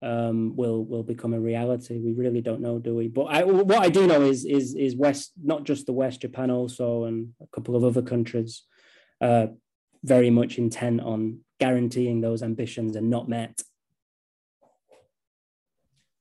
um, 0.01 0.55
will 0.55 0.83
will 0.83 1.03
become 1.03 1.33
a 1.33 1.39
reality. 1.39 1.99
We 1.99 2.13
really 2.13 2.41
don't 2.41 2.61
know, 2.61 2.79
do 2.79 2.95
we? 2.95 3.07
But 3.07 3.25
I, 3.25 3.43
what 3.43 3.83
I 3.83 3.89
do 3.89 4.07
know 4.07 4.21
is 4.21 4.45
is 4.45 4.75
is 4.75 4.95
West, 4.95 5.33
not 5.43 5.63
just 5.63 5.85
the 5.85 5.93
West, 5.93 6.21
Japan 6.21 6.49
also, 6.49 7.05
and 7.05 7.29
a 7.41 7.47
couple 7.47 7.75
of 7.75 7.83
other 7.83 8.01
countries, 8.01 8.63
uh, 9.19 9.47
very 10.03 10.29
much 10.29 10.57
intent 10.57 11.01
on 11.01 11.39
guaranteeing 11.59 12.21
those 12.21 12.41
ambitions 12.41 12.95
and 12.95 13.09
not 13.09 13.29
met. 13.29 13.61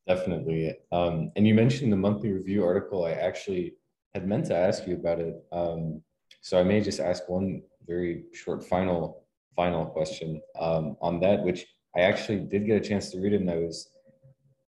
Definitely, 0.06 0.74
um, 0.92 1.30
and 1.36 1.46
you 1.46 1.54
mentioned 1.54 1.92
the 1.92 1.96
monthly 1.96 2.32
review 2.32 2.64
article. 2.64 3.04
I 3.04 3.12
actually 3.12 3.74
had 4.14 4.26
meant 4.26 4.46
to 4.46 4.56
ask 4.56 4.86
you 4.86 4.94
about 4.94 5.20
it, 5.20 5.36
um, 5.52 6.02
so 6.40 6.58
I 6.58 6.64
may 6.64 6.80
just 6.80 7.00
ask 7.00 7.28
one 7.28 7.62
very 7.86 8.24
short 8.32 8.64
final 8.64 9.24
final 9.56 9.84
question 9.86 10.40
um, 10.58 10.96
on 11.02 11.20
that, 11.20 11.42
which 11.42 11.66
I 11.96 12.00
actually 12.00 12.40
did 12.40 12.66
get 12.66 12.82
a 12.82 12.88
chance 12.88 13.10
to 13.10 13.20
read 13.20 13.32
it, 13.32 13.40
and 13.40 13.50
I 13.50 13.56
was 13.56 13.90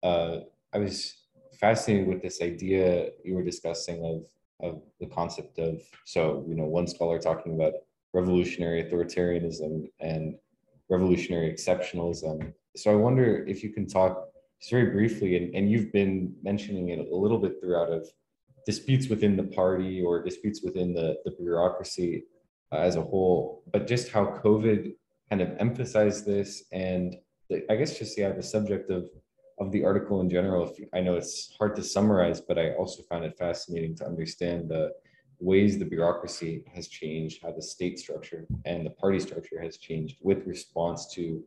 uh, 0.02 0.36
I 0.74 0.78
was 0.78 1.14
fascinated 1.60 2.08
with 2.08 2.22
this 2.22 2.40
idea 2.40 3.10
you 3.24 3.34
were 3.34 3.44
discussing 3.44 4.04
of 4.04 4.26
of 4.66 4.82
the 5.00 5.06
concept 5.06 5.58
of 5.58 5.82
so 6.04 6.44
you 6.48 6.54
know 6.54 6.64
one 6.64 6.86
scholar 6.86 7.18
talking 7.18 7.54
about 7.54 7.74
revolutionary 8.12 8.82
authoritarianism 8.84 9.88
and 10.00 10.34
revolutionary 10.88 11.52
exceptionalism. 11.52 12.52
So 12.76 12.90
I 12.90 12.96
wonder 12.96 13.46
if 13.46 13.62
you 13.62 13.70
can 13.70 13.86
talk 13.86 14.28
just 14.58 14.72
very 14.72 14.90
briefly, 14.90 15.36
and, 15.36 15.54
and 15.54 15.70
you've 15.70 15.92
been 15.92 16.34
mentioning 16.42 16.88
it 16.90 16.98
a 16.98 17.16
little 17.16 17.38
bit 17.38 17.60
throughout 17.60 17.90
of 17.90 18.08
disputes 18.66 19.08
within 19.08 19.36
the 19.36 19.44
party 19.44 20.02
or 20.02 20.22
disputes 20.22 20.62
within 20.62 20.92
the, 20.92 21.16
the 21.24 21.32
bureaucracy 21.32 22.24
uh, 22.72 22.78
as 22.78 22.96
a 22.96 23.02
whole, 23.02 23.62
but 23.72 23.86
just 23.86 24.10
how 24.10 24.24
COVID 24.44 24.92
kind 25.28 25.42
of 25.42 25.50
emphasized 25.58 26.26
this 26.26 26.64
and 26.72 27.16
the, 27.48 27.64
I 27.70 27.76
guess 27.76 27.98
just 27.98 28.18
yeah 28.18 28.32
the 28.32 28.42
subject 28.42 28.90
of 28.90 29.08
of 29.58 29.70
the 29.72 29.84
article 29.84 30.20
in 30.22 30.30
general. 30.30 30.68
If, 30.68 30.88
I 30.94 31.00
know 31.00 31.16
it's 31.16 31.54
hard 31.58 31.76
to 31.76 31.82
summarize, 31.82 32.40
but 32.40 32.58
I 32.58 32.70
also 32.72 33.02
found 33.02 33.24
it 33.24 33.36
fascinating 33.38 33.94
to 33.96 34.06
understand 34.06 34.70
the 34.70 34.92
ways 35.38 35.78
the 35.78 35.84
bureaucracy 35.84 36.64
has 36.74 36.88
changed, 36.88 37.42
how 37.42 37.52
the 37.52 37.62
state 37.62 37.98
structure 37.98 38.46
and 38.64 38.86
the 38.86 38.90
party 38.90 39.20
structure 39.20 39.60
has 39.60 39.76
changed 39.76 40.16
with 40.22 40.46
response 40.46 41.12
to 41.14 41.42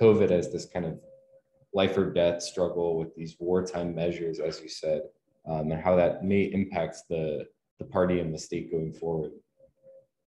COVID 0.00 0.30
as 0.30 0.52
this 0.52 0.66
kind 0.66 0.84
of 0.84 0.98
life 1.72 1.96
or 1.96 2.12
death 2.12 2.42
struggle 2.42 2.98
with 2.98 3.14
these 3.16 3.36
wartime 3.38 3.94
measures, 3.94 4.40
as 4.40 4.60
you 4.60 4.68
said, 4.68 5.02
um, 5.46 5.70
and 5.70 5.80
how 5.82 5.96
that 5.96 6.24
may 6.24 6.42
impact 6.42 6.98
the 7.08 7.46
the 7.78 7.84
party 7.84 8.20
and 8.20 8.32
the 8.32 8.38
state 8.38 8.70
going 8.70 8.92
forward. 8.92 9.32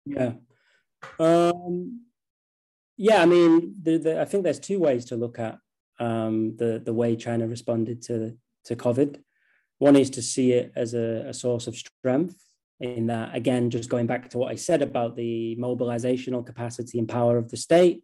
Yeah. 0.05 0.33
Um, 1.19 2.03
yeah, 2.97 3.23
I 3.23 3.27
mean, 3.27 3.75
the, 3.83 3.99
the, 3.99 4.21
I 4.21 4.25
think 4.25 4.45
there's 4.45 4.61
two 4.61 4.79
ways 4.79 5.07
to 5.07 5.17
look 5.17 5.39
at 5.39 5.59
um, 5.99 6.57
the 6.57 6.81
the 6.85 6.95
way 6.95 7.17
China 7.17 7.47
responded 7.47 8.03
to 8.03 8.37
to 8.67 8.77
COVID. 8.77 9.21
One 9.79 9.97
is 9.97 10.11
to 10.11 10.23
see 10.23 10.53
it 10.53 10.73
as 10.77 10.95
a, 10.95 11.27
a 11.29 11.35
source 11.35 11.67
of 11.67 11.77
strength. 11.77 12.37
In 12.81 13.07
that, 13.07 13.37
again, 13.37 13.71
just 13.71 13.89
going 13.89 14.09
back 14.09 14.31
to 14.31 14.39
what 14.39 14.51
I 14.51 14.57
said 14.57 14.83
about 14.83 15.15
the 15.15 15.57
mobilizational 15.57 16.45
capacity 16.45 16.99
and 16.99 17.09
power 17.09 17.39
of 17.39 17.49
the 17.49 17.57
state. 17.57 18.03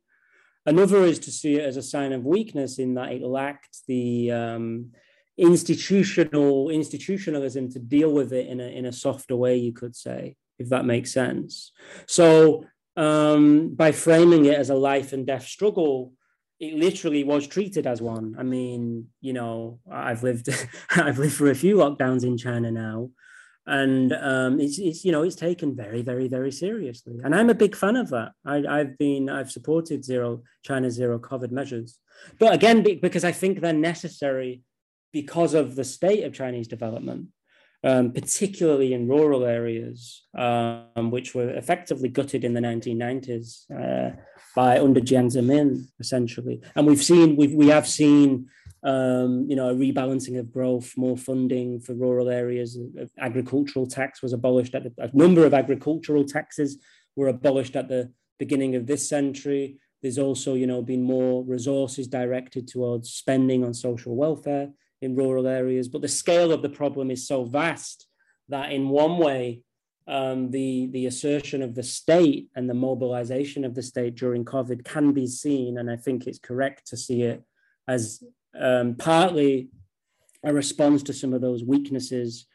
Another 0.66 1.02
is 1.02 1.18
to 1.20 1.32
see 1.32 1.56
it 1.56 1.64
as 1.64 1.76
a 1.76 1.82
sign 1.82 2.12
of 2.12 2.24
weakness 2.24 2.78
in 2.78 2.94
that 2.94 3.10
it 3.10 3.22
lacked 3.22 3.78
the 3.89 4.30
um, 4.30 4.93
institutional 5.39 6.69
institutionalism 6.69 7.70
to 7.70 7.78
deal 7.78 8.12
with 8.12 8.32
it 8.32 8.48
in 8.48 8.60
a 8.60 8.66
in 8.66 8.85
a 8.86 8.93
softer 8.93 9.36
way, 9.36 9.56
you 9.56 9.73
could 9.73 9.94
say, 9.94 10.36
if 10.59 10.69
that 10.69 10.85
makes 10.85 11.12
sense. 11.12 11.73
So 12.06 12.65
um, 12.97 13.74
by 13.74 13.93
framing 13.93 14.47
it 14.47 14.59
as 14.59 14.70
a 14.70 14.74
life 14.74 15.12
and 15.12 15.27
death 15.27 15.47
struggle, 15.47 16.12
it 16.59 16.74
literally 16.74 17.23
was 17.23 17.47
treated 17.47 17.86
as 17.86 18.02
one. 18.02 18.35
I 18.36 18.43
mean, 18.43 19.06
you 19.20 19.32
know, 19.32 19.78
I've 19.90 20.24
lived, 20.24 20.48
I've 20.90 21.19
lived 21.19 21.35
for 21.35 21.51
a 21.51 21.55
few 21.55 21.77
lockdowns 21.77 22.24
in 22.24 22.36
China 22.36 22.73
now, 22.73 23.10
and 23.65 24.12
um, 24.12 24.59
it's, 24.59 24.78
it's, 24.81 25.05
you 25.05 25.12
know, 25.12 25.23
it's 25.23 25.36
taken 25.36 25.77
very, 25.77 26.02
very, 26.02 26.27
very 26.27 26.51
seriously. 26.51 27.20
And 27.23 27.35
I'm 27.35 27.51
a 27.51 27.55
big 27.55 27.77
fan 27.77 27.94
of 27.94 28.10
that. 28.10 28.32
I, 28.44 28.65
I've 28.69 28.98
been, 28.98 29.31
I've 29.31 29.52
supported 29.52 30.05
zero 30.05 30.43
China 30.65 30.90
zero 30.90 31.20
COVID 31.20 31.52
measures, 31.52 31.98
but 32.40 32.52
again, 32.52 32.82
because 33.01 33.23
I 33.23 33.31
think 33.31 33.60
they're 33.60 33.73
necessary 33.73 34.62
because 35.12 35.55
of 35.55 35.74
the 35.74 35.85
state 35.85 36.24
of 36.24 36.32
Chinese 36.32 36.68
development 36.68 37.28
um, 37.85 38.12
particularly 38.12 38.93
in 38.93 39.09
rural 39.09 39.44
areas, 39.44 40.24
um, 40.36 41.10
which 41.10 41.35
were 41.35 41.51
effectively 41.51 42.09
gutted 42.09 42.44
in 42.44 42.55
the 42.55 42.60
1990s 42.60 43.70
uh, 43.70 44.16
by 44.56 44.80
under 44.80 45.01
Jiang 45.01 45.30
Zemin, 45.30 45.85
essentially. 46.01 46.60
And 46.74 46.86
we've 46.86 47.02
seen, 47.02 47.36
we've, 47.36 47.55
we 47.55 47.68
have 47.68 47.86
seen, 47.86 48.48
um, 48.82 49.47
you 49.48 49.55
know, 49.55 49.70
a 49.70 49.74
rebalancing 49.74 50.39
of 50.39 50.52
growth, 50.52 50.94
more 50.97 51.16
funding 51.16 51.78
for 51.80 51.94
rural 51.94 52.28
areas. 52.28 52.78
Agricultural 53.18 53.86
tax 53.86 54.22
was 54.22 54.32
abolished 54.32 54.74
at 54.74 54.85
the, 54.85 54.93
a 54.98 55.16
number 55.16 55.47
of 55.47 55.55
agricultural 55.55 56.24
taxes 56.24 56.78
were 57.14 57.28
abolished 57.28 57.76
at 57.76 57.89
the 57.89 58.12
beginning 58.39 58.74
of 58.74 58.86
this 58.86 59.09
century. 59.09 59.78
There's 60.02 60.18
also, 60.18 60.55
you 60.55 60.66
know, 60.66 60.82
been 60.82 61.02
more 61.02 61.44
resources 61.44 62.09
directed 62.09 62.66
towards 62.66 63.10
spending 63.10 63.64
on 63.64 63.74
social 63.74 64.16
welfare 64.16 64.70
in 65.00 65.16
rural 65.16 65.46
areas. 65.46 65.88
But 65.88 66.02
the 66.02 66.08
scale 66.08 66.52
of 66.52 66.62
the 66.62 66.68
problem 66.68 67.10
is 67.10 67.26
so 67.26 67.44
vast 67.44 68.06
that, 68.48 68.72
in 68.72 68.88
one 68.88 69.18
way, 69.18 69.62
um, 70.06 70.50
the 70.50 70.88
the 70.92 71.06
assertion 71.06 71.62
of 71.62 71.74
the 71.74 71.82
state 71.82 72.48
and 72.54 72.68
the 72.68 72.74
mobilization 72.74 73.64
of 73.64 73.74
the 73.74 73.82
state 73.82 74.14
during 74.14 74.44
COVID 74.44 74.84
can 74.84 75.12
be 75.12 75.26
seen, 75.26 75.78
and 75.78 75.90
I 75.90 75.96
think 75.96 76.26
it's 76.26 76.38
correct 76.38 76.86
to 76.88 76.96
see 76.96 77.22
it 77.22 77.42
as 77.86 78.22
um, 78.58 78.94
partly 78.94 79.68
a 80.44 80.52
response 80.52 81.02
to 81.04 81.12
some 81.12 81.34
of 81.34 81.40
those 81.40 81.64
weaknesses 81.64 82.46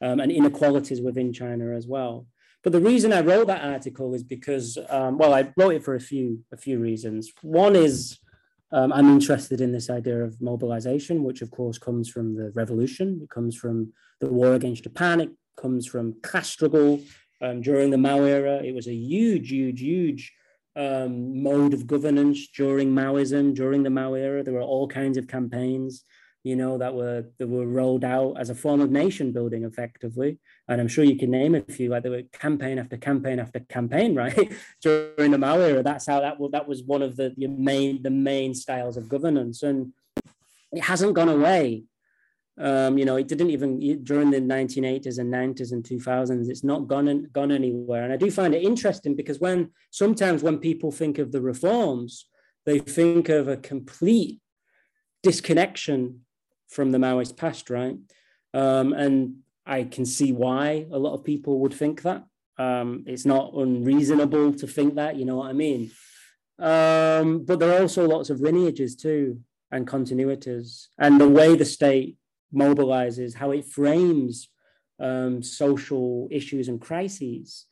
um, 0.00 0.20
and 0.20 0.32
inequalities 0.32 1.00
within 1.00 1.32
China 1.32 1.74
as 1.74 1.86
well. 1.86 2.26
But 2.62 2.72
the 2.72 2.80
reason 2.80 3.12
I 3.12 3.20
wrote 3.20 3.48
that 3.48 3.64
article 3.64 4.14
is 4.14 4.22
because, 4.22 4.78
um, 4.88 5.18
well, 5.18 5.34
I 5.34 5.52
wrote 5.56 5.74
it 5.74 5.84
for 5.84 5.94
a 5.94 6.00
few 6.00 6.44
a 6.52 6.56
few 6.56 6.78
reasons. 6.78 7.32
One 7.42 7.76
is 7.76 8.18
um, 8.72 8.92
I'm 8.92 9.10
interested 9.10 9.60
in 9.60 9.72
this 9.72 9.90
idea 9.90 10.22
of 10.24 10.40
mobilization, 10.40 11.24
which 11.24 11.42
of 11.42 11.50
course 11.50 11.78
comes 11.78 12.08
from 12.08 12.34
the 12.34 12.50
revolution. 12.52 13.20
It 13.22 13.30
comes 13.30 13.54
from 13.56 13.92
the 14.20 14.28
war 14.28 14.54
against 14.54 14.84
Japan. 14.84 15.20
It 15.20 15.30
comes 15.56 15.86
from 15.86 16.14
class 16.22 16.48
struggle 16.48 17.00
um, 17.42 17.60
during 17.60 17.90
the 17.90 17.98
Mao 17.98 18.22
era. 18.22 18.62
It 18.62 18.74
was 18.74 18.86
a 18.86 18.94
huge, 18.94 19.50
huge, 19.50 19.80
huge 19.80 20.32
um, 20.74 21.42
mode 21.42 21.74
of 21.74 21.86
governance 21.86 22.48
during 22.48 22.92
Maoism, 22.92 23.54
during 23.54 23.82
the 23.82 23.90
Mao 23.90 24.14
era. 24.14 24.42
There 24.42 24.54
were 24.54 24.62
all 24.62 24.88
kinds 24.88 25.18
of 25.18 25.28
campaigns 25.28 26.04
you 26.44 26.56
know, 26.56 26.78
that 26.78 26.94
were 26.94 27.24
that 27.38 27.46
were 27.46 27.66
rolled 27.66 28.04
out 28.04 28.34
as 28.38 28.50
a 28.50 28.54
form 28.54 28.80
of 28.80 28.90
nation 28.90 29.30
building 29.32 29.64
effectively. 29.64 30.38
And 30.68 30.80
I'm 30.80 30.88
sure 30.88 31.04
you 31.04 31.16
can 31.16 31.30
name 31.30 31.54
a 31.54 31.60
few, 31.62 31.88
like 31.88 32.02
there 32.02 32.12
were 32.12 32.22
campaign 32.32 32.78
after 32.78 32.96
campaign 32.96 33.38
after 33.38 33.60
campaign, 33.60 34.14
right? 34.24 34.52
During 34.80 35.30
the 35.30 35.38
Mao 35.38 35.60
era, 35.60 35.82
that's 35.82 36.06
how 36.06 36.20
that 36.20 36.40
was 36.40 36.50
that 36.52 36.66
was 36.66 36.82
one 36.82 37.02
of 37.02 37.16
the, 37.16 37.32
the 37.36 37.46
main 37.46 38.02
the 38.02 38.10
main 38.10 38.54
styles 38.54 38.96
of 38.96 39.08
governance. 39.08 39.62
And 39.62 39.92
it 40.72 40.82
hasn't 40.82 41.14
gone 41.14 41.28
away. 41.28 41.84
Um, 42.58 42.98
you 42.98 43.04
know, 43.04 43.16
it 43.16 43.28
didn't 43.28 43.50
even 43.50 44.02
during 44.04 44.30
the 44.30 44.40
1980s 44.40 45.18
and 45.18 45.32
90s 45.32 45.72
and 45.72 45.84
2000s. 45.84 46.50
It's 46.50 46.64
not 46.64 46.88
gone 46.88 47.28
gone 47.32 47.52
anywhere. 47.52 48.02
And 48.02 48.12
I 48.12 48.16
do 48.16 48.30
find 48.32 48.52
it 48.52 48.64
interesting 48.64 49.14
because 49.14 49.38
when 49.38 49.70
sometimes 49.90 50.42
when 50.42 50.58
people 50.58 50.90
think 50.90 51.18
of 51.18 51.30
the 51.30 51.40
reforms, 51.40 52.26
they 52.66 52.80
think 52.80 53.28
of 53.28 53.46
a 53.46 53.56
complete 53.56 54.40
disconnection 55.22 56.20
from 56.72 56.90
the 56.90 56.98
Maoist 56.98 57.36
past, 57.36 57.70
right? 57.70 57.96
Um, 58.54 58.92
and 58.92 59.36
I 59.66 59.84
can 59.84 60.04
see 60.04 60.32
why 60.32 60.86
a 60.90 60.98
lot 60.98 61.14
of 61.14 61.24
people 61.24 61.60
would 61.60 61.74
think 61.74 62.02
that. 62.02 62.24
Um, 62.58 63.04
it's 63.06 63.24
not 63.24 63.54
unreasonable 63.54 64.54
to 64.54 64.66
think 64.66 64.94
that, 64.96 65.16
you 65.16 65.24
know 65.24 65.36
what 65.36 65.50
I 65.50 65.52
mean? 65.52 65.90
Um, 66.58 67.44
but 67.44 67.58
there 67.58 67.72
are 67.72 67.80
also 67.80 68.06
lots 68.06 68.30
of 68.30 68.40
lineages 68.40 68.94
too 68.96 69.40
and 69.70 69.86
continuities, 69.86 70.88
and 70.98 71.20
the 71.20 71.28
way 71.28 71.56
the 71.56 71.64
state 71.64 72.18
mobilizes, 72.54 73.34
how 73.34 73.52
it 73.52 73.64
frames 73.64 74.48
um, 75.00 75.42
social 75.42 76.28
issues 76.30 76.68
and 76.68 76.80
crises 76.80 77.66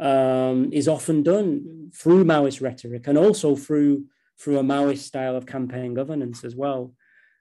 um, 0.00 0.70
is 0.72 0.88
often 0.88 1.22
done 1.22 1.90
through 1.94 2.24
Maoist 2.24 2.60
rhetoric 2.60 3.06
and 3.06 3.16
also 3.16 3.54
through 3.54 4.04
through 4.38 4.58
a 4.58 4.64
Maoist 4.64 4.98
style 4.98 5.36
of 5.36 5.46
campaign 5.46 5.94
governance 5.94 6.42
as 6.42 6.56
well. 6.56 6.92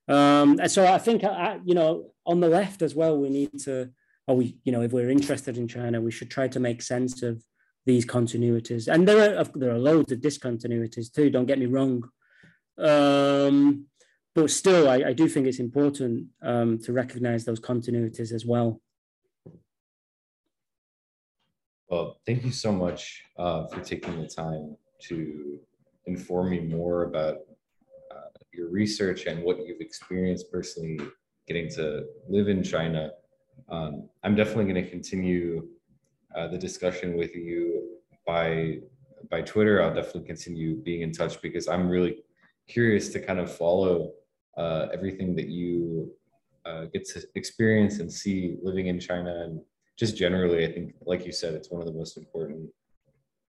Um, 0.07 0.59
and 0.59 0.71
so 0.71 0.85
I 0.85 0.97
think, 0.97 1.23
I, 1.23 1.59
you 1.63 1.75
know, 1.75 2.11
on 2.25 2.39
the 2.39 2.49
left 2.49 2.81
as 2.81 2.95
well, 2.95 3.17
we 3.17 3.29
need 3.29 3.51
to, 3.61 3.89
or 4.27 4.35
we, 4.35 4.57
you 4.63 4.71
know, 4.71 4.81
if 4.81 4.91
we're 4.91 5.09
interested 5.09 5.57
in 5.57 5.67
China, 5.67 6.01
we 6.01 6.11
should 6.11 6.29
try 6.29 6.47
to 6.49 6.59
make 6.59 6.81
sense 6.81 7.23
of 7.23 7.43
these 7.85 8.05
continuities. 8.05 8.91
And 8.91 9.07
there 9.07 9.37
are 9.39 9.43
there 9.55 9.71
are 9.71 9.79
loads 9.79 10.11
of 10.11 10.19
discontinuities 10.19 11.11
too. 11.11 11.29
Don't 11.29 11.45
get 11.45 11.59
me 11.59 11.65
wrong, 11.65 12.03
um, 12.77 13.85
but 14.35 14.49
still, 14.49 14.89
I, 14.89 14.95
I, 15.07 15.13
do 15.13 15.27
think 15.27 15.47
it's 15.47 15.59
important 15.59 16.27
um, 16.41 16.79
to 16.79 16.93
recognize 16.93 17.45
those 17.45 17.59
continuities 17.59 18.31
as 18.31 18.45
well. 18.45 18.81
Well, 21.89 22.19
thank 22.25 22.43
you 22.43 22.51
so 22.51 22.71
much 22.71 23.23
uh, 23.37 23.67
for 23.67 23.81
taking 23.81 24.19
the 24.19 24.27
time 24.27 24.75
to 25.09 25.59
inform 26.07 26.49
me 26.49 26.61
more 26.61 27.03
about 27.03 27.39
your 28.53 28.69
research 28.69 29.25
and 29.25 29.43
what 29.43 29.65
you've 29.65 29.81
experienced 29.81 30.51
personally 30.51 30.99
getting 31.47 31.69
to 31.69 32.05
live 32.29 32.47
in 32.47 32.63
China. 32.63 33.11
Um, 33.69 34.09
I'm 34.23 34.35
definitely 34.35 34.71
going 34.71 34.83
to 34.83 34.89
continue 34.89 35.67
uh, 36.35 36.47
the 36.47 36.57
discussion 36.57 37.17
with 37.17 37.35
you 37.35 37.97
by 38.25 38.77
by 39.29 39.41
Twitter. 39.41 39.81
I'll 39.81 39.93
definitely 39.93 40.25
continue 40.25 40.75
being 40.75 41.01
in 41.01 41.11
touch 41.11 41.41
because 41.41 41.67
I'm 41.67 41.87
really 41.87 42.17
curious 42.67 43.09
to 43.09 43.19
kind 43.19 43.39
of 43.39 43.53
follow 43.55 44.11
uh, 44.57 44.87
everything 44.93 45.35
that 45.35 45.47
you 45.47 46.11
uh, 46.65 46.85
get 46.93 47.05
to 47.09 47.23
experience 47.35 47.99
and 47.99 48.11
see 48.11 48.57
living 48.61 48.87
in 48.87 48.99
China 48.99 49.43
and 49.43 49.59
just 49.97 50.17
generally. 50.17 50.65
I 50.65 50.71
think, 50.71 50.93
like 51.05 51.25
you 51.25 51.31
said, 51.31 51.53
it's 51.53 51.71
one 51.71 51.81
of 51.81 51.87
the 51.87 51.93
most 51.93 52.17
important 52.17 52.69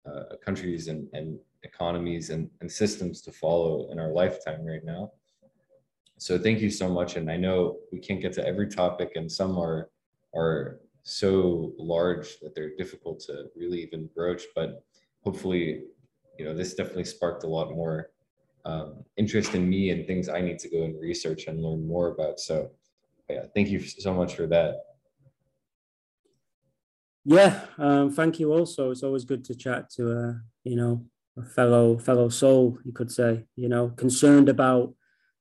uh, 0.06 0.36
countries 0.44 0.88
and, 0.88 1.08
and 1.14 1.38
economies 1.64 2.30
and, 2.30 2.50
and 2.62 2.72
systems 2.72 3.22
to 3.22 3.32
follow 3.32 3.92
in 3.92 4.00
our 4.00 4.12
lifetime 4.12 4.66
right 4.66 4.84
now. 4.84 5.12
So 6.18 6.38
thank 6.38 6.60
you 6.60 6.70
so 6.70 6.88
much. 6.88 7.16
And 7.16 7.32
I 7.32 7.38
know 7.38 7.78
we 7.92 8.00
can't 8.00 8.22
get 8.22 8.34
to 8.34 8.46
every 8.46 8.68
topic 8.68 9.14
and 9.16 9.32
some 9.32 9.58
are 9.58 9.90
are 10.36 10.80
so 11.04 11.74
large 11.78 12.40
that 12.40 12.54
they're 12.56 12.76
difficult 12.78 13.20
to 13.22 13.46
really 13.56 13.82
even 13.82 14.08
broach, 14.16 14.44
but 14.56 14.84
hopefully, 15.24 15.84
you 16.38 16.46
know, 16.46 16.54
this 16.54 16.74
definitely 16.76 17.06
sparked 17.06 17.44
a 17.44 17.48
lot 17.48 17.72
more 17.72 18.12
um, 18.66 19.04
interest 19.18 19.56
in 19.56 19.68
me 19.68 19.90
and 19.90 20.06
things 20.06 20.30
I 20.30 20.42
need 20.42 20.60
to 20.60 20.70
go 20.70 20.84
and 20.84 21.00
research 21.00 21.48
and 21.48 21.62
learn 21.62 21.88
more 21.88 22.10
about. 22.10 22.40
So 22.40 22.70
yeah, 23.30 23.46
thank 23.56 23.70
you 23.70 23.80
so 23.80 24.14
much 24.14 24.36
for 24.36 24.48
that. 24.48 24.76
Yeah, 27.24 27.66
um, 27.78 28.12
thank 28.12 28.40
you 28.40 28.52
also. 28.52 28.92
It's 28.92 29.04
always 29.04 29.26
good 29.26 29.44
to 29.46 29.56
chat 29.56 29.90
to, 29.92 30.12
uh, 30.12 30.34
you 30.64 30.76
know, 30.76 31.06
a 31.38 31.44
fellow 31.44 31.98
fellow 31.98 32.30
soul, 32.30 32.78
you 32.84 32.92
could 32.92 33.12
say, 33.12 33.46
you 33.56 33.70
know, 33.70 33.90
concerned 33.90 34.50
about 34.50 34.94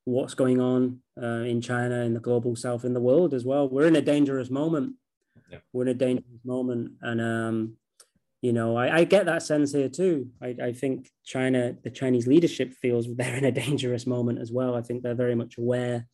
what's 0.04 0.34
going 0.34 0.60
on 0.60 1.00
uh, 1.20 1.44
in 1.44 1.60
China, 1.60 1.96
in 2.02 2.14
the 2.14 2.20
global 2.20 2.56
south, 2.56 2.84
in 2.84 2.94
the 2.94 3.00
world 3.00 3.34
as 3.34 3.44
well. 3.44 3.68
We're 3.68 3.86
in 3.86 3.96
a 3.96 4.02
dangerous 4.02 4.50
moment. 4.50 4.94
Yeah. 5.50 5.58
We're 5.72 5.82
in 5.82 5.88
a 5.88 5.94
dangerous 5.94 6.44
moment. 6.44 6.92
And, 7.02 7.20
um, 7.20 7.76
you 8.40 8.52
know, 8.52 8.76
I, 8.76 8.98
I, 8.98 9.04
get 9.04 9.26
that 9.26 9.42
sense 9.42 9.72
here 9.72 9.88
too. 9.88 10.28
I, 10.40 10.56
I 10.62 10.72
think 10.72 11.10
China, 11.24 11.76
the 11.82 11.90
Chinese 11.90 12.26
leadership 12.26 12.72
feels 12.74 13.06
they're 13.16 13.36
in 13.36 13.44
a 13.44 13.52
dangerous 13.52 14.06
moment 14.06 14.38
as 14.38 14.50
well. 14.52 14.74
I 14.74 14.82
think 14.82 15.02
they're 15.02 15.14
very 15.14 15.34
much 15.34 15.58
aware 15.58 16.06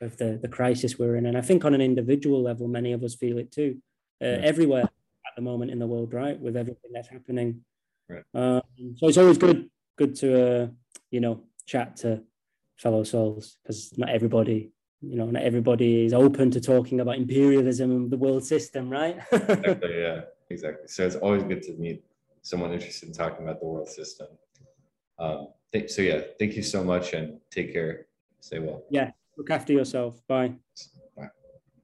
of 0.00 0.16
the, 0.16 0.38
the 0.40 0.48
crisis 0.48 0.98
we're 0.98 1.16
in. 1.16 1.26
And 1.26 1.36
I 1.36 1.40
think 1.40 1.64
on 1.64 1.74
an 1.74 1.80
individual 1.80 2.42
level, 2.42 2.68
many 2.68 2.92
of 2.92 3.02
us 3.02 3.14
feel 3.14 3.38
it 3.38 3.52
too, 3.52 3.78
uh, 4.22 4.26
yeah. 4.26 4.38
everywhere 4.42 4.84
at 4.84 5.34
the 5.36 5.42
moment 5.42 5.70
in 5.70 5.78
the 5.78 5.86
world, 5.86 6.14
right? 6.14 6.38
With 6.38 6.56
everything 6.56 6.90
that's 6.92 7.08
happening 7.08 7.62
Right. 8.08 8.24
Um, 8.34 8.62
so 8.96 9.08
it's 9.08 9.18
always 9.18 9.38
good 9.38 9.70
good 9.96 10.14
to 10.16 10.62
uh, 10.62 10.66
you 11.10 11.20
know 11.20 11.44
chat 11.66 11.96
to 11.98 12.22
fellow 12.76 13.04
souls 13.04 13.56
because 13.62 13.96
not 13.96 14.10
everybody 14.10 14.72
you 15.00 15.16
know 15.16 15.26
not 15.26 15.42
everybody 15.42 16.04
is 16.04 16.12
open 16.12 16.50
to 16.50 16.60
talking 16.60 17.00
about 17.00 17.16
imperialism 17.16 17.90
and 17.90 18.10
the 18.10 18.16
world 18.16 18.44
system, 18.44 18.90
right? 18.90 19.18
exactly. 19.32 19.94
Yeah. 20.00 20.20
Exactly. 20.50 20.88
So 20.88 21.06
it's 21.06 21.16
always 21.16 21.42
good 21.42 21.62
to 21.62 21.72
meet 21.74 22.04
someone 22.42 22.72
interested 22.72 23.08
in 23.08 23.14
talking 23.14 23.44
about 23.44 23.60
the 23.60 23.66
world 23.66 23.88
system. 23.88 24.28
Um, 25.18 25.48
th- 25.72 25.90
so 25.90 26.02
yeah, 26.02 26.20
thank 26.38 26.54
you 26.54 26.62
so 26.62 26.84
much 26.84 27.12
and 27.12 27.40
take 27.50 27.72
care. 27.72 28.06
Stay 28.40 28.58
well. 28.58 28.84
Yeah. 28.90 29.10
Look 29.36 29.50
after 29.50 29.72
yourself. 29.72 30.20
Bye. 30.28 30.54